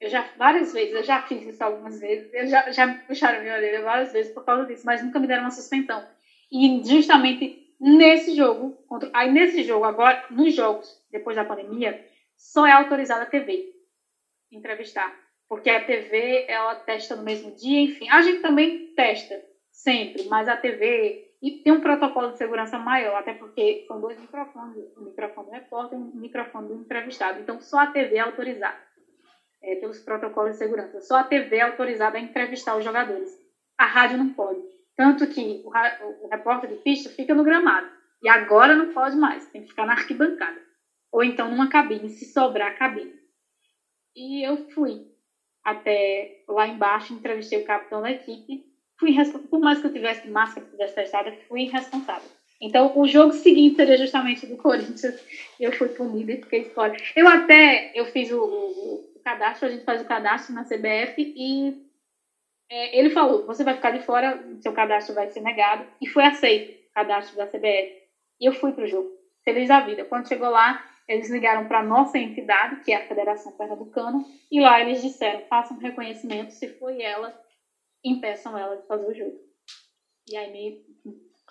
Eu 0.00 0.08
já, 0.08 0.24
várias 0.36 0.72
vezes, 0.72 0.94
eu 0.94 1.02
já 1.02 1.22
fiz 1.22 1.42
isso 1.42 1.62
algumas 1.62 1.98
vezes, 1.98 2.32
eu 2.32 2.46
já, 2.46 2.70
já 2.70 2.86
me 2.86 2.94
puxaram 3.00 3.40
minha 3.40 3.54
orelha 3.54 3.82
várias 3.82 4.12
vezes 4.12 4.32
por 4.32 4.44
causa 4.44 4.64
disso, 4.64 4.86
mas 4.86 5.02
nunca 5.02 5.18
me 5.18 5.26
deram 5.26 5.42
uma 5.42 5.50
suspensão. 5.50 6.06
E 6.52 6.80
justamente 6.84 7.67
nesse 7.80 8.34
jogo, 8.34 8.72
contra, 8.88 9.10
aí 9.12 9.30
nesse 9.30 9.62
jogo 9.62 9.84
agora, 9.84 10.24
nos 10.30 10.54
jogos 10.54 11.02
depois 11.10 11.36
da 11.36 11.44
pandemia, 11.44 12.04
só 12.36 12.66
é 12.66 12.72
autorizada 12.72 13.22
a 13.22 13.26
TV 13.26 13.74
entrevistar, 14.50 15.14
porque 15.48 15.68
a 15.70 15.84
TV 15.84 16.46
ela 16.48 16.74
testa 16.74 17.14
no 17.14 17.22
mesmo 17.22 17.50
dia, 17.52 17.80
enfim, 17.80 18.08
a 18.08 18.22
gente 18.22 18.40
também 18.40 18.94
testa 18.94 19.42
sempre, 19.70 20.24
mas 20.24 20.48
a 20.48 20.56
TV 20.56 21.26
e 21.40 21.62
tem 21.62 21.72
um 21.72 21.80
protocolo 21.80 22.32
de 22.32 22.38
segurança 22.38 22.78
maior, 22.78 23.16
até 23.16 23.32
porque 23.32 23.84
são 23.86 24.00
dois 24.00 24.18
microfones, 24.18 24.76
o 24.96 25.02
microfone 25.02 25.46
do 25.46 25.52
repórter 25.52 25.98
e 25.98 26.02
o 26.02 26.16
microfone 26.16 26.68
do 26.68 26.74
entrevistado, 26.74 27.40
então 27.40 27.60
só 27.60 27.80
a 27.80 27.86
TV 27.86 28.16
é 28.16 28.20
autorizada 28.20 28.78
é, 29.62 29.76
pelos 29.76 30.00
protocolos 30.00 30.52
de 30.52 30.58
segurança, 30.58 31.00
só 31.00 31.16
a 31.16 31.24
TV 31.24 31.56
é 31.56 31.62
autorizada 31.62 32.16
a 32.16 32.20
entrevistar 32.20 32.76
os 32.76 32.84
jogadores, 32.84 33.30
a 33.76 33.86
rádio 33.86 34.18
não 34.18 34.30
pode. 34.30 34.77
Tanto 34.98 35.28
que 35.28 35.62
o, 35.64 36.24
o 36.24 36.28
repórter 36.28 36.70
de 36.70 36.76
pista 36.82 37.08
fica 37.08 37.32
no 37.32 37.44
gramado. 37.44 37.88
E 38.20 38.28
agora 38.28 38.74
não 38.74 38.92
pode 38.92 39.16
mais, 39.16 39.46
tem 39.46 39.62
que 39.62 39.68
ficar 39.68 39.86
na 39.86 39.92
arquibancada. 39.92 40.60
Ou 41.12 41.22
então 41.22 41.48
numa 41.48 41.68
cabine, 41.68 42.10
se 42.10 42.24
sobrar 42.24 42.76
cabine. 42.76 43.14
E 44.16 44.42
eu 44.42 44.56
fui 44.72 45.06
até 45.62 46.42
lá 46.48 46.66
embaixo, 46.66 47.14
entrevistei 47.14 47.62
o 47.62 47.64
capitão 47.64 48.02
da 48.02 48.10
equipe. 48.10 48.66
Fui 48.98 49.14
por 49.48 49.60
mais 49.60 49.80
que 49.80 49.86
eu 49.86 49.92
tivesse 49.92 50.28
máscara, 50.28 50.66
que 50.66 50.72
tivesse 50.72 50.96
testada, 50.96 51.32
fui 51.46 51.62
irresponsável. 51.62 52.28
Então, 52.60 52.98
o 52.98 53.06
jogo 53.06 53.32
seguinte 53.32 53.76
seria 53.76 53.96
justamente 53.96 54.46
do 54.46 54.56
Corinthians. 54.58 55.14
Eu 55.60 55.70
fui 55.70 55.90
punida 55.90 56.32
e 56.32 56.42
fiquei 56.42 56.64
fora. 56.64 56.96
Eu 57.14 57.28
até, 57.28 57.92
eu 57.94 58.04
fiz 58.06 58.32
o, 58.32 58.42
o, 58.42 59.20
cadastro, 59.22 59.68
a 59.68 59.70
gente 59.70 59.84
faz 59.84 60.02
o 60.02 60.06
cadastro 60.06 60.52
na 60.54 60.64
CBF 60.64 61.14
e 61.18 61.87
é, 62.70 62.98
ele 62.98 63.10
falou, 63.10 63.46
você 63.46 63.64
vai 63.64 63.74
ficar 63.74 63.90
de 63.90 64.04
fora, 64.04 64.42
seu 64.60 64.72
cadastro 64.72 65.14
vai 65.14 65.30
ser 65.30 65.40
negado, 65.40 65.86
e 66.00 66.06
foi 66.06 66.24
aceito 66.24 66.72
o 66.72 66.94
cadastro 66.94 67.36
da 67.36 67.46
CBF. 67.46 67.96
E 68.40 68.46
eu 68.46 68.52
fui 68.52 68.72
para 68.72 68.84
o 68.84 68.88
jogo, 68.88 69.10
feliz 69.44 69.68
da 69.68 69.80
vida. 69.80 70.04
Quando 70.04 70.28
chegou 70.28 70.50
lá, 70.50 70.84
eles 71.08 71.30
ligaram 71.30 71.66
para 71.66 71.80
a 71.80 71.84
nossa 71.84 72.18
entidade, 72.18 72.82
que 72.82 72.92
é 72.92 72.96
a 72.96 73.06
Federação 73.06 73.52
Pernambucana, 73.52 74.24
e 74.50 74.60
lá 74.60 74.80
eles 74.80 75.02
disseram, 75.02 75.40
façam 75.48 75.76
um 75.76 75.80
reconhecimento, 75.80 76.52
se 76.52 76.68
foi 76.68 77.00
ela, 77.00 77.34
impeçam 78.04 78.56
ela 78.56 78.76
de 78.76 78.86
fazer 78.86 79.06
o 79.06 79.14
jogo. 79.14 79.38
E 80.30 80.36
aí 80.36 80.52
me 80.52 80.84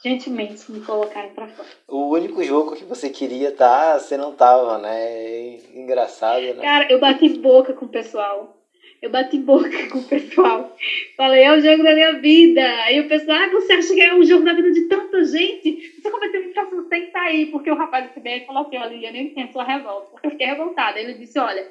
gentilmente 0.03 0.71
me 0.71 0.81
colocaram 0.81 1.29
para 1.33 1.47
fora. 1.47 1.67
O 1.87 2.09
único 2.09 2.43
jogo 2.43 2.75
que 2.75 2.83
você 2.83 3.09
queria 3.09 3.51
tá, 3.51 3.99
você 3.99 4.15
não 4.15 4.33
tava, 4.33 4.77
né? 4.77 5.55
Engraçado, 5.73 6.53
né? 6.53 6.61
Cara, 6.61 6.91
eu 6.91 6.99
bati 6.99 7.29
boca 7.29 7.73
com 7.73 7.85
o 7.85 7.89
pessoal. 7.89 8.56
Eu 9.01 9.11
bati 9.11 9.37
boca 9.37 9.89
com 9.89 9.99
o 9.99 10.03
pessoal. 10.03 10.75
Falei, 11.15 11.43
é 11.43 11.51
o 11.53 11.59
jogo 11.59 11.83
da 11.83 11.93
minha 11.93 12.13
vida. 12.13 12.61
Aí 12.83 12.99
o 12.99 13.07
pessoal, 13.07 13.37
ah, 13.37 13.49
você 13.49 13.73
acha 13.73 13.93
que 13.93 14.01
é 14.01 14.13
o 14.13 14.23
jogo 14.23 14.43
da 14.43 14.53
vida 14.53 14.71
de 14.71 14.87
tanta 14.87 15.23
gente? 15.23 16.01
Você 16.01 16.09
cometeu 16.09 16.41
uma 16.41 16.49
infração, 16.49 16.89
que 16.89 17.11
sair. 17.11 17.45
Porque 17.47 17.69
o 17.69 17.75
rapaz 17.75 18.07
do 18.07 18.13
CBR 18.13 18.45
falou 18.45 18.63
assim, 18.63 18.77
olha, 18.77 18.95
eu 18.95 19.13
nem 19.13 19.27
entendo 19.27 19.51
sua 19.51 19.63
revolta. 19.63 20.07
Porque 20.11 20.27
eu 20.27 20.31
fiquei 20.31 20.47
revoltada. 20.47 20.99
Ele 20.99 21.13
disse, 21.13 21.37
olha, 21.37 21.67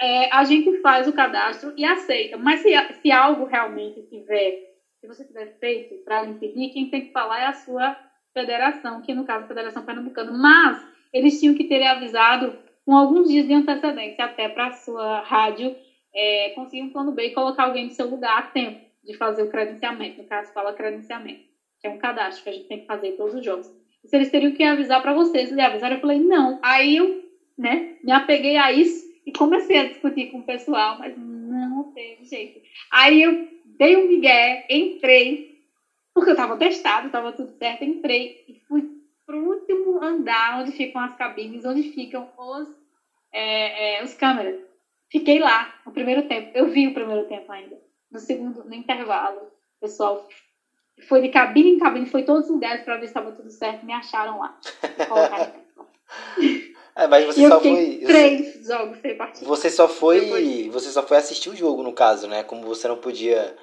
é, 0.00 0.30
a 0.34 0.44
gente 0.44 0.80
faz 0.80 1.08
o 1.08 1.12
cadastro 1.12 1.72
e 1.76 1.84
aceita. 1.84 2.36
Mas 2.36 2.60
se, 2.60 2.70
se 3.00 3.10
algo 3.10 3.44
realmente 3.46 4.02
tiver, 4.02 4.58
se 5.00 5.06
você 5.06 5.24
tiver 5.24 5.56
feito 5.58 5.94
para 6.04 6.26
impedir, 6.26 6.72
quem 6.72 6.90
tem 6.90 7.06
que 7.06 7.12
falar 7.12 7.40
é 7.40 7.46
a 7.46 7.54
sua 7.54 7.96
federação, 8.34 9.00
que 9.00 9.14
no 9.14 9.24
caso 9.24 9.42
é 9.42 9.44
a 9.44 9.48
Federação 9.48 9.82
Pernambucana. 9.82 10.32
Mas 10.32 10.86
eles 11.12 11.40
tinham 11.40 11.54
que 11.54 11.64
ter 11.64 11.82
avisado 11.84 12.58
com 12.84 12.94
alguns 12.94 13.28
dias 13.28 13.46
de 13.46 13.54
antecedência 13.54 14.24
até 14.24 14.48
para 14.48 14.66
a 14.66 14.72
sua 14.72 15.20
rádio 15.20 15.74
é, 16.14 16.50
conseguir 16.50 16.82
um 16.82 16.90
plano 16.90 17.12
B 17.12 17.26
e 17.26 17.34
colocar 17.34 17.64
alguém 17.64 17.84
no 17.84 17.90
seu 17.90 18.06
lugar 18.06 18.38
a 18.38 18.42
tempo 18.42 18.80
de 19.04 19.16
fazer 19.16 19.42
o 19.42 19.48
credenciamento. 19.48 20.22
No 20.22 20.28
caso, 20.28 20.52
fala 20.52 20.72
credenciamento, 20.72 21.44
que 21.80 21.86
é 21.86 21.90
um 21.90 21.98
cadastro 21.98 22.44
que 22.44 22.50
a 22.50 22.52
gente 22.52 22.68
tem 22.68 22.80
que 22.80 22.86
fazer 22.86 23.08
em 23.08 23.16
todos 23.16 23.34
os 23.34 23.44
jogos. 23.44 23.70
E 24.04 24.08
se 24.08 24.16
eles 24.16 24.30
teriam 24.30 24.52
que 24.52 24.62
avisar 24.62 25.00
para 25.02 25.12
vocês, 25.12 25.50
eles 25.50 25.64
avisaram, 25.64 25.96
eu 25.96 26.00
falei, 26.00 26.18
não. 26.18 26.58
Aí 26.62 26.96
eu 26.96 27.24
né, 27.56 27.96
me 28.02 28.12
apeguei 28.12 28.56
a 28.56 28.72
isso 28.72 29.08
e 29.26 29.32
comecei 29.32 29.76
a 29.78 29.88
discutir 29.88 30.30
com 30.30 30.38
o 30.38 30.44
pessoal, 30.44 30.98
mas 30.98 31.16
não 31.16 31.92
teve 31.92 32.24
jeito. 32.24 32.60
Aí 32.90 33.22
eu 33.22 33.48
dei 33.64 33.96
um 33.96 34.08
migué, 34.08 34.66
entrei, 34.70 35.58
porque 36.14 36.30
eu 36.30 36.34
estava 36.34 36.56
testado, 36.56 37.06
estava 37.06 37.32
tudo 37.32 37.52
certo, 37.58 37.84
entrei 37.84 38.44
e 38.48 38.54
fui 38.66 38.88
pro 39.26 39.38
último 39.38 40.02
andar 40.02 40.60
onde 40.60 40.72
ficam 40.72 41.00
as 41.00 41.14
cabines, 41.14 41.64
onde 41.64 41.82
ficam 41.84 42.28
os, 42.36 42.68
é, 43.32 43.98
é, 43.98 44.04
os 44.04 44.14
câmeras. 44.14 44.69
Fiquei 45.10 45.40
lá 45.40 45.74
no 45.84 45.92
primeiro 45.92 46.28
tempo. 46.28 46.50
Eu 46.54 46.68
vi 46.68 46.86
o 46.86 46.94
primeiro 46.94 47.26
tempo 47.26 47.50
ainda. 47.50 47.76
No 48.10 48.18
segundo, 48.18 48.64
no 48.64 48.74
intervalo, 48.74 49.40
o 49.40 49.80
pessoal 49.80 50.26
foi 51.08 51.22
de 51.22 51.28
cabine 51.28 51.70
em 51.70 51.78
cabine, 51.78 52.06
foi 52.06 52.22
todos 52.22 52.44
os 52.44 52.50
lugares 52.50 52.84
para 52.84 52.94
ver 52.94 53.02
se 53.02 53.06
estava 53.06 53.32
tudo 53.32 53.50
certo. 53.50 53.84
Me 53.84 53.92
acharam 53.92 54.38
lá. 54.38 54.58
é, 56.94 57.06
mas 57.06 57.26
você 57.26 57.48
só 57.48 57.60
foi. 57.60 58.00
Três 58.06 58.66
jogos 58.66 59.00
sem 59.00 59.16
partida. 59.16 59.46
Você 59.46 59.70
só 59.70 59.88
foi. 59.88 60.20
Depois. 60.20 60.66
Você 60.68 60.90
só 60.90 61.02
foi 61.02 61.16
assistir 61.16 61.50
o 61.50 61.56
jogo, 61.56 61.82
no 61.82 61.92
caso, 61.92 62.28
né? 62.28 62.44
Como 62.44 62.62
você 62.62 62.86
não 62.86 62.98
podia 62.98 63.56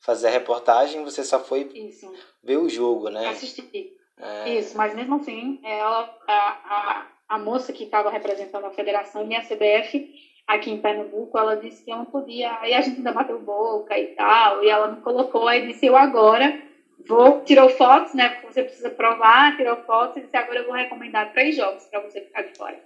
fazer 0.00 0.28
a 0.28 0.30
reportagem, 0.30 1.04
você 1.04 1.24
só 1.24 1.40
foi 1.40 1.70
Isso. 1.74 2.12
ver 2.42 2.58
o 2.58 2.68
jogo, 2.68 3.08
né? 3.08 3.28
Assistir. 3.28 3.96
É... 4.18 4.58
Isso, 4.58 4.76
mas 4.76 4.94
mesmo 4.94 5.16
assim, 5.16 5.60
ela, 5.64 6.14
a, 6.26 6.34
a, 6.34 7.06
a 7.28 7.38
moça 7.38 7.72
que 7.72 7.84
estava 7.84 8.10
representando 8.10 8.66
a 8.66 8.70
federação 8.70 9.26
e 9.26 9.34
a 9.34 9.42
CBF 9.42 10.29
aqui 10.54 10.70
em 10.70 10.80
Pernambuco, 10.80 11.38
ela 11.38 11.56
disse 11.56 11.84
que 11.84 11.90
eu 11.90 11.96
não 11.96 12.04
podia. 12.04 12.58
Aí 12.60 12.74
a 12.74 12.80
gente 12.80 12.98
ainda 12.98 13.12
bateu 13.12 13.38
boca 13.38 13.98
e 13.98 14.08
tal, 14.08 14.62
e 14.62 14.68
ela 14.68 14.88
me 14.88 15.00
colocou, 15.00 15.46
aí 15.46 15.66
disse: 15.66 15.86
Eu 15.86 15.96
agora 15.96 16.60
vou. 17.06 17.40
Tirou 17.42 17.68
fotos, 17.70 18.14
né? 18.14 18.30
Porque 18.30 18.52
você 18.52 18.62
precisa 18.62 18.90
provar, 18.90 19.56
tirou 19.56 19.76
fotos, 19.84 20.16
e 20.16 20.20
disse: 20.22 20.36
Agora 20.36 20.60
eu 20.60 20.66
vou 20.66 20.74
recomendar 20.74 21.32
três 21.32 21.56
jogos 21.56 21.84
para 21.84 22.00
você 22.00 22.20
ficar 22.20 22.42
de 22.42 22.56
fora. 22.56 22.78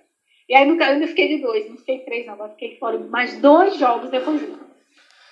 E 0.49 0.55
aí 0.55 0.67
nunca, 0.67 0.85
eu 0.85 0.93
ainda 0.93 1.07
fiquei 1.07 1.29
de 1.29 1.43
dois, 1.43 1.69
não 1.69 1.79
fiquei 1.79 2.01
três, 2.01 2.27
não, 2.27 2.37
mas 2.37 2.53
fiquei 2.53 2.77
fora 2.77 2.99
mais 2.99 3.41
dois 3.41 3.77
jogos 3.79 4.11
depois 4.11 4.41
disso. 4.41 4.61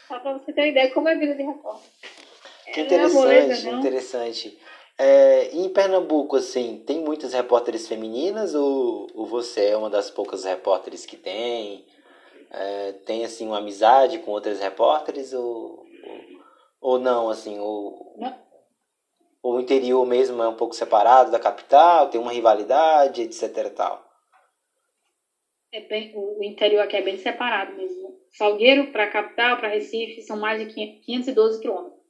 Só 0.09 0.19
para 0.19 0.33
você 0.33 0.53
ter 0.53 0.63
uma 0.63 0.69
ideia 0.69 0.91
como 0.91 1.09
é 1.09 1.13
a 1.13 1.19
vida 1.19 1.35
de 1.35 1.43
repórter. 1.43 1.91
Que 2.73 2.81
interessante, 2.81 3.15
moleza, 3.15 3.71
interessante. 3.71 4.59
É, 4.99 5.51
em 5.53 5.69
Pernambuco, 5.69 6.37
assim, 6.37 6.83
tem 6.87 7.01
muitas 7.01 7.35
repórteres 7.35 7.89
femininas 7.89 8.55
ou, 8.55 9.07
ou 9.15 9.27
você 9.27 9.67
é 9.67 9.77
uma 9.77 9.91
das 9.91 10.11
poucas 10.11 10.45
repórteres 10.45 11.05
que 11.05 11.17
tem? 11.17 11.85
É, 12.53 12.93
tem 13.05 13.25
assim 13.25 13.47
uma 13.47 13.59
amizade 13.59 14.19
com 14.19 14.31
outras 14.31 14.61
repórteres 14.61 15.33
ou, 15.33 15.43
ou, 15.43 15.85
ou 16.81 16.99
não 16.99 17.29
assim 17.29 17.59
ou, 17.59 18.15
não. 18.19 18.39
ou 19.43 19.55
o 19.57 19.61
interior 19.61 20.07
mesmo 20.07 20.43
é 20.43 20.49
um 20.49 20.57
pouco 20.57 20.75
separado 20.75 21.31
da 21.31 21.41
capital 21.41 22.11
tem 22.11 22.21
uma 22.21 22.33
rivalidade 22.33 23.23
etc 23.23 23.73
tal? 23.75 24.09
É 25.73 25.81
bem 25.81 26.13
o 26.15 26.45
interior 26.45 26.83
aqui 26.83 26.97
é 26.97 27.03
bem 27.03 27.17
separado 27.17 27.75
mesmo 27.75 28.03
Salgueiro 28.33 28.91
para 28.93 29.05
a 29.05 29.11
capital 29.11 29.59
para 29.59 29.69
Recife 29.69 30.23
são 30.23 30.39
mais 30.39 30.59
de 30.59 30.73
512 30.73 31.61
quilômetros. 31.61 32.01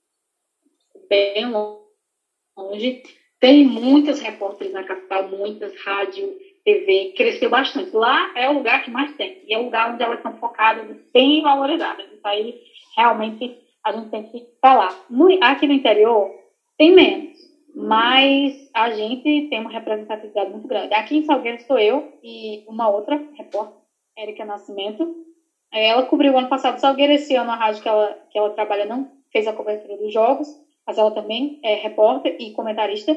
Bem 1.08 1.50
longe. 1.50 3.02
Tem 3.40 3.64
muitas 3.64 4.20
repórteres 4.20 4.72
na 4.72 4.84
capital 4.84 5.28
muitas 5.28 5.76
rádio 5.82 6.38
TV 6.64 7.14
cresceu 7.16 7.50
bastante. 7.50 7.94
Lá 7.94 8.32
é 8.36 8.48
o 8.48 8.54
lugar 8.54 8.84
que 8.84 8.90
mais 8.90 9.14
tem. 9.16 9.42
E 9.46 9.54
é 9.54 9.58
o 9.58 9.64
lugar 9.64 9.92
onde 9.92 10.02
elas 10.02 10.22
são 10.22 10.36
focadas 10.36 10.88
e 10.90 10.94
bem 11.12 11.42
valorizadas. 11.42 12.06
Isso 12.12 12.26
aí, 12.26 12.60
realmente, 12.96 13.58
a 13.84 13.92
gente 13.92 14.10
tem 14.10 14.24
que 14.24 14.46
falar. 14.60 14.96
No, 15.10 15.28
aqui 15.42 15.66
no 15.66 15.72
interior, 15.72 16.30
tem 16.78 16.94
menos. 16.94 17.32
Mas 17.74 18.70
a 18.74 18.90
gente 18.90 19.48
tem 19.48 19.60
uma 19.60 19.70
representatividade 19.70 20.50
muito 20.50 20.68
grande. 20.68 20.94
Aqui 20.94 21.16
em 21.16 21.24
Salgueiro 21.24 21.56
estou 21.56 21.78
eu 21.78 22.12
e 22.22 22.64
uma 22.68 22.88
outra 22.88 23.16
repórter, 23.34 23.78
Érica 24.16 24.44
Nascimento. 24.44 25.16
Ela 25.72 26.04
cobriu 26.04 26.34
o 26.34 26.38
ano 26.38 26.48
passado 26.48 26.78
Salgueiro. 26.78 27.14
Esse 27.14 27.34
ano 27.34 27.50
a 27.50 27.56
rádio 27.56 27.82
que 27.82 27.88
ela, 27.88 28.18
que 28.30 28.38
ela 28.38 28.50
trabalha 28.50 28.84
não 28.84 29.10
fez 29.32 29.46
a 29.46 29.54
cobertura 29.54 29.96
dos 29.96 30.12
jogos. 30.12 30.48
Mas 30.86 30.98
ela 30.98 31.10
também 31.12 31.60
é 31.62 31.74
repórter 31.74 32.36
e 32.38 32.52
comentarista 32.52 33.14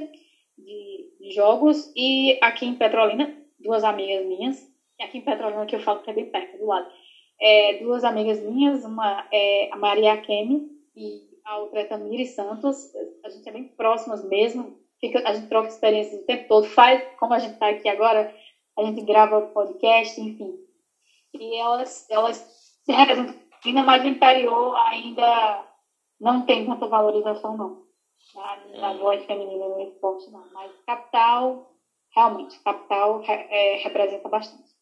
de 0.57 0.94
jogos. 1.33 1.91
E 1.95 2.37
aqui 2.41 2.65
em 2.65 2.75
Petrolina, 2.75 3.35
duas 3.59 3.83
amigas 3.83 4.25
minhas, 4.25 4.71
aqui 4.99 5.17
em 5.19 5.21
Petrolina 5.21 5.65
que 5.65 5.75
eu 5.75 5.79
falo 5.79 6.01
que 6.01 6.09
é 6.09 6.13
bem 6.13 6.29
perto, 6.29 6.57
do 6.57 6.65
lado, 6.65 6.89
é, 7.39 7.79
duas 7.79 8.03
amigas 8.03 8.39
minhas, 8.39 8.85
uma 8.85 9.27
é 9.31 9.69
a 9.71 9.77
Maria 9.77 10.17
Kemi 10.17 10.69
e 10.95 11.21
a 11.43 11.57
outra 11.57 11.81
é 11.81 11.85
Tamiri 11.85 12.25
Santos. 12.25 12.91
A 13.23 13.29
gente 13.29 13.47
é 13.47 13.51
bem 13.51 13.65
próximas 13.69 14.23
mesmo, 14.27 14.79
fica, 14.99 15.27
a 15.27 15.33
gente 15.33 15.47
troca 15.47 15.67
experiências 15.67 16.21
o 16.21 16.25
tempo 16.25 16.47
todo, 16.47 16.67
faz 16.67 17.03
como 17.19 17.33
a 17.33 17.39
gente 17.39 17.53
está 17.53 17.69
aqui 17.69 17.89
agora, 17.89 18.33
a 18.77 18.83
gente 18.83 19.01
grava 19.01 19.41
podcast, 19.47 20.19
enfim. 20.19 20.59
E 21.33 21.57
elas, 21.57 22.09
elas 22.09 22.37
se 22.83 22.91
representam, 22.91 23.35
ainda 23.65 23.83
mais 23.83 24.03
no 24.03 24.09
interior, 24.09 24.75
ainda 24.87 25.65
não 26.19 26.45
tem 26.45 26.65
tanta 26.65 26.87
valorização, 26.87 27.57
não 27.57 27.84
na, 28.35 28.57
na 28.79 28.93
voz 28.93 29.23
feminina 29.25 29.67
no 29.67 29.81
esporte, 29.81 30.29
não. 30.29 30.45
Mas 30.53 30.71
capital, 30.85 31.71
realmente, 32.13 32.59
capital 32.59 33.23
é, 33.27 33.77
representa 33.77 34.27
bastante. 34.29 34.75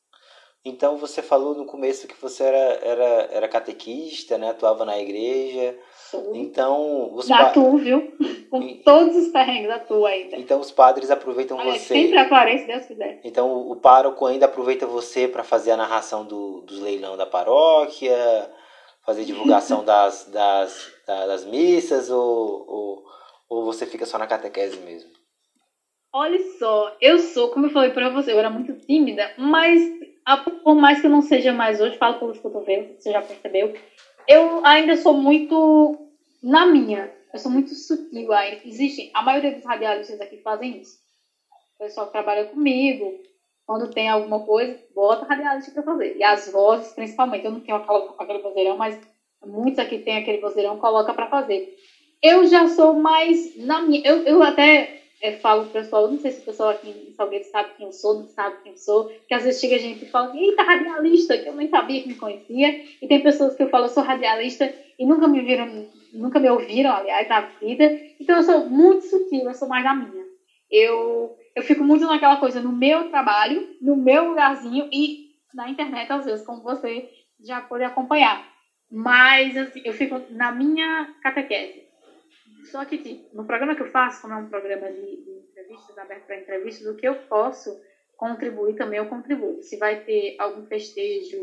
Então 0.65 0.95
você 0.97 1.21
falou 1.21 1.53
no 1.53 1.65
começo 1.65 2.07
que 2.07 2.19
você 2.21 2.41
era, 2.41 2.79
era, 2.81 3.03
era 3.31 3.47
catequista, 3.49 4.37
né? 4.37 4.51
Atuava 4.51 4.85
na 4.85 4.97
igreja. 4.97 5.77
Sou. 6.09 6.33
Então. 6.33 7.13
Os 7.13 7.29
atuo, 7.29 7.77
viu? 7.77 8.13
Com 8.49 8.61
e... 8.61 8.75
todos 8.75 9.13
os 9.17 9.27
perrengues 9.27 9.69
atuo 9.69 10.05
ainda. 10.05 10.37
Então 10.37 10.61
os 10.61 10.71
padres 10.71 11.11
aproveitam 11.11 11.57
Olha, 11.57 11.73
você. 11.73 11.93
Sempre 11.93 12.17
aparece, 12.17 12.61
se 12.61 12.67
Deus 12.67 12.85
quiser. 12.85 13.19
Então 13.25 13.69
o 13.69 13.75
pároco 13.75 14.25
ainda 14.25 14.45
aproveita 14.45 14.87
você 14.87 15.27
para 15.27 15.43
fazer 15.43 15.71
a 15.71 15.77
narração 15.77 16.23
do, 16.23 16.61
dos 16.61 16.79
leilão 16.79 17.17
da 17.17 17.25
paróquia, 17.25 18.49
fazer 19.05 19.25
divulgação 19.25 19.83
das, 19.85 20.29
das, 20.31 20.93
das 21.05 21.43
missas 21.43 22.09
ou, 22.09 22.65
ou 22.69 23.03
ou 23.53 23.65
você 23.65 23.85
fica 23.85 24.05
só 24.05 24.17
na 24.17 24.25
catequese 24.25 24.77
mesmo? 24.79 25.11
Olha 26.11 26.39
só, 26.57 26.95
eu 27.01 27.19
sou, 27.19 27.49
como 27.49 27.67
eu 27.67 27.71
falei 27.71 27.91
para 27.91 28.09
você, 28.09 28.31
eu 28.31 28.39
era 28.39 28.49
muito 28.49 28.73
tímida, 28.85 29.31
mas 29.37 29.79
por 30.63 30.75
mais 30.75 31.01
que 31.01 31.07
eu 31.07 31.11
não 31.11 31.21
seja 31.21 31.51
mais 31.51 31.81
hoje, 31.81 31.97
falo 31.97 32.19
pelos 32.19 32.39
cotovelos, 32.39 32.97
você 32.97 33.11
já 33.11 33.21
percebeu, 33.21 33.73
eu 34.27 34.65
ainda 34.65 34.95
sou 34.95 35.13
muito 35.13 35.97
na 36.41 36.65
minha. 36.65 37.11
Eu 37.33 37.39
sou 37.39 37.51
muito 37.51 37.73
sutil 37.73 38.31
ainda. 38.31 38.61
Existe, 38.63 39.09
a 39.13 39.23
maioria 39.23 39.53
dos 39.53 39.65
radialistas 39.65 40.21
aqui 40.21 40.37
fazem 40.37 40.77
isso. 40.79 40.97
O 41.75 41.83
pessoal 41.83 42.05
que 42.05 42.11
trabalha 42.13 42.45
comigo, 42.45 43.19
quando 43.65 43.91
tem 43.91 44.07
alguma 44.07 44.39
coisa, 44.45 44.79
bota 44.93 45.25
radialista 45.25 45.71
para 45.71 45.83
fazer. 45.83 46.15
E 46.15 46.23
as 46.23 46.51
vozes, 46.51 46.93
principalmente, 46.93 47.45
eu 47.45 47.51
não 47.51 47.59
tenho 47.59 47.77
aquela, 47.77 48.15
aquele 48.19 48.39
vozeirão, 48.39 48.77
mas 48.77 48.99
muitos 49.43 49.79
aqui 49.79 49.99
têm 49.99 50.17
aquele 50.17 50.39
vozeirão, 50.39 50.77
coloca 50.77 51.13
para 51.13 51.27
fazer. 51.27 51.75
Eu 52.23 52.45
já 52.47 52.65
sou 52.69 52.93
mais 52.95 53.53
na 53.57 53.81
minha. 53.81 54.01
Eu, 54.05 54.23
eu 54.23 54.41
até 54.41 54.89
eu 55.21 55.33
falo 55.39 55.63
pro 55.63 55.73
pessoal, 55.73 56.07
não 56.09 56.17
sei 56.19 56.31
se 56.31 56.39
o 56.41 56.45
pessoal 56.45 56.69
aqui 56.69 56.89
em 56.89 57.13
Salgueiro 57.13 57.45
sabe 57.45 57.69
quem 57.77 57.85
eu 57.85 57.91
sou, 57.93 58.13
não 58.15 58.27
sabe 58.29 58.55
quem 58.63 58.71
eu 58.71 58.77
sou, 58.77 59.09
que 59.27 59.33
às 59.33 59.43
vezes 59.43 59.59
chega 59.59 59.77
gente 59.79 60.03
e 60.03 60.09
fala, 60.09 60.35
eita, 60.35 60.63
radialista, 60.63 61.37
que 61.37 61.47
eu 61.47 61.53
nem 61.53 61.69
sabia 61.69 62.01
que 62.01 62.09
me 62.09 62.15
conhecia, 62.15 62.81
e 63.01 63.07
tem 63.07 63.21
pessoas 63.21 63.55
que 63.55 63.63
eu 63.63 63.69
falo, 63.69 63.85
eu 63.85 63.89
sou 63.89 64.03
radialista, 64.03 64.69
e 64.99 65.05
nunca 65.05 65.25
me 65.25 65.41
viram, 65.41 65.85
nunca 66.11 66.41
me 66.41 66.49
ouviram, 66.49 66.91
aliás, 66.91 67.25
na 67.29 67.39
vida, 67.39 67.89
então 68.19 68.35
eu 68.35 68.43
sou 68.43 68.65
muito 68.65 69.05
sutil, 69.05 69.47
eu 69.47 69.53
sou 69.53 69.67
mais 69.67 69.83
da 69.83 69.93
minha. 69.93 70.25
Eu, 70.69 71.33
eu 71.55 71.63
fico 71.63 71.85
muito 71.85 72.05
naquela 72.05 72.35
coisa, 72.35 72.59
no 72.59 72.73
meu 72.73 73.05
trabalho, 73.05 73.65
no 73.79 73.95
meu 73.95 74.25
lugarzinho, 74.25 74.85
e 74.91 75.29
na 75.53 75.69
internet, 75.69 76.11
às 76.11 76.25
vezes, 76.25 76.45
como 76.45 76.61
você 76.61 77.05
já 77.39 77.61
pode 77.61 77.85
acompanhar. 77.85 78.41
Mas, 78.91 79.55
assim, 79.55 79.81
eu 79.85 79.93
fico 79.93 80.21
na 80.29 80.51
minha 80.51 81.07
catequese. 81.21 81.92
Só 82.63 82.85
que, 82.85 82.97
tipo, 82.97 83.35
no 83.35 83.45
programa 83.45 83.75
que 83.75 83.81
eu 83.81 83.91
faço, 83.91 84.21
como 84.21 84.33
é 84.33 84.37
um 84.37 84.49
programa 84.49 84.91
de, 84.91 85.23
de 85.23 85.31
entrevistas, 85.31 85.97
aberto 85.97 86.25
para 86.25 86.39
entrevistas, 86.39 86.87
o 86.87 86.95
que 86.95 87.07
eu 87.07 87.15
posso 87.27 87.81
contribuir 88.15 88.75
também 88.75 88.99
eu 88.99 89.09
contribuo. 89.09 89.61
Se 89.61 89.77
vai 89.77 90.03
ter 90.03 90.35
algum 90.39 90.65
festejo, 90.65 91.37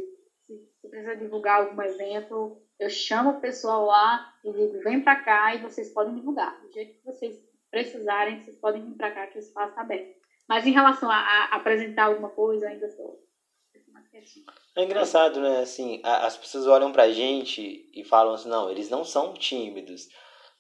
se, 0.46 0.88
precisa 0.88 1.16
divulgar 1.16 1.60
algum 1.60 1.82
evento, 1.82 2.62
eu 2.78 2.88
chamo 2.88 3.30
o 3.30 3.40
pessoal 3.40 3.86
lá 3.86 4.32
e 4.44 4.52
digo, 4.52 4.80
vem 4.82 5.02
para 5.02 5.16
cá 5.16 5.54
e 5.54 5.58
vocês 5.58 5.90
podem 5.92 6.14
divulgar. 6.14 6.58
Do 6.62 6.72
jeito 6.72 6.98
que 6.98 7.04
vocês 7.04 7.36
precisarem, 7.70 8.42
vocês 8.42 8.56
podem 8.56 8.84
vir 8.84 8.96
para 8.96 9.10
cá 9.10 9.26
que 9.26 9.38
o 9.38 9.40
espaço 9.40 9.70
está 9.70 9.82
aberto. 9.82 10.18
Mas 10.48 10.66
em 10.66 10.72
relação 10.72 11.10
a, 11.10 11.16
a 11.16 11.56
apresentar 11.56 12.04
alguma 12.04 12.30
coisa, 12.30 12.68
ainda 12.68 12.88
sou 12.90 13.20
é 14.76 14.84
engraçado, 14.84 15.40
né? 15.40 15.60
Assim, 15.60 16.00
as 16.04 16.36
pessoas 16.36 16.66
olham 16.66 16.92
pra 16.92 17.10
gente 17.10 17.88
e 17.94 18.04
falam 18.04 18.34
assim, 18.34 18.48
não, 18.48 18.70
eles 18.70 18.90
não 18.90 19.04
são 19.04 19.34
tímidos. 19.34 20.08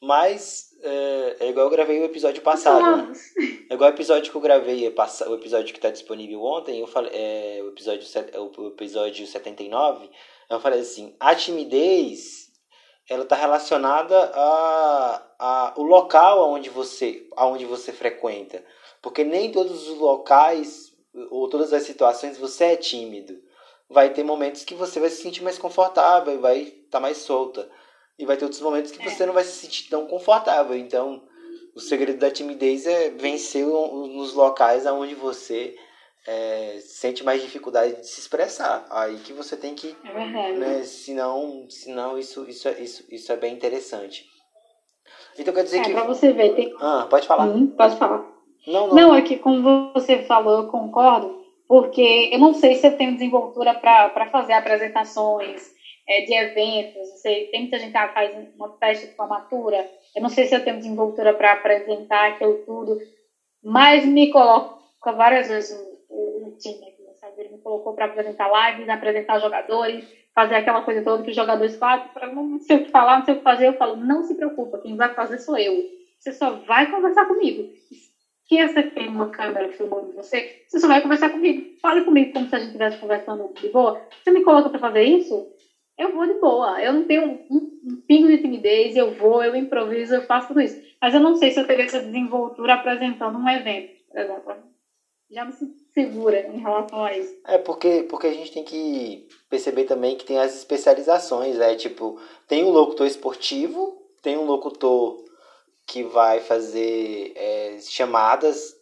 Mas 0.00 0.70
é, 0.82 1.36
é 1.40 1.48
igual 1.50 1.66
eu 1.66 1.70
gravei 1.70 2.00
o 2.00 2.04
episódio 2.04 2.42
passado. 2.42 2.96
Né? 2.96 3.12
É 3.68 3.74
igual 3.74 3.90
o 3.90 3.94
episódio 3.94 4.30
que 4.30 4.36
eu 4.36 4.40
gravei, 4.40 4.88
o 4.88 5.34
episódio 5.34 5.72
que 5.72 5.78
está 5.78 5.90
disponível 5.90 6.42
ontem, 6.42 6.80
eu 6.80 6.86
falei, 6.86 7.12
é, 7.14 7.60
o, 7.62 7.68
episódio, 7.68 8.06
o 8.56 8.68
episódio 8.68 9.26
79, 9.26 10.10
eu 10.48 10.60
falei 10.60 10.80
assim, 10.80 11.14
a 11.20 11.34
timidez 11.34 12.50
ela 13.10 13.24
está 13.24 13.34
relacionada 13.34 14.30
a, 14.34 15.22
a 15.38 15.74
o 15.76 15.82
local 15.82 16.40
aonde 16.40 16.70
você, 16.70 17.28
aonde 17.36 17.64
você 17.64 17.92
frequenta. 17.92 18.64
Porque 19.02 19.24
nem 19.24 19.50
todos 19.50 19.88
os 19.88 19.98
locais 19.98 20.94
ou 21.30 21.48
todas 21.48 21.72
as 21.72 21.82
situações 21.82 22.38
você 22.38 22.66
é 22.66 22.76
tímido. 22.76 23.36
Vai 23.88 24.10
ter 24.10 24.22
momentos 24.22 24.64
que 24.64 24.74
você 24.74 25.00
vai 25.00 25.10
se 25.10 25.22
sentir 25.22 25.42
mais 25.42 25.58
confortável 25.58 26.34
e 26.34 26.38
vai 26.38 26.60
estar 26.60 26.84
tá 26.90 27.00
mais 27.00 27.18
solta. 27.18 27.68
E 28.20 28.26
vai 28.26 28.36
ter 28.36 28.44
outros 28.44 28.60
momentos 28.60 28.90
que 28.92 29.02
é. 29.02 29.08
você 29.08 29.24
não 29.24 29.32
vai 29.32 29.42
se 29.42 29.52
sentir 29.52 29.88
tão 29.88 30.06
confortável. 30.06 30.76
Então, 30.76 31.22
o 31.74 31.80
segredo 31.80 32.18
da 32.18 32.30
timidez 32.30 32.86
é 32.86 33.08
vencer 33.08 33.64
nos 33.64 34.34
locais 34.34 34.84
onde 34.84 35.14
você 35.14 35.74
é, 36.28 36.76
sente 36.80 37.24
mais 37.24 37.40
dificuldade 37.40 37.94
de 37.94 38.06
se 38.06 38.20
expressar. 38.20 38.86
Aí 38.90 39.16
que 39.20 39.32
você 39.32 39.56
tem 39.56 39.74
que. 39.74 39.96
É 40.04 40.12
verdade. 40.12 40.58
Né, 40.58 40.82
senão, 40.82 41.64
senão 41.70 42.18
isso, 42.18 42.46
isso, 42.46 42.68
é, 42.68 42.78
isso, 42.78 43.02
isso 43.10 43.32
é 43.32 43.36
bem 43.36 43.54
interessante. 43.54 44.26
Então 45.38 45.54
quer 45.54 45.64
dizer 45.64 45.78
é, 45.78 45.84
que. 45.84 45.92
Pra 45.92 46.04
você 46.04 46.30
ver, 46.30 46.54
tem. 46.54 46.74
Ah, 46.78 47.06
pode 47.08 47.26
falar. 47.26 47.46
Hum, 47.46 47.68
pode 47.68 47.96
falar. 47.96 48.22
Não, 48.66 48.88
não. 48.88 48.94
Não, 48.94 49.14
é 49.14 49.22
que 49.22 49.38
como 49.38 49.94
você 49.94 50.24
falou, 50.24 50.64
eu 50.64 50.68
concordo, 50.68 51.42
porque 51.66 52.28
eu 52.30 52.38
não 52.38 52.52
sei 52.52 52.74
se 52.74 52.86
eu 52.86 52.98
tenho 52.98 53.14
desenvoltura 53.14 53.72
para 53.72 54.28
fazer 54.30 54.52
apresentações 54.52 55.79
é, 56.06 56.22
de 56.22 56.34
eventos, 56.34 57.08
sei, 57.20 57.46
tem 57.46 57.60
muita 57.62 57.78
gente 57.78 57.92
que 57.92 58.08
faz 58.12 58.32
uma 58.54 58.68
festa 58.78 59.06
de 59.06 59.14
formatura, 59.14 59.84
eu 60.14 60.22
não 60.22 60.28
sei 60.28 60.46
se 60.46 60.54
eu 60.54 60.60
tenho 60.60 60.76
desenvoltura 60.76 61.32
para 61.32 61.52
apresentar 61.52 62.28
aquilo 62.28 62.54
tudo, 62.66 62.98
mas 63.62 64.04
me 64.04 64.28
coloca 64.28 64.70
várias 65.12 65.48
vezes 65.48 65.78
o, 66.08 66.46
o 66.46 66.56
time 66.58 66.88
aqui, 66.88 67.02
sabe? 67.20 67.34
Ele 67.38 67.50
me 67.50 67.58
colocou 67.58 67.92
para 67.94 68.06
apresentar 68.06 68.50
lives, 68.70 68.88
apresentar 68.88 69.38
jogadores, 69.38 70.04
fazer 70.34 70.54
aquela 70.56 70.82
coisa 70.82 71.02
toda 71.02 71.22
que 71.22 71.30
os 71.30 71.36
jogadores 71.36 71.76
fazem, 71.76 72.08
para 72.08 72.26
não 72.28 72.58
sei 72.58 72.76
o 72.76 72.80
que 72.80 72.90
falar, 72.90 73.18
não 73.18 73.24
sei 73.24 73.34
o 73.34 73.36
que 73.36 73.42
fazer, 73.42 73.68
eu 73.68 73.74
falo, 73.74 73.96
não 73.96 74.22
se 74.22 74.34
preocupa, 74.34 74.78
quem 74.78 74.96
vai 74.96 75.08
fazer 75.10 75.38
sou 75.38 75.56
eu. 75.56 75.84
Você 76.18 76.32
só 76.32 76.50
vai 76.66 76.86
conversar 76.86 77.24
comigo 77.26 77.66
que 78.50 78.66
você 78.66 78.82
tem 78.82 79.08
uma 79.08 79.28
câmera 79.28 79.68
filmando 79.68 80.12
você, 80.12 80.44
você 80.66 80.80
só 80.80 80.88
vai 80.88 81.00
conversar 81.00 81.30
comigo. 81.30 81.62
Fale 81.80 82.02
comigo 82.02 82.32
como 82.32 82.48
se 82.48 82.54
a 82.56 82.58
gente 82.58 82.68
estivesse 82.68 82.98
conversando 82.98 83.48
de 83.54 83.68
boa. 83.68 83.94
Você 84.22 84.32
me 84.32 84.42
coloca 84.42 84.68
para 84.68 84.80
fazer 84.80 85.02
isso? 85.04 85.46
Eu 86.00 86.14
vou 86.14 86.26
de 86.26 86.40
boa. 86.40 86.82
Eu 86.82 86.94
não 86.94 87.04
tenho 87.04 87.26
um, 87.26 87.46
um, 87.50 87.80
um, 87.84 88.02
pingo 88.08 88.26
de 88.26 88.38
timidez, 88.38 88.96
eu 88.96 89.12
vou, 89.16 89.44
eu 89.44 89.54
improviso, 89.54 90.14
eu 90.14 90.22
faço 90.22 90.48
tudo 90.48 90.62
isso. 90.62 90.80
Mas 90.98 91.12
eu 91.12 91.20
não 91.20 91.36
sei 91.36 91.50
se 91.50 91.60
eu 91.60 91.66
teria 91.66 91.84
essa 91.84 92.00
desenvoltura 92.00 92.72
apresentando 92.72 93.36
um 93.36 93.46
evento, 93.46 94.02
por 94.08 94.18
exemplo. 94.18 94.54
Já 95.30 95.44
me 95.44 95.52
sinto 95.52 95.74
segura 95.92 96.46
em 96.46 96.58
relação 96.58 97.04
a 97.04 97.14
isso. 97.14 97.38
É 97.46 97.58
porque, 97.58 98.06
porque 98.08 98.28
a 98.28 98.32
gente 98.32 98.50
tem 98.50 98.64
que 98.64 99.28
perceber 99.50 99.84
também 99.84 100.16
que 100.16 100.24
tem 100.24 100.38
as 100.38 100.56
especializações, 100.56 101.58
né? 101.58 101.74
Tipo, 101.74 102.18
tem 102.48 102.64
um 102.64 102.70
locutor 102.70 103.06
esportivo, 103.06 104.00
tem 104.22 104.38
um 104.38 104.46
locutor 104.46 105.22
que 105.86 106.02
vai 106.02 106.40
fazer 106.40 107.34
é, 107.36 107.78
chamadas 107.82 108.74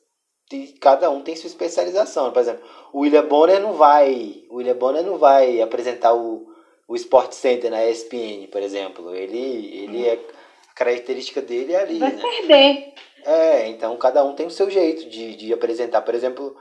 e 0.53 0.69
cada 0.81 1.11
um 1.11 1.21
tem 1.21 1.35
sua 1.35 1.49
especialização. 1.49 2.31
Por 2.31 2.41
exemplo, 2.41 2.65
o 2.93 3.01
William 3.01 3.27
Bonner 3.27 3.61
não 3.61 3.73
vai, 3.73 4.45
o 4.49 4.59
William 4.59 4.77
Bonner 4.77 5.05
não 5.05 5.19
vai 5.19 5.61
apresentar 5.61 6.15
o, 6.15 6.48
o 6.89 6.97
Sport 6.97 7.33
Center 7.33 7.71
na 7.71 7.85
ESPN, 7.85 8.49
por 8.51 8.63
exemplo. 8.63 9.15
Ele, 9.15 9.85
ele 9.85 10.07
é 10.07 10.15
a 10.15 10.75
característica 10.75 11.43
dele 11.43 11.75
é 11.75 11.83
ali, 11.83 11.99
vai 11.99 12.13
né? 12.13 12.23
perder. 12.23 12.95
É, 13.25 13.69
então 13.69 13.97
cada 13.99 14.25
um 14.25 14.35
tem 14.35 14.47
o 14.47 14.51
seu 14.51 14.71
jeito 14.71 15.09
de, 15.09 15.37
de 15.37 15.53
apresentar. 15.53 16.01
Por 16.01 16.15
exemplo, 16.15 16.57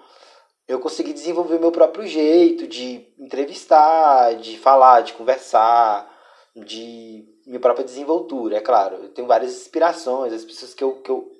eu 0.68 0.80
consegui 0.80 1.14
desenvolver 1.14 1.60
meu 1.60 1.72
próprio 1.72 2.06
jeito 2.06 2.68
de 2.68 3.08
entrevistar, 3.18 4.36
de 4.36 4.58
falar, 4.58 5.02
de 5.02 5.14
conversar, 5.14 6.14
de 6.54 7.26
minha 7.46 7.60
própria 7.60 7.86
desenvoltura, 7.86 8.58
é 8.58 8.62
claro. 8.62 8.96
Eu 8.98 9.10
tenho 9.10 9.28
várias 9.28 9.54
inspirações, 9.54 10.34
as 10.34 10.44
pessoas 10.44 10.74
que 10.74 10.84
eu, 10.84 11.02
que 11.02 11.10
eu. 11.10 11.32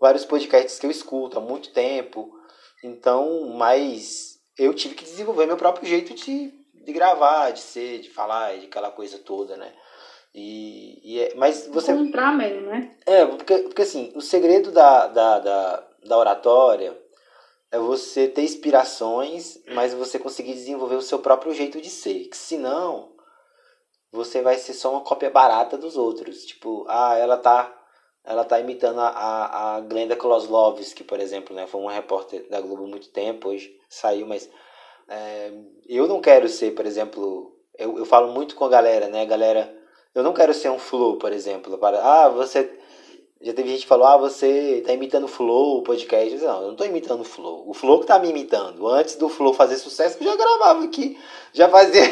vários 0.00 0.24
podcasts 0.24 0.78
que 0.78 0.86
eu 0.86 0.90
escuto 0.90 1.38
há 1.38 1.42
muito 1.42 1.70
tempo. 1.70 2.32
Então, 2.82 3.46
mas 3.58 4.38
eu 4.58 4.72
tive 4.72 4.94
que 4.94 5.04
desenvolver 5.04 5.46
meu 5.46 5.56
próprio 5.58 5.86
jeito 5.86 6.14
de, 6.14 6.61
de 6.84 6.92
gravar, 6.92 7.50
de 7.50 7.60
ser, 7.60 8.00
de 8.00 8.10
falar, 8.10 8.58
de 8.58 8.66
aquela 8.66 8.90
coisa 8.90 9.18
toda, 9.18 9.56
né? 9.56 9.72
E, 10.34 11.00
e 11.04 11.20
é, 11.20 11.34
mas 11.34 11.66
você. 11.66 11.92
Encontrar 11.92 12.34
mesmo, 12.34 12.68
né? 12.68 12.90
É, 13.04 13.26
porque, 13.26 13.58
porque 13.58 13.82
assim, 13.82 14.12
o 14.14 14.20
segredo 14.20 14.70
da, 14.70 15.06
da, 15.06 15.38
da, 15.38 15.88
da 16.04 16.18
oratória 16.18 16.98
é 17.70 17.78
você 17.78 18.28
ter 18.28 18.42
inspirações, 18.42 19.58
mas 19.74 19.94
você 19.94 20.18
conseguir 20.18 20.54
desenvolver 20.54 20.96
o 20.96 21.02
seu 21.02 21.18
próprio 21.18 21.52
jeito 21.52 21.80
de 21.80 21.90
ser. 21.90 22.28
Que 22.28 22.36
senão 22.36 23.12
você 24.10 24.42
vai 24.42 24.56
ser 24.56 24.72
só 24.72 24.92
uma 24.92 25.00
cópia 25.02 25.30
barata 25.30 25.76
dos 25.76 25.96
outros. 25.96 26.44
Tipo, 26.44 26.86
ah, 26.88 27.16
ela 27.16 27.36
tá 27.36 27.78
ela 28.24 28.44
tá 28.44 28.60
imitando 28.60 29.00
a, 29.00 29.08
a, 29.08 29.76
a 29.76 29.80
Glenda 29.80 30.14
Kloslovski, 30.14 31.02
por 31.02 31.18
exemplo, 31.18 31.54
né? 31.54 31.66
Foi 31.66 31.80
uma 31.80 31.92
repórter 31.92 32.48
da 32.48 32.60
Globo 32.60 32.84
há 32.84 32.88
muito 32.88 33.08
tempo, 33.08 33.48
hoje 33.48 33.76
saiu, 33.88 34.26
mas 34.26 34.48
é, 35.08 35.50
eu 35.88 36.06
não 36.06 36.20
quero 36.20 36.48
ser, 36.48 36.72
por 36.72 36.86
exemplo, 36.86 37.54
eu, 37.78 37.98
eu 37.98 38.04
falo 38.04 38.32
muito 38.32 38.54
com 38.54 38.64
a 38.64 38.68
galera, 38.68 39.08
né? 39.08 39.24
Galera, 39.26 39.74
eu 40.14 40.22
não 40.22 40.32
quero 40.32 40.52
ser 40.54 40.70
um 40.70 40.78
flow, 40.78 41.16
por 41.16 41.32
exemplo, 41.32 41.78
para, 41.78 41.98
ah, 41.98 42.28
você 42.28 42.68
já 43.42 43.52
teve 43.52 43.70
gente 43.70 43.80
que 43.80 43.88
falou, 43.88 44.06
ah, 44.06 44.16
você 44.16 44.84
tá 44.86 44.92
imitando 44.92 45.24
o 45.24 45.28
Flow, 45.28 45.78
o 45.78 45.82
podcast. 45.82 46.32
Não, 46.38 46.62
eu 46.62 46.68
não 46.68 46.76
tô 46.76 46.84
imitando 46.84 47.22
o 47.22 47.24
Flow. 47.24 47.64
O 47.68 47.74
Flow 47.74 47.98
que 47.98 48.06
tá 48.06 48.16
me 48.16 48.30
imitando. 48.30 48.86
Antes 48.86 49.16
do 49.16 49.28
Flow 49.28 49.52
fazer 49.52 49.76
sucesso, 49.78 50.16
eu 50.20 50.24
já 50.24 50.36
gravava 50.36 50.84
aqui. 50.84 51.18
Já 51.52 51.68
fazia. 51.68 52.04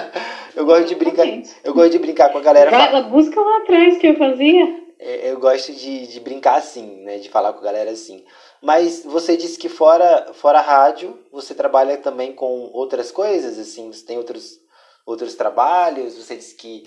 eu 0.56 0.64
gosto 0.64 0.86
de 0.86 0.94
brincar. 0.94 1.26
Eu 1.62 1.74
gosto 1.74 1.90
de 1.90 1.98
brincar 1.98 2.32
com 2.32 2.38
a 2.38 2.40
galera. 2.40 2.70
Ela 2.70 3.02
busca 3.02 3.38
lá 3.38 3.58
atrás 3.58 3.98
que 3.98 4.06
eu 4.06 4.16
fazia. 4.16 4.80
É, 4.98 5.30
eu 5.30 5.38
gosto 5.38 5.70
de, 5.72 6.06
de 6.06 6.18
brincar 6.18 6.56
assim, 6.56 7.02
né? 7.02 7.18
De 7.18 7.28
falar 7.28 7.52
com 7.52 7.60
a 7.60 7.64
galera 7.64 7.90
assim. 7.90 8.24
Mas 8.62 9.04
você 9.04 9.36
disse 9.36 9.58
que 9.58 9.68
fora, 9.68 10.32
fora 10.34 10.60
rádio, 10.60 11.18
você 11.32 11.54
trabalha 11.54 11.96
também 11.96 12.34
com 12.34 12.70
outras 12.72 13.10
coisas, 13.10 13.58
assim, 13.58 13.90
você 13.90 14.04
tem 14.04 14.18
outros, 14.18 14.58
outros 15.06 15.34
trabalhos, 15.34 16.16
você 16.16 16.36
disse 16.36 16.54
que 16.54 16.84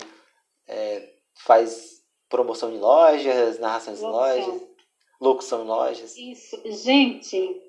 é, 0.68 1.08
faz 1.44 2.02
promoção 2.28 2.72
em 2.72 2.78
lojas, 2.78 3.58
narração 3.58 3.94
em 3.94 4.00
lojas, 4.00 4.62
locução 5.20 5.64
em 5.64 5.66
lojas. 5.66 6.16
Isso, 6.16 6.60
gente, 6.64 7.60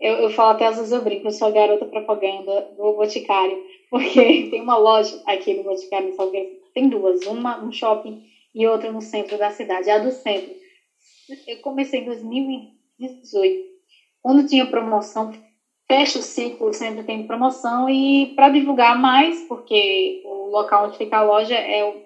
eu, 0.00 0.14
eu 0.14 0.30
falo 0.30 0.50
até 0.50 0.66
às 0.66 0.76
vezes 0.76 0.92
eu 0.92 1.02
brinco, 1.02 1.28
eu 1.28 1.32
sou 1.32 1.48
a 1.48 1.52
garota 1.52 1.84
propaganda 1.86 2.72
do 2.76 2.92
Boticário, 2.94 3.62
porque 3.88 4.48
tem 4.50 4.60
uma 4.60 4.76
loja 4.76 5.20
aqui 5.26 5.54
no 5.54 5.62
Boticário 5.62 6.08
em 6.08 6.16
Salgueiro, 6.16 6.58
tem 6.74 6.88
duas, 6.88 7.24
uma 7.26 7.56
no 7.58 7.72
shopping 7.72 8.24
e 8.52 8.66
outra 8.66 8.90
no 8.90 9.00
centro 9.00 9.38
da 9.38 9.52
cidade, 9.52 9.90
a 9.90 9.98
do 9.98 10.10
centro. 10.10 10.56
Eu 11.46 11.60
comecei 11.60 12.00
em 12.00 12.04
2018, 12.98 13.68
quando 14.22 14.46
tinha 14.46 14.66
promoção, 14.66 15.32
fecha 15.86 16.18
o 16.18 16.22
ciclo, 16.22 16.72
sempre 16.72 17.02
tem 17.02 17.26
promoção, 17.26 17.88
e 17.88 18.34
para 18.34 18.50
divulgar 18.50 18.98
mais, 18.98 19.40
porque 19.48 20.22
o 20.24 20.50
local 20.50 20.86
onde 20.86 20.98
fica 20.98 21.18
a 21.18 21.22
loja 21.22 21.54
é 21.54 21.84
um 21.84 22.02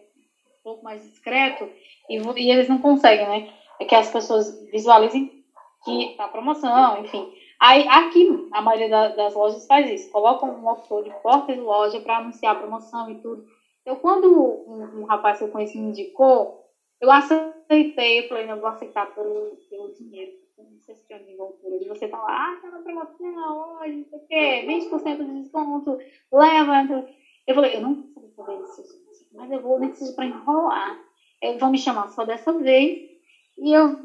pouco 0.62 0.84
mais 0.84 1.02
discreto, 1.02 1.68
e, 2.08 2.16
e 2.16 2.50
eles 2.50 2.68
não 2.68 2.78
conseguem, 2.78 3.26
né? 3.26 3.48
É 3.80 3.84
que 3.84 3.94
as 3.94 4.10
pessoas 4.10 4.60
visualizem 4.70 5.42
que 5.84 6.14
tá 6.16 6.28
promoção, 6.28 7.00
enfim. 7.00 7.28
Aí 7.60 7.86
aqui, 7.88 8.48
a 8.52 8.60
maioria 8.60 8.88
das 9.10 9.34
lojas 9.34 9.66
faz 9.66 9.88
isso, 9.88 10.10
coloca 10.10 10.46
um 10.46 10.62
locutor 10.62 11.04
de 11.04 11.10
porta 11.22 11.52
de 11.52 11.60
loja 11.60 12.00
para 12.00 12.18
anunciar 12.18 12.56
a 12.56 12.58
promoção 12.58 13.10
e 13.10 13.16
tudo. 13.16 13.44
Eu, 13.84 13.96
quando 13.96 14.32
um, 14.32 15.00
um, 15.00 15.04
rapaz 15.04 15.38
que 15.38 15.44
eu 15.44 15.48
conheci 15.48 15.78
me 15.78 15.88
indicou, 15.88 16.60
eu 17.00 17.10
aceitei, 17.10 18.20
eu 18.20 18.28
falei, 18.28 18.46
não, 18.46 18.60
vou 18.60 18.68
aceitar 18.68 19.12
pelo, 19.14 19.56
pelo 19.68 19.92
dinheiro. 19.92 20.32
Não 20.70 20.80
sei 20.80 20.94
se 20.94 21.06
tinha 21.06 21.18
desenvoltura. 21.18 21.76
E 21.76 21.88
você 21.88 22.08
tá 22.08 22.18
lá, 22.18 22.52
ah, 22.52 22.60
tá 22.60 22.70
na 22.70 22.78
promoção 22.78 23.78
hoje, 23.80 23.96
não 23.96 24.04
sei 24.04 24.18
o 24.18 24.26
quê, 24.26 24.64
20% 24.66 25.24
de 25.24 25.42
desconto, 25.42 25.98
leva. 26.32 27.06
Eu 27.46 27.54
falei, 27.54 27.76
eu 27.76 27.80
não 27.80 27.94
sei 27.94 28.28
fazer 28.36 28.62
isso, 28.62 28.82
gente, 28.82 29.28
mas 29.32 29.50
eu 29.50 29.60
vou, 29.60 29.78
nem 29.78 29.92
seja 29.92 30.12
pra 30.12 30.24
enrolar. 30.26 30.98
Eles 31.40 31.60
vão 31.60 31.70
me 31.70 31.78
chamar 31.78 32.08
só 32.08 32.24
dessa 32.24 32.52
vez 32.52 33.10
e 33.58 33.72
eu 33.72 33.96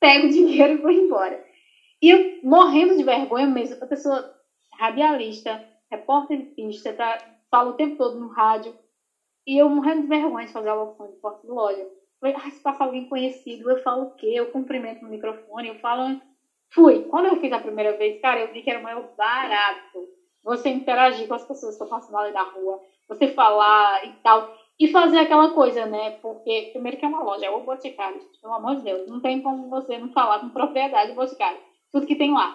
pego 0.00 0.26
o 0.26 0.30
dinheiro 0.30 0.74
e 0.74 0.82
vou 0.82 0.90
embora. 0.90 1.44
E 2.02 2.10
eu 2.10 2.40
morrendo 2.42 2.96
de 2.96 3.04
vergonha 3.04 3.46
mesmo, 3.46 3.82
a 3.82 3.86
pessoa 3.86 4.34
radialista, 4.72 5.62
repórter 5.90 6.38
de 6.38 6.44
pista, 6.44 6.92
tá, 6.92 7.18
fala 7.50 7.70
o 7.70 7.74
tempo 7.74 7.96
todo 7.96 8.18
no 8.18 8.28
rádio, 8.28 8.74
e 9.46 9.58
eu 9.58 9.68
morrendo 9.68 10.02
de 10.02 10.08
vergonha 10.08 10.46
de 10.46 10.52
fazer 10.52 10.70
a 10.70 10.74
locução 10.74 11.08
de 11.08 11.16
porta 11.16 11.46
de 11.46 11.52
loja. 11.52 11.86
Falei, 12.20 12.34
ah, 12.36 12.50
se 12.50 12.60
passa 12.60 12.84
alguém 12.84 13.08
conhecido, 13.08 13.70
eu 13.70 13.78
falo 13.78 14.02
o 14.02 14.14
quê? 14.16 14.26
Eu 14.34 14.46
cumprimento 14.46 15.02
no 15.02 15.08
microfone, 15.08 15.68
eu 15.68 15.74
falo. 15.76 16.20
Fui. 16.72 17.00
Quando 17.08 17.26
eu 17.26 17.36
fiz 17.36 17.52
a 17.52 17.58
primeira 17.58 17.96
vez, 17.96 18.20
cara, 18.20 18.40
eu 18.40 18.52
vi 18.52 18.62
que 18.62 18.70
era 18.70 18.78
o 18.78 18.82
maior 18.82 19.08
barato. 19.16 20.08
Você 20.44 20.68
interagir 20.68 21.26
com 21.26 21.34
as 21.34 21.44
pessoas 21.44 21.76
que 21.76 21.82
estão 21.82 21.88
passando 21.88 22.18
ali 22.18 22.32
na 22.32 22.42
rua, 22.42 22.80
você 23.08 23.26
falar 23.28 24.04
e 24.06 24.12
tal. 24.22 24.46
E 24.78 24.88
fazer 24.88 25.18
aquela 25.18 25.48
coisa, 25.48 25.84
né? 25.86 26.10
Porque, 26.22 26.70
primeiro 26.72 26.96
que 26.96 27.04
é 27.04 27.08
uma 27.08 27.22
loja, 27.22 27.46
é 27.46 27.50
o 27.50 27.60
Boticário, 27.60 28.20
pelo 28.40 28.54
amor 28.54 28.76
de 28.76 28.82
Deus. 28.82 29.06
Não 29.06 29.20
tem 29.20 29.40
como 29.40 29.68
você 29.68 29.98
não 29.98 30.08
falar 30.10 30.38
com 30.38 30.48
propriedade 30.50 31.10
do 31.10 31.14
Boticário. 31.16 31.60
Tudo 31.92 32.06
que 32.06 32.16
tem 32.16 32.32
lá. 32.32 32.54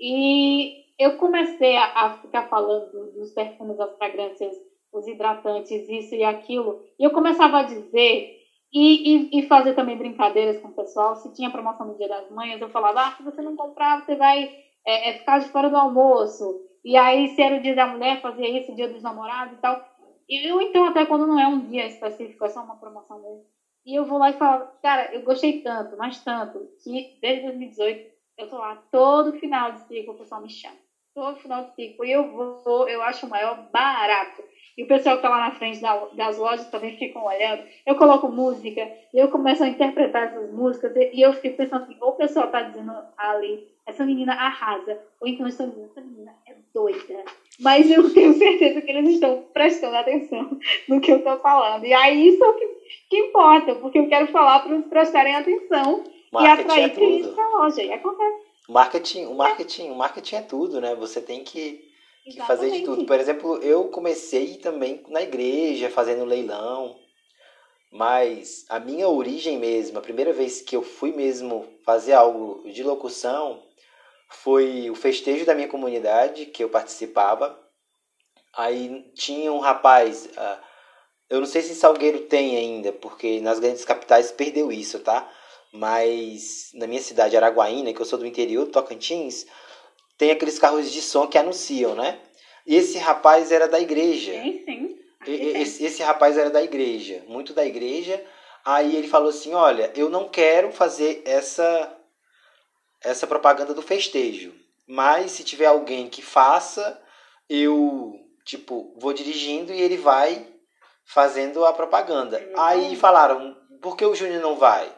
E 0.00 0.72
eu 0.98 1.16
comecei 1.16 1.76
a, 1.76 1.90
a 1.94 2.10
ficar 2.10 2.44
falando 2.48 3.12
dos 3.12 3.30
perfumes, 3.32 3.76
das 3.76 3.94
fragrâncias, 3.96 4.54
os 4.92 5.06
hidratantes, 5.06 5.88
isso 5.88 6.14
e 6.14 6.24
aquilo. 6.24 6.78
E 6.98 7.04
eu 7.04 7.10
começava 7.10 7.58
a 7.58 7.62
dizer 7.62 8.26
e, 8.78 9.30
e, 9.32 9.38
e, 9.38 9.42
fazer 9.46 9.72
também 9.72 9.96
brincadeiras 9.96 10.60
com 10.60 10.68
o 10.68 10.72
pessoal. 10.74 11.16
Se 11.16 11.32
tinha 11.32 11.48
promoção 11.48 11.86
no 11.86 11.96
Dia 11.96 12.08
das 12.08 12.28
Mães, 12.30 12.60
eu 12.60 12.68
falava, 12.68 13.06
ah, 13.06 13.10
se 13.12 13.22
você 13.22 13.40
não 13.40 13.56
comprar, 13.56 14.04
você 14.04 14.14
vai 14.14 14.50
é, 14.86 15.08
é, 15.08 15.12
ficar 15.14 15.38
de 15.38 15.48
fora 15.48 15.70
do 15.70 15.76
almoço. 15.78 16.60
E 16.84 16.94
aí, 16.94 17.28
se 17.28 17.40
era 17.40 17.56
o 17.56 17.60
dia 17.60 17.74
da 17.74 17.86
mulher, 17.86 18.20
fazia 18.20 18.46
isso, 18.46 18.72
o 18.72 18.74
dia 18.74 18.86
dos 18.86 19.02
namorados 19.02 19.56
e 19.56 19.60
tal. 19.62 19.82
Eu, 20.28 20.60
então, 20.60 20.84
até 20.84 21.06
quando 21.06 21.26
não 21.26 21.40
é 21.40 21.46
um 21.46 21.62
dia 21.70 21.86
específico, 21.86 22.44
é 22.44 22.50
só 22.50 22.62
uma 22.62 22.76
promoção 22.76 23.18
mesmo. 23.22 23.46
E 23.86 23.94
eu 23.94 24.04
vou 24.04 24.18
lá 24.18 24.28
e 24.28 24.34
falo, 24.34 24.66
cara, 24.82 25.14
eu 25.14 25.22
gostei 25.22 25.62
tanto, 25.62 25.96
mas 25.96 26.22
tanto, 26.22 26.68
que 26.84 27.18
desde 27.22 27.44
2018 27.44 28.10
eu 28.36 28.50
tô 28.50 28.58
lá 28.58 28.76
todo 28.92 29.38
final 29.38 29.72
de 29.72 29.80
ciclo, 29.86 30.12
o 30.12 30.18
pessoal 30.18 30.42
me 30.42 30.50
chama. 30.50 30.76
Todo 31.14 31.38
final 31.38 31.64
de 31.64 31.74
ciclo. 31.74 32.04
E 32.04 32.12
eu 32.12 32.30
vou, 32.30 32.86
eu 32.88 33.00
acho 33.00 33.24
o 33.24 33.30
maior 33.30 33.70
barato. 33.72 34.42
E 34.76 34.82
o 34.82 34.86
pessoal 34.86 35.16
que 35.16 35.22
tá 35.22 35.30
lá 35.30 35.38
na 35.38 35.52
frente 35.52 35.80
das 35.80 36.36
lojas 36.36 36.68
também 36.68 36.98
ficam 36.98 37.24
olhando. 37.24 37.62
Eu 37.86 37.94
coloco 37.94 38.28
música, 38.28 38.86
e 39.12 39.18
eu 39.18 39.28
começo 39.28 39.64
a 39.64 39.68
interpretar 39.68 40.24
essas 40.24 40.52
músicas, 40.52 40.94
e 40.94 41.20
eu 41.20 41.32
fico 41.32 41.56
pensando 41.56 41.84
assim, 41.84 41.96
ou 42.00 42.10
o 42.10 42.16
pessoal 42.16 42.48
tá 42.48 42.60
dizendo 42.60 42.92
ali, 43.16 43.66
essa 43.86 44.04
menina 44.04 44.34
arrasa, 44.34 45.00
ou 45.18 45.26
então 45.26 45.46
estão 45.46 45.70
dizendo, 45.70 45.90
essa 45.90 46.00
menina 46.02 46.34
é 46.46 46.54
doida. 46.74 47.24
Mas 47.58 47.90
eu 47.90 48.12
tenho 48.12 48.34
certeza 48.34 48.82
que 48.82 48.90
eles 48.90 49.14
estão 49.14 49.46
prestando 49.54 49.96
atenção 49.96 50.58
no 50.88 51.00
que 51.00 51.10
eu 51.10 51.24
tô 51.24 51.38
falando. 51.38 51.84
E 51.86 51.94
aí 51.94 52.28
isso 52.28 52.44
é 52.44 52.48
o 52.48 52.54
que, 52.54 52.66
que 53.08 53.16
importa, 53.16 53.76
porque 53.76 53.98
eu 53.98 54.08
quero 54.08 54.26
falar 54.26 54.60
para 54.60 54.74
eles 54.74 54.86
prestarem 54.88 55.36
atenção 55.36 56.04
marketing 56.30 56.60
e 56.60 56.62
atrair 56.62 56.84
é 56.84 56.88
clientes 56.90 57.30
para 57.30 57.44
a 57.44 57.48
loja. 57.48 57.82
E 57.82 57.92
acontece. 57.92 58.46
Marketing, 58.68 59.26
o 59.26 59.34
marketing, 59.34 59.90
o 59.90 59.94
marketing 59.94 60.36
é 60.36 60.42
tudo, 60.42 60.80
né? 60.80 60.94
Você 60.96 61.20
tem 61.20 61.44
que 61.44 61.85
que 62.32 62.46
fazer 62.46 62.70
de 62.70 62.82
tudo. 62.82 63.04
Por 63.04 63.18
exemplo, 63.18 63.58
eu 63.58 63.84
comecei 63.88 64.56
também 64.56 65.02
na 65.08 65.22
igreja, 65.22 65.90
fazendo 65.90 66.24
leilão. 66.24 66.96
Mas 67.90 68.66
a 68.68 68.78
minha 68.80 69.08
origem 69.08 69.58
mesmo, 69.58 69.98
a 69.98 70.02
primeira 70.02 70.32
vez 70.32 70.60
que 70.60 70.76
eu 70.76 70.82
fui 70.82 71.12
mesmo 71.12 71.66
fazer 71.84 72.12
algo 72.12 72.68
de 72.70 72.82
locução, 72.82 73.62
foi 74.28 74.90
o 74.90 74.94
festejo 74.94 75.46
da 75.46 75.54
minha 75.54 75.68
comunidade 75.68 76.46
que 76.46 76.62
eu 76.62 76.68
participava. 76.68 77.58
Aí 78.54 79.10
tinha 79.14 79.52
um 79.52 79.60
rapaz, 79.60 80.26
uh, 80.26 80.58
eu 81.30 81.40
não 81.40 81.46
sei 81.46 81.62
se 81.62 81.74
Salgueiro 81.74 82.20
tem 82.20 82.56
ainda, 82.56 82.92
porque 82.92 83.40
nas 83.40 83.58
grandes 83.58 83.84
capitais 83.84 84.32
perdeu 84.32 84.72
isso, 84.72 84.98
tá? 85.00 85.30
Mas 85.72 86.70
na 86.74 86.86
minha 86.86 87.00
cidade, 87.00 87.36
Araguaína, 87.36 87.92
que 87.92 88.00
eu 88.00 88.06
sou 88.06 88.18
do 88.18 88.26
interior 88.26 88.64
do 88.64 88.72
Tocantins, 88.72 89.46
tem 90.18 90.30
aqueles 90.30 90.58
carros 90.58 90.90
de 90.90 91.02
som 91.02 91.26
que 91.26 91.38
anunciam, 91.38 91.94
né? 91.94 92.18
Esse 92.66 92.98
rapaz 92.98 93.52
era 93.52 93.68
da 93.68 93.78
igreja. 93.80 94.32
Sim, 94.32 94.62
sim. 94.64 94.98
Esse, 95.26 95.84
esse 95.84 96.02
rapaz 96.02 96.38
era 96.38 96.50
da 96.50 96.62
igreja, 96.62 97.22
muito 97.26 97.52
da 97.52 97.64
igreja. 97.64 98.22
Aí 98.64 98.96
ele 98.96 99.08
falou 99.08 99.28
assim: 99.28 99.54
Olha, 99.54 99.92
eu 99.94 100.08
não 100.08 100.28
quero 100.28 100.72
fazer 100.72 101.22
essa 101.24 101.92
essa 103.02 103.26
propaganda 103.26 103.72
do 103.74 103.82
festejo, 103.82 104.54
mas 104.86 105.32
se 105.32 105.44
tiver 105.44 105.66
alguém 105.66 106.08
que 106.08 106.22
faça, 106.22 107.00
eu 107.48 108.14
tipo 108.44 108.94
vou 108.98 109.12
dirigindo 109.12 109.72
e 109.72 109.80
ele 109.80 109.96
vai 109.96 110.46
fazendo 111.04 111.64
a 111.64 111.72
propaganda. 111.72 112.44
Aí 112.56 112.96
falaram: 112.96 113.56
Por 113.80 113.96
que 113.96 114.04
o 114.04 114.14
Júnior 114.14 114.42
não 114.42 114.56
vai? 114.56 114.92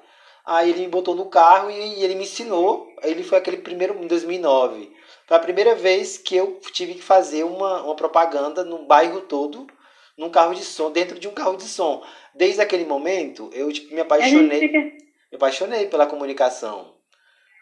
Aí 0.44 0.70
ele 0.70 0.80
me 0.80 0.88
botou 0.88 1.14
no 1.14 1.26
carro 1.26 1.70
e 1.70 2.02
ele 2.02 2.14
me 2.14 2.24
ensinou. 2.24 2.86
Ele 3.02 3.22
foi 3.22 3.36
aquele 3.36 3.58
primeiro 3.58 4.02
em 4.02 4.06
2009. 4.06 4.97
Foi 5.28 5.36
a 5.36 5.40
primeira 5.40 5.74
vez 5.74 6.16
que 6.16 6.34
eu 6.34 6.58
tive 6.72 6.94
que 6.94 7.02
fazer 7.02 7.44
uma, 7.44 7.82
uma 7.82 7.94
propaganda 7.94 8.64
no 8.64 8.86
bairro 8.86 9.20
todo, 9.20 9.66
num 10.16 10.30
carro 10.30 10.54
de 10.54 10.64
som, 10.64 10.90
dentro 10.90 11.18
de 11.20 11.28
um 11.28 11.32
carro 11.32 11.54
de 11.54 11.64
som. 11.64 12.02
Desde 12.34 12.62
aquele 12.62 12.86
momento, 12.86 13.50
eu 13.52 13.70
tipo, 13.70 13.94
me 13.94 14.00
apaixonei. 14.00 14.60
Fica... 14.60 14.78
Me 14.78 15.36
apaixonei 15.36 15.86
pela 15.86 16.06
comunicação. 16.06 16.94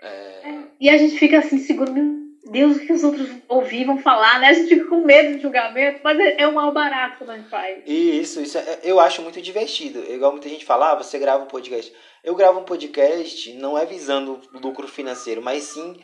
É... 0.00 0.06
É. 0.08 0.58
E 0.80 0.88
a 0.88 0.96
gente 0.96 1.18
fica 1.18 1.40
assim, 1.40 1.58
seguro, 1.58 1.92
meu 1.92 2.04
Deus, 2.48 2.76
o 2.76 2.86
que 2.86 2.92
os 2.92 3.02
outros 3.02 3.28
ouvir 3.48 3.84
vão 3.84 3.98
falar, 3.98 4.38
né? 4.38 4.50
A 4.50 4.52
gente 4.52 4.68
fica 4.68 4.84
com 4.84 5.04
medo 5.04 5.34
de 5.34 5.42
julgamento, 5.42 5.98
mas 6.04 6.16
é, 6.20 6.42
é 6.42 6.46
um 6.46 6.52
mal 6.52 6.72
barato 6.72 7.18
quando 7.18 7.30
a 7.30 7.36
gente 7.36 7.50
faz. 7.50 7.82
Isso, 7.84 8.40
isso 8.40 8.58
é, 8.58 8.78
eu 8.84 9.00
acho 9.00 9.22
muito 9.22 9.42
divertido. 9.42 10.04
Igual 10.08 10.30
muita 10.30 10.48
gente 10.48 10.64
fala, 10.64 10.92
ah, 10.92 10.94
você 10.94 11.18
grava 11.18 11.42
um 11.42 11.48
podcast. 11.48 11.92
Eu 12.22 12.36
gravo 12.36 12.60
um 12.60 12.64
podcast 12.64 13.52
não 13.54 13.76
é 13.76 13.84
visando 13.84 14.40
lucro 14.52 14.86
financeiro, 14.86 15.42
mas 15.42 15.64
sim 15.64 15.96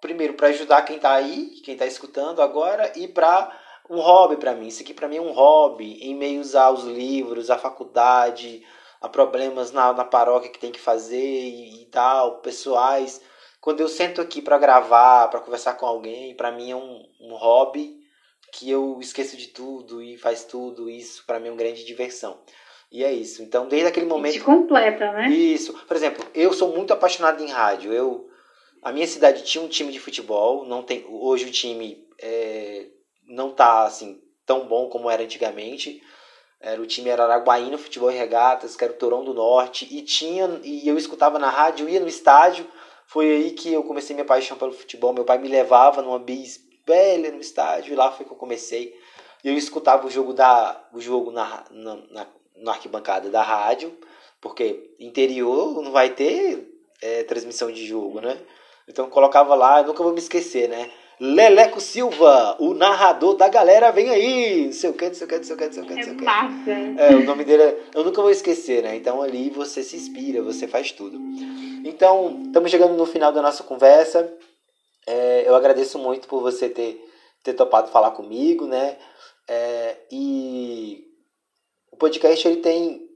primeiro 0.00 0.34
para 0.34 0.48
ajudar 0.48 0.82
quem 0.82 0.96
está 0.96 1.14
aí, 1.14 1.60
quem 1.64 1.74
está 1.74 1.86
escutando 1.86 2.42
agora 2.42 2.92
e 2.96 3.08
para 3.08 3.50
um 3.88 4.00
hobby 4.00 4.36
para 4.36 4.54
mim. 4.54 4.68
Isso 4.68 4.82
aqui 4.82 4.92
para 4.92 5.08
mim 5.08 5.16
é 5.16 5.20
um 5.20 5.32
hobby 5.32 5.98
em 6.02 6.14
meio 6.14 6.42
aos 6.58 6.84
livros, 6.84 7.50
à 7.50 7.58
faculdade, 7.58 8.64
a 9.00 9.08
problemas 9.08 9.72
na, 9.72 9.92
na 9.92 10.04
paróquia 10.04 10.50
que 10.50 10.58
tem 10.58 10.72
que 10.72 10.80
fazer 10.80 11.16
e, 11.16 11.82
e 11.82 11.86
tal, 11.86 12.40
pessoais. 12.40 13.20
Quando 13.60 13.80
eu 13.80 13.88
sento 13.88 14.20
aqui 14.20 14.40
para 14.40 14.58
gravar, 14.58 15.28
para 15.28 15.40
conversar 15.40 15.74
com 15.74 15.86
alguém, 15.86 16.36
para 16.36 16.52
mim 16.52 16.70
é 16.70 16.76
um, 16.76 17.02
um 17.20 17.34
hobby 17.34 17.96
que 18.52 18.70
eu 18.70 18.98
esqueço 19.00 19.36
de 19.36 19.48
tudo 19.48 20.02
e 20.02 20.16
faz 20.16 20.44
tudo. 20.44 20.88
Isso 20.88 21.24
para 21.26 21.40
mim 21.40 21.48
é 21.48 21.50
uma 21.50 21.58
grande 21.58 21.84
diversão. 21.84 22.38
E 22.90 23.02
é 23.04 23.12
isso. 23.12 23.42
Então, 23.42 23.66
desde 23.66 23.88
aquele 23.88 24.06
momento. 24.06 24.34
Te 24.34 24.40
completa, 24.40 25.12
né? 25.12 25.28
Isso. 25.28 25.72
Por 25.72 25.96
exemplo, 25.96 26.24
eu 26.34 26.52
sou 26.52 26.74
muito 26.74 26.92
apaixonado 26.92 27.42
em 27.42 27.48
rádio. 27.48 27.92
Eu 27.92 28.25
a 28.86 28.92
minha 28.92 29.06
cidade 29.08 29.42
tinha 29.42 29.64
um 29.64 29.66
time 29.66 29.90
de 29.90 29.98
futebol, 29.98 30.64
não 30.64 30.80
tem, 30.80 31.04
hoje 31.08 31.44
o 31.44 31.50
time 31.50 32.06
é, 32.22 32.86
não 33.26 33.50
está 33.50 33.82
assim 33.82 34.22
tão 34.46 34.68
bom 34.68 34.88
como 34.88 35.10
era 35.10 35.24
antigamente. 35.24 36.00
Era 36.60 36.80
o 36.80 36.86
time 36.86 37.10
era 37.10 37.24
Araguaína 37.24 37.78
Futebol 37.78 38.12
e 38.12 38.16
Regatas, 38.16 38.76
que 38.76 38.84
era 38.84 38.92
o 38.92 38.96
Torão 38.96 39.24
do 39.24 39.34
Norte, 39.34 39.88
e 39.90 40.02
tinha 40.02 40.60
e 40.62 40.86
eu 40.86 40.96
escutava 40.96 41.36
na 41.36 41.50
rádio, 41.50 41.88
ia 41.88 41.98
no 41.98 42.06
estádio. 42.06 42.64
Foi 43.08 43.28
aí 43.28 43.50
que 43.50 43.72
eu 43.72 43.82
comecei 43.82 44.14
minha 44.14 44.24
paixão 44.24 44.56
pelo 44.56 44.70
futebol. 44.70 45.12
Meu 45.12 45.24
pai 45.24 45.38
me 45.38 45.48
levava 45.48 46.00
numa 46.00 46.20
bis 46.20 46.60
velha 46.86 47.32
no 47.32 47.40
estádio, 47.40 47.92
e 47.92 47.96
lá 47.96 48.12
foi 48.12 48.24
que 48.24 48.30
eu 48.30 48.36
comecei. 48.36 48.94
Eu 49.42 49.54
escutava 49.54 50.06
o 50.06 50.10
jogo 50.10 50.32
da 50.32 50.80
o 50.92 51.00
jogo 51.00 51.32
na, 51.32 51.64
na, 51.72 51.96
na, 52.08 52.26
na 52.54 52.70
arquibancada 52.70 53.30
da 53.30 53.42
rádio, 53.42 53.98
porque 54.40 54.94
interior 55.00 55.82
não 55.82 55.90
vai 55.90 56.10
ter 56.10 56.72
é, 57.02 57.24
transmissão 57.24 57.72
de 57.72 57.84
jogo, 57.84 58.20
né? 58.20 58.40
Então 58.88 59.10
colocava 59.10 59.54
lá, 59.54 59.82
nunca 59.82 60.02
vou 60.02 60.12
me 60.12 60.18
esquecer, 60.18 60.68
né? 60.68 60.90
Leleco 61.18 61.80
Silva, 61.80 62.56
o 62.60 62.74
narrador 62.74 63.36
da 63.36 63.48
galera, 63.48 63.90
vem 63.90 64.10
aí! 64.10 64.66
Não 64.66 64.72
sei 64.72 64.90
o 64.90 64.92
que, 64.92 65.06
não 65.06 65.14
sei 65.14 65.26
o 65.26 65.28
que, 65.28 65.36
não 65.36 65.44
sei 65.44 65.54
o 65.54 65.58
que, 65.58 65.64
não 65.64 65.72
sei 65.72 65.82
o 65.82 65.86
que. 65.86 65.92
O 65.92 65.96
que. 65.96 66.10
É 66.10 66.24
massa! 66.24 66.70
É, 66.70 67.14
o 67.16 67.24
nome 67.24 67.44
dele 67.44 67.62
é, 67.62 67.80
eu 67.94 68.04
nunca 68.04 68.20
vou 68.20 68.30
esquecer, 68.30 68.82
né? 68.82 68.96
Então 68.96 69.22
ali 69.22 69.48
você 69.48 69.82
se 69.82 69.96
inspira, 69.96 70.42
você 70.42 70.68
faz 70.68 70.92
tudo. 70.92 71.18
Então, 71.84 72.42
estamos 72.44 72.70
chegando 72.70 72.94
no 72.94 73.06
final 73.06 73.32
da 73.32 73.40
nossa 73.40 73.62
conversa. 73.62 74.30
É, 75.06 75.48
eu 75.48 75.54
agradeço 75.54 75.98
muito 75.98 76.28
por 76.28 76.42
você 76.42 76.68
ter, 76.68 77.02
ter 77.42 77.54
topado 77.54 77.90
falar 77.90 78.10
comigo, 78.10 78.66
né? 78.66 78.98
É, 79.48 79.96
e 80.10 81.04
o 81.90 81.96
podcast 81.96 82.46
ele 82.46 82.58
tem 82.58 83.08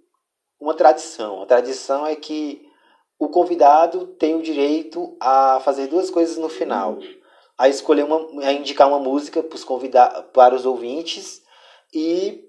uma 0.59 0.73
tradição. 0.73 1.43
A 1.43 1.47
tradição 1.47 2.07
é 2.07 2.17
que 2.17 2.70
o 3.21 3.29
convidado 3.29 4.07
tem 4.07 4.35
o 4.35 4.43
direito 4.43 5.15
a 5.21 5.61
fazer 5.61 5.89
duas 5.89 6.11
coisas 6.11 6.39
no 6.39 6.49
final. 6.49 6.99
A 7.57 7.69
escolher 7.69 8.05
uma, 8.05 8.47
a 8.47 8.53
indicar 8.53 8.89
uma 8.89 8.99
música 8.99 9.45
para 10.33 10.55
os 10.55 10.65
ouvintes 10.65 11.43
e 11.93 12.43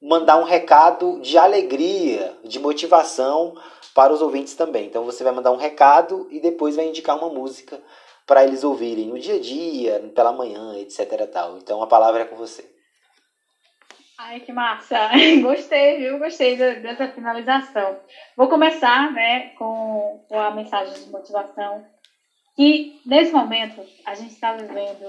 mandar 0.00 0.38
um 0.38 0.44
recado 0.44 1.20
de 1.20 1.36
alegria, 1.36 2.38
de 2.42 2.58
motivação 2.58 3.54
para 3.94 4.14
os 4.14 4.22
ouvintes 4.22 4.54
também. 4.54 4.86
Então 4.86 5.04
você 5.04 5.22
vai 5.22 5.34
mandar 5.34 5.52
um 5.52 5.56
recado 5.56 6.26
e 6.30 6.40
depois 6.40 6.74
vai 6.74 6.88
indicar 6.88 7.18
uma 7.18 7.28
música 7.28 7.78
para 8.26 8.44
eles 8.44 8.64
ouvirem 8.64 9.08
no 9.08 9.18
dia 9.18 9.34
a 9.34 9.40
dia, 9.40 10.10
pela 10.14 10.32
manhã, 10.32 10.74
etc. 10.78 11.28
Tal. 11.30 11.58
Então 11.58 11.82
a 11.82 11.86
palavra 11.86 12.22
é 12.22 12.24
com 12.24 12.36
você. 12.36 12.75
Ai, 14.18 14.40
que 14.40 14.52
massa! 14.52 15.10
Gostei, 15.42 15.98
viu? 15.98 16.18
Gostei 16.18 16.56
dessa 16.56 17.08
finalização. 17.08 18.00
Vou 18.34 18.48
começar 18.48 19.12
né, 19.12 19.50
com, 19.50 20.24
a 20.30 20.50
mensagem 20.52 21.04
de 21.04 21.10
motivação. 21.10 21.86
Que 22.56 22.98
nesse 23.04 23.30
momento 23.30 23.84
a 24.06 24.14
gente 24.14 24.32
está 24.32 24.54
vivendo 24.54 25.04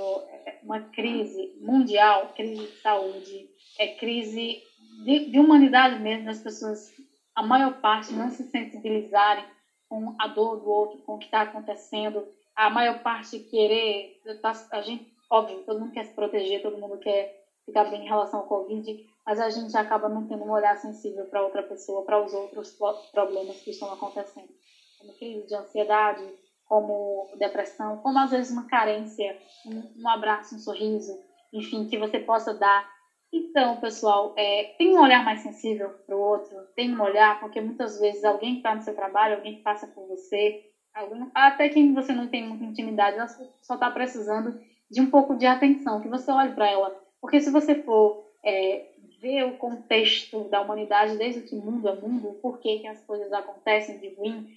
uma 0.61 0.81
crise 0.81 1.55
mundial, 1.61 2.33
crise 2.35 2.67
de 2.67 2.81
saúde, 2.81 3.49
é 3.79 3.87
crise 3.87 4.61
de, 5.05 5.31
de 5.31 5.39
humanidade 5.39 6.01
mesmo, 6.01 6.25
das 6.25 6.41
pessoas, 6.41 6.93
a 7.33 7.41
maior 7.41 7.79
parte, 7.79 8.11
não 8.11 8.29
se 8.29 8.43
sensibilizarem 8.43 9.45
com 9.87 10.15
a 10.19 10.27
dor 10.27 10.57
do 10.57 10.69
outro, 10.69 10.97
com 11.03 11.15
o 11.15 11.17
que 11.17 11.25
está 11.25 11.43
acontecendo, 11.43 12.27
a 12.53 12.69
maior 12.69 12.99
parte 12.99 13.39
querer, 13.39 14.19
tá, 14.41 14.51
a 14.71 14.81
gente, 14.81 15.09
óbvio, 15.29 15.63
todo 15.65 15.79
mundo 15.79 15.93
quer 15.93 16.03
se 16.03 16.13
proteger, 16.13 16.61
todo 16.61 16.77
mundo 16.77 16.97
quer 16.97 17.46
ficar 17.67 17.83
bem 17.83 18.05
em 18.05 18.07
relação 18.07 18.39
ao 18.39 18.47
Covid, 18.47 19.05
mas 19.25 19.39
a 19.39 19.49
gente 19.49 19.77
acaba 19.77 20.09
não 20.09 20.25
tendo 20.25 20.43
um 20.43 20.51
olhar 20.51 20.75
sensível 20.77 21.25
para 21.25 21.43
outra 21.43 21.61
pessoa, 21.61 22.03
para 22.03 22.23
os 22.23 22.33
outros 22.33 22.75
problemas 23.11 23.57
que 23.57 23.71
estão 23.71 23.93
acontecendo, 23.93 24.49
como 24.97 25.13
crise 25.13 25.45
de 25.45 25.53
ansiedade, 25.53 26.23
como 26.65 27.29
depressão, 27.37 27.97
como 27.97 28.17
às 28.17 28.31
vezes 28.31 28.51
uma 28.51 28.67
carência, 28.67 29.37
um, 29.65 30.01
um 30.03 30.09
abraço, 30.09 30.55
um 30.55 30.59
sorriso, 30.59 31.19
enfim, 31.53 31.85
que 31.87 31.99
você 31.99 32.19
possa 32.19 32.53
dar 32.53 32.89
então, 33.31 33.77
pessoal, 33.77 34.33
é, 34.37 34.75
tem 34.77 34.95
um 34.95 35.01
olhar 35.01 35.23
mais 35.23 35.41
sensível 35.41 35.89
para 36.05 36.15
o 36.15 36.19
outro, 36.19 36.55
tem 36.75 36.95
um 36.95 37.01
olhar, 37.01 37.39
porque 37.39 37.59
muitas 37.59 37.99
vezes 37.99 38.23
alguém 38.23 38.53
que 38.53 38.59
está 38.59 38.73
no 38.73 38.81
seu 38.81 38.95
trabalho, 38.95 39.35
alguém 39.35 39.57
que 39.57 39.63
passa 39.63 39.85
por 39.87 40.07
você, 40.07 40.63
alguém, 40.93 41.29
até 41.33 41.67
quem 41.67 41.93
você 41.93 42.13
não 42.13 42.27
tem 42.27 42.47
muita 42.47 42.63
intimidade, 42.63 43.17
ela 43.17 43.27
só 43.61 43.73
está 43.73 43.91
precisando 43.91 44.57
de 44.89 45.01
um 45.01 45.09
pouco 45.09 45.35
de 45.35 45.45
atenção, 45.45 45.99
que 45.99 46.07
você 46.07 46.31
olhe 46.31 46.53
para 46.53 46.69
ela. 46.69 47.06
Porque 47.27 47.41
se 47.41 47.51
você 47.51 47.75
for 47.83 48.23
é, 48.41 48.85
ver 49.19 49.43
o 49.43 49.57
contexto 49.57 50.45
da 50.45 50.61
humanidade, 50.61 51.17
desde 51.17 51.41
que 51.41 51.57
mundo 51.57 51.89
é 51.89 51.93
mundo, 51.93 52.29
o 52.29 52.35
porquê 52.35 52.79
que 52.79 52.87
as 52.87 53.01
coisas 53.01 53.33
acontecem 53.33 53.97
de 53.97 54.15
ruim, 54.15 54.47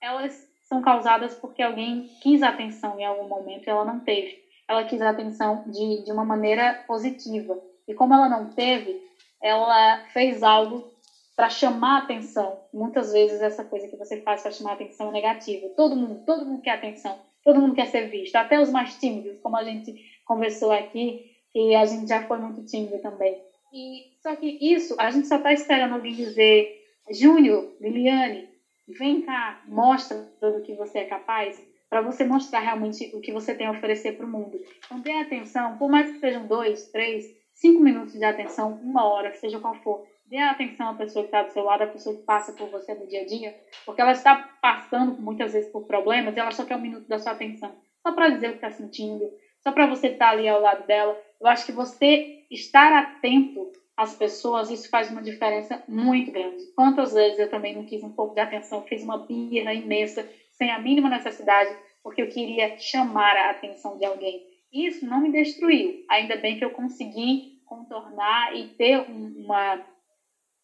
elas 0.00 0.48
são 0.62 0.80
causadas 0.80 1.34
porque 1.34 1.60
alguém 1.60 2.08
quis 2.22 2.42
atenção 2.42 2.98
em 2.98 3.04
algum 3.04 3.28
momento 3.28 3.66
e 3.66 3.70
ela 3.70 3.84
não 3.84 4.00
teve. 4.00 4.42
Ela 4.66 4.82
quis 4.82 5.02
atenção 5.02 5.62
de, 5.66 6.02
de 6.02 6.10
uma 6.10 6.24
maneira 6.24 6.82
positiva. 6.86 7.60
E 7.86 7.92
como 7.92 8.14
ela 8.14 8.30
não 8.30 8.46
teve, 8.46 8.98
ela 9.42 10.02
fez 10.14 10.42
algo 10.42 10.90
para 11.36 11.50
chamar 11.50 11.98
atenção. 11.98 12.64
Muitas 12.72 13.12
vezes 13.12 13.42
essa 13.42 13.62
coisa 13.62 13.86
que 13.88 13.96
você 13.98 14.22
faz 14.22 14.40
para 14.40 14.52
chamar 14.52 14.72
atenção 14.72 15.10
é 15.10 15.12
negativa. 15.12 15.68
Todo 15.76 15.94
mundo, 15.94 16.24
todo 16.24 16.46
mundo 16.46 16.62
quer 16.62 16.76
atenção, 16.76 17.20
todo 17.44 17.60
mundo 17.60 17.74
quer 17.74 17.88
ser 17.88 18.08
visto, 18.08 18.36
até 18.36 18.58
os 18.58 18.70
mais 18.70 18.94
tímidos, 18.94 19.38
como 19.42 19.58
a 19.58 19.64
gente 19.64 19.94
conversou 20.24 20.72
aqui, 20.72 21.29
que 21.52 21.74
a 21.74 21.84
gente 21.84 22.08
já 22.08 22.26
foi 22.26 22.38
muito 22.38 22.64
tímido 22.64 22.98
também. 22.98 23.40
E 23.72 24.12
só 24.22 24.34
que 24.36 24.58
isso, 24.60 24.96
a 24.98 25.10
gente 25.10 25.28
só 25.28 25.36
está 25.36 25.52
esperando 25.52 25.94
alguém 25.94 26.14
dizer, 26.14 26.84
Júnior, 27.10 27.72
Liliane, 27.80 28.48
vem 28.88 29.22
cá, 29.22 29.62
mostra 29.66 30.28
tudo 30.40 30.62
que 30.62 30.74
você 30.74 31.00
é 31.00 31.04
capaz, 31.04 31.60
para 31.88 32.00
você 32.00 32.24
mostrar 32.24 32.60
realmente 32.60 33.10
o 33.14 33.20
que 33.20 33.32
você 33.32 33.54
tem 33.54 33.66
a 33.66 33.72
oferecer 33.72 34.16
para 34.16 34.26
o 34.26 34.28
mundo. 34.28 34.60
Então 34.84 35.00
dê 35.00 35.12
atenção, 35.12 35.76
por 35.76 35.90
mais 35.90 36.10
que 36.10 36.20
sejam 36.20 36.46
dois, 36.46 36.88
três, 36.88 37.26
cinco 37.52 37.82
minutos 37.82 38.14
de 38.14 38.24
atenção, 38.24 38.78
uma 38.82 39.04
hora, 39.04 39.34
seja 39.34 39.58
qual 39.58 39.74
for. 39.74 40.06
Dê 40.26 40.38
atenção 40.38 40.90
à 40.90 40.94
pessoa 40.94 41.24
que 41.24 41.28
está 41.28 41.42
do 41.42 41.52
seu 41.52 41.64
lado, 41.64 41.82
à 41.82 41.86
pessoa 41.88 42.14
que 42.14 42.22
passa 42.22 42.52
por 42.52 42.68
você 42.70 42.94
no 42.94 43.08
dia 43.08 43.22
a 43.22 43.26
dia, 43.26 43.60
porque 43.84 44.00
ela 44.00 44.12
está 44.12 44.36
passando 44.62 45.20
muitas 45.20 45.52
vezes 45.52 45.68
por 45.70 45.84
problemas 45.84 46.36
e 46.36 46.38
ela 46.38 46.52
só 46.52 46.64
quer 46.64 46.76
um 46.76 46.80
minuto 46.80 47.08
da 47.08 47.18
sua 47.18 47.32
atenção. 47.32 47.74
Só 48.00 48.12
para 48.12 48.28
dizer 48.28 48.48
o 48.48 48.50
que 48.50 48.64
está 48.64 48.70
sentindo, 48.70 49.28
só 49.60 49.72
para 49.72 49.86
você 49.86 50.06
estar 50.06 50.26
tá 50.26 50.30
ali 50.30 50.48
ao 50.48 50.60
lado 50.60 50.86
dela. 50.86 51.20
Eu 51.40 51.46
acho 51.46 51.64
que 51.64 51.72
você 51.72 52.44
estar 52.50 52.92
atento 52.92 53.72
às 53.96 54.14
pessoas, 54.14 54.70
isso 54.70 54.90
faz 54.90 55.10
uma 55.10 55.22
diferença 55.22 55.82
muito 55.88 56.30
grande. 56.30 56.66
Quantas 56.74 57.14
vezes 57.14 57.38
eu 57.38 57.48
também 57.48 57.74
não 57.74 57.84
quis 57.84 58.02
um 58.02 58.10
pouco 58.10 58.34
de 58.34 58.40
atenção, 58.40 58.82
fiz 58.82 59.02
uma 59.02 59.26
birra 59.26 59.72
imensa, 59.72 60.28
sem 60.52 60.70
a 60.70 60.78
mínima 60.78 61.08
necessidade, 61.08 61.74
porque 62.02 62.20
eu 62.20 62.28
queria 62.28 62.78
chamar 62.78 63.36
a 63.36 63.50
atenção 63.50 63.96
de 63.96 64.04
alguém. 64.04 64.46
Isso 64.70 65.06
não 65.06 65.20
me 65.20 65.32
destruiu. 65.32 66.04
Ainda 66.10 66.36
bem 66.36 66.58
que 66.58 66.64
eu 66.64 66.70
consegui 66.70 67.60
contornar 67.64 68.54
e 68.54 68.66
ter 68.74 68.98
uma, 69.00 69.82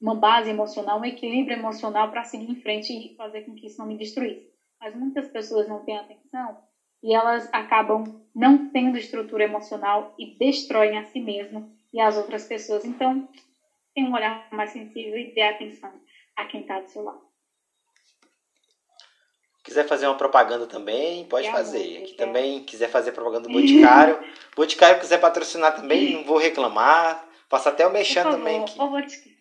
uma 0.00 0.14
base 0.14 0.50
emocional, 0.50 1.00
um 1.00 1.04
equilíbrio 1.04 1.56
emocional 1.56 2.10
para 2.10 2.24
seguir 2.24 2.50
em 2.50 2.60
frente 2.60 2.92
e 2.92 3.14
fazer 3.16 3.42
com 3.42 3.54
que 3.54 3.66
isso 3.66 3.78
não 3.78 3.86
me 3.86 3.96
destruísse. 3.96 4.46
Mas 4.78 4.94
muitas 4.94 5.26
pessoas 5.28 5.66
não 5.68 5.84
têm 5.84 5.96
atenção 5.96 6.58
e 7.06 7.14
elas 7.14 7.48
acabam 7.52 8.20
não 8.34 8.68
tendo 8.70 8.98
estrutura 8.98 9.44
emocional 9.44 10.12
e 10.18 10.36
destroem 10.36 10.98
a 10.98 11.04
si 11.04 11.20
mesmo 11.20 11.72
e 11.94 12.00
as 12.00 12.16
outras 12.16 12.44
pessoas. 12.44 12.84
Então, 12.84 13.28
tem 13.94 14.08
um 14.08 14.12
olhar 14.12 14.48
mais 14.50 14.70
sensível 14.70 15.16
e 15.16 15.32
dê 15.32 15.42
atenção 15.42 15.92
a 16.36 16.46
quem 16.46 16.62
está 16.62 16.80
do 16.80 16.88
seu 16.88 17.04
lado. 17.04 17.24
Quiser 19.62 19.86
fazer 19.86 20.08
uma 20.08 20.16
propaganda 20.16 20.66
também, 20.66 21.24
pode 21.26 21.48
fazer. 21.48 22.02
Aqui 22.02 22.14
também 22.14 22.64
quiser 22.64 22.88
fazer 22.88 23.12
propaganda 23.12 23.48
do 23.48 23.54
Boticário. 23.54 24.18
Boticário 24.56 25.00
quiser 25.00 25.20
patrocinar 25.20 25.76
também, 25.76 26.14
não 26.14 26.24
vou 26.24 26.38
reclamar. 26.38 27.24
Faça 27.48 27.68
até 27.68 27.86
o 27.86 27.92
mexer 27.92 28.24
também 28.24 28.62
aqui. 28.62 28.80
O 28.80 28.88
Boticário, 28.88 29.36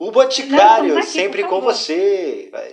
o 0.00 0.10
Boticário 0.10 0.98
aqui, 0.98 1.06
sempre 1.06 1.44
com 1.44 1.60
você. 1.60 2.48
Vai. 2.50 2.72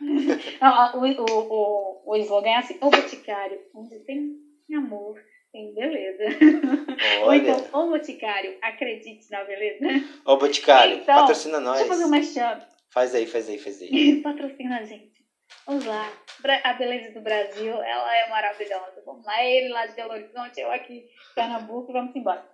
Não, 0.60 1.00
o, 1.00 1.06
o, 1.06 2.04
o, 2.04 2.12
o 2.12 2.16
slogan 2.16 2.50
é 2.50 2.56
assim, 2.56 2.76
o 2.80 2.90
Boticário, 2.90 3.60
onde 3.74 3.98
tem 4.00 4.36
amor, 4.74 5.20
tem 5.52 5.72
beleza. 5.74 6.24
Olha. 7.22 7.24
Ou 7.24 7.34
então, 7.34 7.86
o 7.86 7.90
Boticário, 7.90 8.56
acredite 8.62 9.30
na 9.30 9.44
beleza. 9.44 9.86
Ô 10.24 10.36
Boticário, 10.36 10.98
então, 10.98 11.20
patrocina 11.20 11.60
nós. 11.60 11.78
Deixa 11.78 11.84
eu 11.84 11.96
fazer 11.96 12.04
um 12.04 12.10
mexão. 12.10 12.60
Faz 12.90 13.14
aí, 13.14 13.26
faz 13.26 13.48
aí, 13.48 13.58
faz 13.58 13.82
aí. 13.82 14.20
patrocina 14.22 14.78
a 14.78 14.84
gente. 14.84 15.16
Vamos 15.66 15.84
lá. 15.84 16.12
A 16.64 16.72
beleza 16.74 17.12
do 17.12 17.20
Brasil, 17.20 17.72
ela 17.72 18.16
é 18.16 18.28
maravilhosa. 18.28 19.02
Vamos 19.04 19.24
lá, 19.24 19.42
ele 19.44 19.68
lá 19.68 19.86
de 19.86 19.94
Belo 19.94 20.12
Horizonte, 20.12 20.60
eu 20.60 20.70
aqui 20.70 20.98
em 20.98 21.34
Pernambuco, 21.34 21.92
vamos 21.92 22.14
embora. 22.14 22.44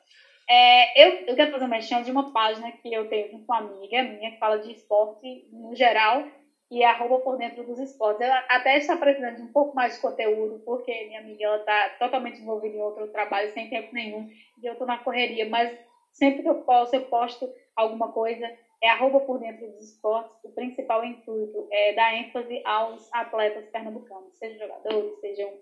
É, 0.48 1.02
eu, 1.02 1.26
eu 1.26 1.36
quero 1.36 1.52
fazer 1.52 1.64
uma 1.64 1.76
mexão 1.76 2.02
de 2.02 2.10
uma 2.10 2.32
página 2.32 2.70
que 2.72 2.92
eu 2.92 3.08
tenho 3.08 3.30
com 3.30 3.38
uma 3.38 3.58
amiga 3.58 4.02
minha 4.02 4.32
que 4.32 4.38
fala 4.38 4.58
de 4.58 4.72
esporte 4.72 5.46
no 5.52 5.74
geral 5.74 6.26
e 6.72 6.82
arroba 6.82 7.18
por 7.20 7.36
dentro 7.36 7.62
dos 7.64 7.78
esportes. 7.78 8.22
Ela 8.22 8.42
até 8.48 8.78
está 8.78 8.96
precisando 8.96 9.36
de 9.36 9.42
um 9.42 9.52
pouco 9.52 9.76
mais 9.76 9.94
de 9.94 10.00
conteúdo, 10.00 10.62
porque 10.64 11.04
minha 11.04 11.20
amiga 11.20 11.56
está 11.56 11.90
totalmente 11.98 12.40
envolvida 12.40 12.74
em 12.74 12.80
outro 12.80 13.08
trabalho, 13.08 13.52
sem 13.52 13.68
tempo 13.68 13.92
nenhum, 13.92 14.26
e 14.62 14.66
eu 14.66 14.72
estou 14.72 14.86
na 14.86 14.96
correria, 14.96 15.46
mas 15.50 15.70
sempre 16.12 16.42
que 16.42 16.48
eu 16.48 16.62
posso, 16.62 16.96
eu 16.96 17.02
posto 17.02 17.46
alguma 17.76 18.10
coisa 18.10 18.50
é 18.82 18.88
arroba 18.88 19.20
por 19.20 19.38
dentro 19.38 19.64
dos 19.70 19.92
esportes, 19.92 20.34
o 20.42 20.50
principal 20.50 21.04
intuito 21.04 21.68
é 21.70 21.92
dar 21.92 22.16
ênfase 22.16 22.60
aos 22.64 23.08
atletas 23.12 23.68
pernambucanos, 23.68 24.36
sejam 24.38 24.58
jogadores, 24.58 25.20
sejam 25.20 25.52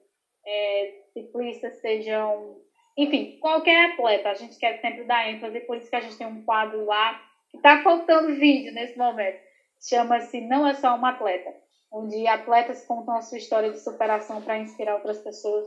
é, 0.46 0.94
ciclistas, 1.12 1.74
sejam. 1.80 2.62
Enfim, 2.96 3.36
qualquer 3.40 3.92
atleta, 3.92 4.30
a 4.30 4.34
gente 4.34 4.56
quer 4.58 4.80
sempre 4.80 5.04
dar 5.04 5.28
ênfase, 5.28 5.60
por 5.60 5.76
isso 5.76 5.90
que 5.90 5.96
a 5.96 6.00
gente 6.00 6.16
tem 6.16 6.26
um 6.26 6.42
quadro 6.44 6.86
lá 6.86 7.20
que 7.50 7.56
está 7.58 7.82
faltando 7.82 8.36
vídeo 8.36 8.72
nesse 8.72 8.96
momento. 8.96 9.49
Chama-se 9.80 10.40
Não 10.40 10.66
é 10.66 10.74
só 10.74 10.94
um 10.94 11.04
atleta, 11.04 11.54
onde 11.90 12.26
atletas 12.26 12.84
contam 12.84 13.16
a 13.16 13.22
sua 13.22 13.38
história 13.38 13.70
de 13.70 13.80
superação 13.80 14.42
para 14.42 14.58
inspirar 14.58 14.96
outras 14.96 15.18
pessoas 15.18 15.66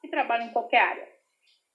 que 0.00 0.08
trabalham 0.08 0.46
em 0.46 0.52
qualquer 0.52 0.80
área. 0.80 1.08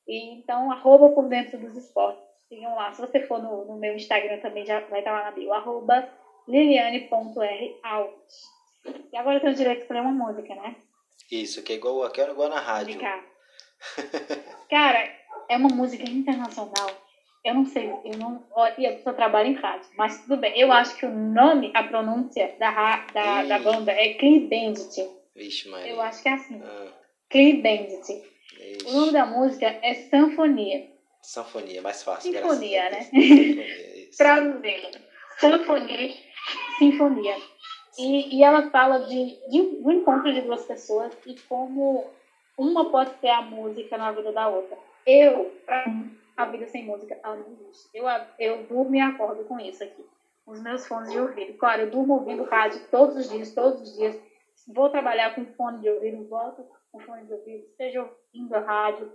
E, 0.07 0.39
então, 0.39 0.71
arroba 0.71 1.09
por 1.09 1.27
dentro 1.27 1.57
dos 1.59 1.75
esportes 1.75 2.25
Sigam 2.47 2.75
lá. 2.75 2.93
Se 2.93 3.01
você 3.01 3.25
for 3.25 3.41
no, 3.41 3.65
no 3.65 3.77
meu 3.77 3.95
Instagram 3.95 4.39
também 4.39 4.65
já 4.65 4.79
vai 4.81 4.99
estar 4.99 5.11
lá 5.11 5.23
na 5.25 5.31
bio, 5.31 5.51
arroba 5.51 6.07
liliane.raut. 6.47 8.13
E 9.11 9.17
agora 9.17 9.37
eu 9.37 9.41
tenho 9.41 9.53
o 9.53 9.55
direito 9.55 9.77
de 9.77 9.81
escolher 9.83 10.01
uma 10.01 10.11
música, 10.11 10.53
né? 10.53 10.75
Isso, 11.31 11.63
que 11.63 11.73
é 11.73 11.75
igual, 11.75 12.03
aqui 12.03 12.21
é 12.21 12.29
igual 12.29 12.49
na 12.49 12.59
rádio. 12.59 12.99
Cara, 14.69 15.11
é 15.49 15.57
uma 15.57 15.69
música 15.69 16.03
internacional. 16.03 16.89
Eu 17.45 17.53
não 17.53 17.65
sei, 17.67 17.87
eu 18.03 18.17
não. 18.17 18.43
Eu 18.75 18.97
só 19.03 19.13
trabalho 19.13 19.49
em 19.49 19.53
rádio, 19.53 19.87
mas 19.95 20.19
tudo 20.23 20.37
bem. 20.37 20.59
Eu 20.59 20.71
acho 20.71 20.95
que 20.97 21.05
o 21.05 21.11
nome, 21.11 21.71
a 21.75 21.83
pronúncia 21.83 22.55
da, 22.57 23.05
da, 23.13 23.43
da 23.43 23.59
banda 23.59 23.91
é 23.91 24.15
Clean 24.15 24.47
Bandit. 24.47 25.07
Vixe, 25.35 25.69
mas. 25.69 25.85
Eu 25.85 26.01
acho 26.01 26.23
que 26.23 26.29
é 26.29 26.33
assim. 26.33 26.59
Ah. 26.65 26.87
Clean 27.29 27.57
Bandit. 27.57 28.23
O 28.87 28.93
nome 28.93 29.11
da 29.11 29.27
música 29.27 29.67
é 29.83 29.93
Sanfonia. 30.09 30.89
Sanfonia, 31.21 31.83
mais 31.83 32.01
fácil. 32.01 32.31
Sinfonia, 32.31 32.89
né? 32.89 33.01
Sinfonia, 33.13 34.09
Traduzindo. 34.17 35.05
Sanfonia, 35.39 36.13
sinfonia. 36.79 37.35
E, 37.99 38.37
e 38.37 38.43
ela 38.43 38.71
fala 38.71 38.99
de, 39.01 39.37
de 39.49 39.61
um 39.61 39.91
encontro 39.91 40.33
de 40.33 40.41
duas 40.41 40.65
pessoas 40.65 41.13
e 41.27 41.35
como 41.47 42.09
uma 42.57 42.89
pode 42.89 43.11
ser 43.19 43.29
a 43.29 43.41
música 43.41 43.97
na 43.97 44.11
vida 44.11 44.31
da 44.31 44.47
outra. 44.47 44.77
Eu, 45.05 45.53
pra 45.65 45.87
mim, 45.87 46.17
a 46.35 46.45
vida 46.45 46.67
sem 46.67 46.85
música, 46.85 47.19
ela 47.23 47.37
não 47.37 47.51
existe. 47.53 47.89
Eu, 47.93 48.05
eu 48.39 48.63
durmo 48.63 48.95
e 48.95 48.99
acordo 48.99 49.43
com 49.45 49.59
isso 49.59 49.83
aqui. 49.83 50.05
Os 50.45 50.61
meus 50.61 50.85
fones 50.87 51.11
de 51.11 51.19
ouvido. 51.19 51.57
Claro, 51.57 51.83
eu 51.83 51.91
durmo 51.91 52.15
ouvindo 52.15 52.43
rádio 52.43 52.79
todos 52.91 53.15
os 53.17 53.29
dias, 53.29 53.53
todos 53.53 53.81
os 53.81 53.95
dias. 53.95 54.19
Vou 54.67 54.89
trabalhar 54.89 55.33
com 55.33 55.45
fone 55.45 55.79
de 55.79 55.89
ouvido, 55.89 56.27
volto 56.27 56.65
com 56.91 56.99
fone 56.99 57.25
de 57.25 57.33
ouvido, 57.33 57.67
seja 57.75 58.01
ouvindo 58.01 58.55
a 58.55 58.59
rádio, 58.59 59.11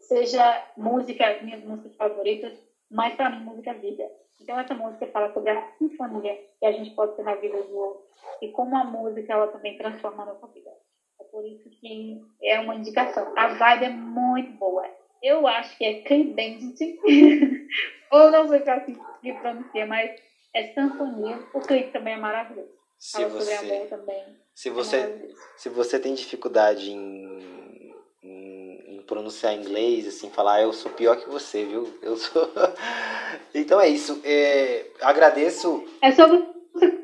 seja 0.00 0.66
música, 0.76 1.42
minhas 1.42 1.62
músicas 1.62 1.94
favoritas, 1.96 2.58
mas 2.90 3.14
para 3.14 3.30
mim 3.30 3.44
música 3.44 3.70
é 3.70 3.74
vida. 3.74 4.10
Então 4.40 4.58
essa 4.58 4.74
música 4.74 5.06
fala 5.08 5.32
sobre 5.32 5.50
a 5.50 5.72
sinfonia 5.78 6.34
que 6.58 6.66
a 6.66 6.72
gente 6.72 6.90
pode 6.92 7.14
ter 7.16 7.22
na 7.22 7.34
vida 7.34 7.62
do 7.62 7.76
outro 7.76 8.02
e 8.40 8.48
como 8.48 8.76
a 8.76 8.84
música 8.84 9.32
ela 9.32 9.48
também 9.48 9.76
transforma 9.76 10.22
a 10.22 10.26
nossa 10.26 10.46
vida. 10.48 10.70
É 11.20 11.24
por 11.24 11.44
isso 11.46 11.68
que 11.70 12.20
é 12.42 12.58
uma 12.60 12.74
indicação. 12.74 13.32
A 13.36 13.48
vibe 13.48 13.84
é 13.84 13.90
muito 13.90 14.52
boa. 14.52 14.84
Eu 15.22 15.46
acho 15.46 15.76
que 15.78 15.84
é 15.84 16.02
Credence, 16.02 16.98
ou 18.10 18.30
não 18.30 18.48
sei 18.48 18.60
se 18.60 18.68
é 18.68 18.72
assim 18.72 18.96
que 19.22 19.32
pronuncia, 19.34 19.86
mas 19.86 20.10
é 20.52 20.72
Sanfonia. 20.72 21.38
O 21.54 21.60
clipe 21.60 21.92
também 21.92 22.14
é 22.14 22.16
maravilhoso. 22.16 22.70
Se 22.98 23.12
Fala 23.12 23.28
você, 23.28 23.56
sobre 23.56 23.74
amor 23.74 23.86
também. 23.88 24.24
Se 24.54 24.68
é 24.68 24.72
você, 24.72 24.96
é 24.96 25.28
se 25.56 25.68
você 25.68 25.98
tem 26.00 26.14
dificuldade 26.14 26.90
em, 26.90 27.94
em, 28.22 28.96
em, 28.96 29.02
pronunciar 29.02 29.54
inglês, 29.54 30.08
assim, 30.08 30.28
falar, 30.30 30.54
ah, 30.54 30.62
eu 30.62 30.72
sou 30.72 30.90
pior 30.90 31.16
que 31.16 31.28
você, 31.28 31.64
viu? 31.64 31.98
Eu 32.02 32.16
sou. 32.16 32.50
então 33.54 33.80
é 33.80 33.88
isso. 33.88 34.20
É, 34.24 34.86
agradeço. 35.00 35.86
É 36.02 36.10
só 36.10 36.26
você, 36.26 37.00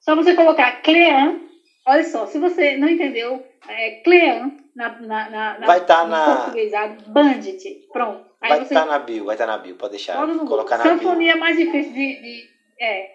só 0.00 0.16
você 0.16 0.34
colocar 0.34 0.82
Clean. 0.82 1.40
Olha 1.86 2.04
só, 2.04 2.26
se 2.26 2.38
você 2.38 2.76
não 2.76 2.88
entendeu, 2.88 3.46
é 3.68 4.00
Clean 4.02 4.63
na, 4.74 5.00
na, 5.00 5.30
na, 5.58 5.66
vai 5.66 5.78
estar 5.80 6.02
tá 6.02 6.06
na 6.06 6.36
portuguesado 6.36 7.10
Bandit. 7.10 7.88
Pronto. 7.92 8.24
Aí 8.40 8.50
vai 8.50 8.62
estar 8.62 8.80
tá 8.80 8.86
na 8.86 8.98
bio, 8.98 9.24
vai 9.24 9.34
estar 9.34 9.46
tá 9.46 9.52
na 9.52 9.58
bio, 9.58 9.76
pode 9.76 9.92
deixar. 9.92 10.16
Colocar 10.46 10.78
na 10.78 10.84
Sanfonia 10.84 11.32
bio. 11.32 11.36
é 11.36 11.40
mais 11.40 11.56
difícil 11.56 11.92
de, 11.92 12.20
de 12.20 12.48
é. 12.80 13.14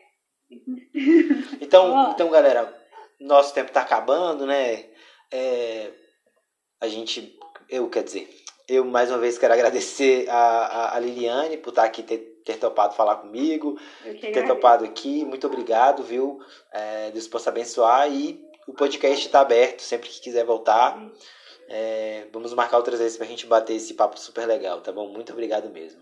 Então, 1.62 2.12
então, 2.12 2.30
galera, 2.30 2.74
nosso 3.20 3.54
tempo 3.54 3.68
está 3.68 3.82
acabando, 3.82 4.46
né? 4.46 4.86
É, 5.32 5.92
a 6.82 6.88
gente, 6.88 7.38
eu 7.70 7.90
quer 7.90 8.04
dizer, 8.04 8.30
eu 8.68 8.86
mais 8.86 9.10
uma 9.10 9.20
vez 9.20 9.38
quero 9.38 9.54
agradecer 9.54 10.28
a, 10.30 10.96
a, 10.96 11.00
Liliane 11.00 11.58
por 11.58 11.70
estar 11.70 11.84
aqui, 11.84 12.02
ter, 12.02 12.42
ter 12.46 12.58
topado 12.58 12.96
falar 12.96 13.18
comigo, 13.18 13.78
ter 14.22 14.48
topado 14.48 14.86
aqui. 14.86 15.26
Muito 15.26 15.46
obrigado, 15.46 16.04
viu? 16.04 16.40
É, 16.72 17.12
Deus 17.12 17.28
possa 17.28 17.50
abençoar 17.50 18.12
e 18.12 18.40
o 18.68 18.74
podcast 18.74 19.26
está 19.26 19.42
aberto 19.42 19.82
sempre 19.82 20.10
que 20.10 20.22
quiser 20.22 20.46
voltar. 20.46 20.98
É, 21.72 22.26
vamos 22.34 22.52
marcar 22.56 22.78
outras 22.78 23.00
vezes 23.00 23.16
para 23.16 23.28
a 23.28 23.30
gente 23.30 23.46
bater 23.46 23.76
esse 23.76 23.94
papo 23.94 24.20
super 24.20 24.48
legal, 24.48 24.82
tá 24.82 24.92
bom? 24.92 25.08
Muito 25.08 25.32
obrigado 25.32 25.70
mesmo. 25.70 26.02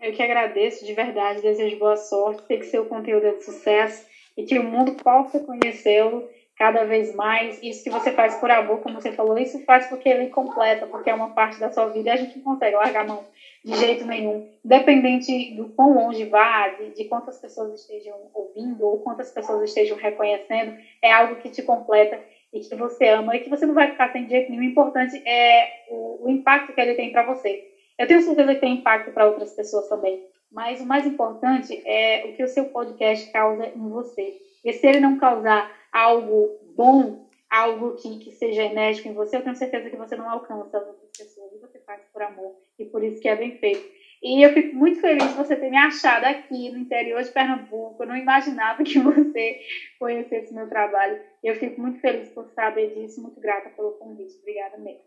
Eu 0.00 0.12
que 0.12 0.22
agradeço 0.22 0.86
de 0.86 0.94
verdade, 0.94 1.42
desejo 1.42 1.78
boa 1.78 1.96
sorte, 1.96 2.42
que 2.42 2.64
seu 2.64 2.86
conteúdo 2.86 3.26
é 3.26 3.32
de 3.32 3.44
sucesso 3.44 4.06
e 4.36 4.44
que 4.44 4.58
o 4.58 4.62
mundo 4.62 4.92
possa 4.92 5.40
conhecê-lo 5.40 6.26
cada 6.56 6.84
vez 6.84 7.14
mais. 7.14 7.62
Isso 7.62 7.84
que 7.84 7.90
você 7.90 8.10
faz 8.12 8.36
por 8.36 8.50
amor, 8.50 8.80
como 8.80 9.00
você 9.00 9.12
falou, 9.12 9.36
isso 9.38 9.62
faz 9.64 9.86
porque 9.86 10.08
ele 10.08 10.28
completa, 10.28 10.86
porque 10.86 11.10
é 11.10 11.14
uma 11.14 11.34
parte 11.34 11.60
da 11.60 11.70
sua 11.70 11.88
vida 11.88 12.08
e 12.08 12.12
a 12.12 12.16
gente 12.16 12.38
não 12.38 12.54
consegue 12.54 12.76
largar 12.76 13.04
a 13.04 13.08
mão 13.08 13.24
de 13.62 13.74
jeito 13.76 14.06
nenhum. 14.06 14.50
Independente 14.64 15.54
do 15.54 15.68
quão 15.70 15.94
longe 15.94 16.24
vá, 16.24 16.68
de, 16.68 16.90
de 16.90 17.04
quantas 17.04 17.38
pessoas 17.38 17.80
estejam 17.80 18.30
ouvindo 18.32 18.86
ou 18.86 19.00
quantas 19.00 19.30
pessoas 19.30 19.68
estejam 19.68 19.96
reconhecendo, 19.96 20.76
é 21.02 21.12
algo 21.12 21.36
que 21.36 21.50
te 21.50 21.62
completa 21.62 22.18
e 22.52 22.60
que 22.60 22.74
você 22.74 23.08
ama 23.08 23.36
e 23.36 23.40
que 23.40 23.50
você 23.50 23.66
não 23.66 23.74
vai 23.74 23.88
ficar 23.88 24.10
sem 24.10 24.28
jeito 24.28 24.50
nenhum. 24.50 24.62
O 24.62 24.66
importante 24.66 25.20
é 25.26 25.68
o, 25.88 26.26
o 26.26 26.30
impacto 26.30 26.72
que 26.72 26.80
ele 26.80 26.94
tem 26.94 27.10
para 27.10 27.22
você. 27.22 27.62
Eu 27.98 28.06
tenho 28.06 28.20
certeza 28.20 28.54
que 28.54 28.60
tem 28.60 28.74
impacto 28.74 29.10
para 29.10 29.26
outras 29.26 29.52
pessoas 29.52 29.88
também. 29.88 30.22
Mas 30.50 30.80
o 30.80 30.86
mais 30.86 31.06
importante 31.06 31.80
é 31.84 32.24
o 32.26 32.32
que 32.32 32.42
o 32.42 32.48
seu 32.48 32.66
podcast 32.66 33.30
causa 33.32 33.66
em 33.66 33.88
você. 33.88 34.34
E 34.64 34.72
se 34.72 34.86
ele 34.86 35.00
não 35.00 35.16
causar 35.16 35.70
algo 35.92 36.50
bom, 36.74 37.26
algo 37.50 37.94
que, 37.94 38.18
que 38.18 38.32
seja 38.32 38.64
enérgico 38.64 39.08
em 39.08 39.14
você, 39.14 39.36
eu 39.36 39.42
tenho 39.42 39.56
certeza 39.56 39.90
que 39.90 39.96
você 39.96 40.16
não 40.16 40.30
alcança 40.30 40.78
as 40.78 40.86
outras 40.86 41.10
pessoas. 41.16 41.52
E 41.52 41.58
você 41.58 41.78
faz 41.80 42.02
por 42.12 42.22
amor. 42.22 42.54
E 42.78 42.84
por 42.84 43.02
isso 43.02 43.20
que 43.20 43.28
é 43.28 43.36
bem 43.36 43.52
feito. 43.58 43.84
E 44.22 44.42
eu 44.42 44.52
fico 44.52 44.74
muito 44.74 45.00
feliz 45.00 45.28
de 45.28 45.34
você 45.34 45.54
ter 45.56 45.70
me 45.70 45.76
achado 45.76 46.24
aqui 46.24 46.70
no 46.70 46.78
interior 46.78 47.22
de 47.22 47.30
Pernambuco. 47.30 48.02
Eu 48.02 48.08
não 48.08 48.16
imaginava 48.16 48.82
que 48.84 48.98
você 48.98 49.60
conhecesse 49.98 50.54
meu 50.54 50.68
trabalho. 50.68 51.20
E 51.42 51.48
eu 51.48 51.54
fico 51.56 51.80
muito 51.80 52.00
feliz 52.00 52.28
por 52.30 52.48
saber 52.54 52.94
disso. 52.94 53.20
Muito 53.20 53.40
grata 53.40 53.70
pelo 53.70 53.92
convite. 53.92 54.36
Obrigada 54.40 54.78
mesmo. 54.78 55.00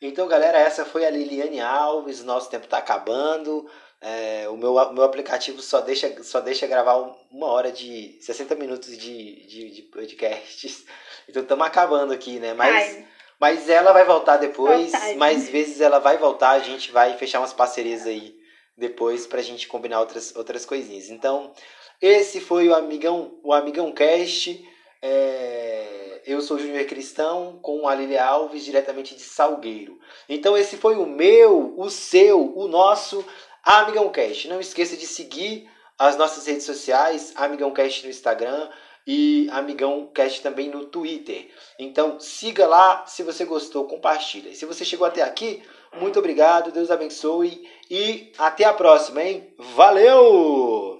Então, 0.00 0.28
galera, 0.28 0.58
essa 0.58 0.84
foi 0.84 1.04
a 1.06 1.10
Liliane 1.10 1.60
Alves. 1.60 2.22
Nosso 2.22 2.50
tempo 2.50 2.64
está 2.64 2.78
acabando. 2.78 3.68
É, 4.00 4.48
o 4.48 4.56
meu, 4.56 4.74
o 4.74 4.92
meu 4.92 5.04
aplicativo 5.04 5.60
só 5.62 5.80
deixa, 5.80 6.22
só 6.22 6.40
deixa 6.40 6.66
gravar 6.66 6.96
uma 7.30 7.46
hora 7.46 7.72
de 7.72 8.18
60 8.20 8.54
minutos 8.54 8.96
de, 8.96 9.46
de, 9.46 9.70
de 9.70 9.82
podcasts. 9.82 10.86
Então 11.28 11.42
estamos 11.42 11.66
acabando 11.66 12.12
aqui, 12.12 12.38
né? 12.38 12.54
Mas, 12.54 13.04
mas 13.40 13.68
ela 13.68 13.92
vai 13.92 14.04
voltar 14.04 14.36
depois. 14.36 14.92
Mais 15.16 15.48
vezes 15.48 15.80
ela 15.80 15.98
vai 15.98 16.16
voltar. 16.16 16.50
A 16.50 16.60
gente 16.60 16.90
vai 16.90 17.16
fechar 17.16 17.40
umas 17.40 17.52
parcerias 17.52 18.06
aí 18.06 18.34
depois 18.76 19.26
pra 19.26 19.42
gente 19.42 19.68
combinar 19.68 20.00
outras, 20.00 20.34
outras 20.36 20.66
coisinhas. 20.66 21.10
Então, 21.10 21.52
esse 22.00 22.40
foi 22.40 22.68
o 22.68 22.74
Amigão, 22.74 23.38
o 23.42 23.52
Amigão 23.52 23.92
Cast. 23.92 24.62
É, 25.02 26.22
eu 26.26 26.40
sou 26.40 26.58
Júnior 26.58 26.84
Cristão 26.86 27.58
com 27.62 27.86
a 27.86 27.94
Lilia 27.94 28.24
Alves, 28.24 28.64
diretamente 28.64 29.14
de 29.14 29.22
Salgueiro. 29.22 29.98
Então 30.28 30.56
esse 30.56 30.76
foi 30.76 30.96
o 30.96 31.06
meu, 31.06 31.74
o 31.78 31.88
seu, 31.88 32.52
o 32.56 32.66
nosso 32.66 33.24
Amigão 33.62 34.10
Cast. 34.10 34.48
Não 34.48 34.60
esqueça 34.60 34.96
de 34.96 35.06
seguir 35.06 35.70
as 35.98 36.16
nossas 36.16 36.46
redes 36.46 36.64
sociais, 36.64 37.32
Amigão 37.36 37.72
Cast 37.72 38.04
no 38.04 38.10
Instagram 38.10 38.68
e 39.06 39.48
Amigão 39.50 40.10
Cast 40.12 40.42
também 40.42 40.68
no 40.68 40.86
Twitter. 40.86 41.48
Então 41.78 42.18
siga 42.18 42.66
lá, 42.66 43.04
se 43.06 43.22
você 43.22 43.44
gostou, 43.44 43.84
compartilha. 43.84 44.50
E 44.50 44.54
se 44.54 44.66
você 44.66 44.84
chegou 44.84 45.06
até 45.06 45.22
aqui, 45.22 45.62
muito 46.00 46.18
obrigado, 46.18 46.72
Deus 46.72 46.90
abençoe 46.90 47.68
e 47.90 48.32
até 48.36 48.64
a 48.64 48.72
próxima, 48.72 49.22
hein? 49.22 49.54
Valeu! 49.58 50.95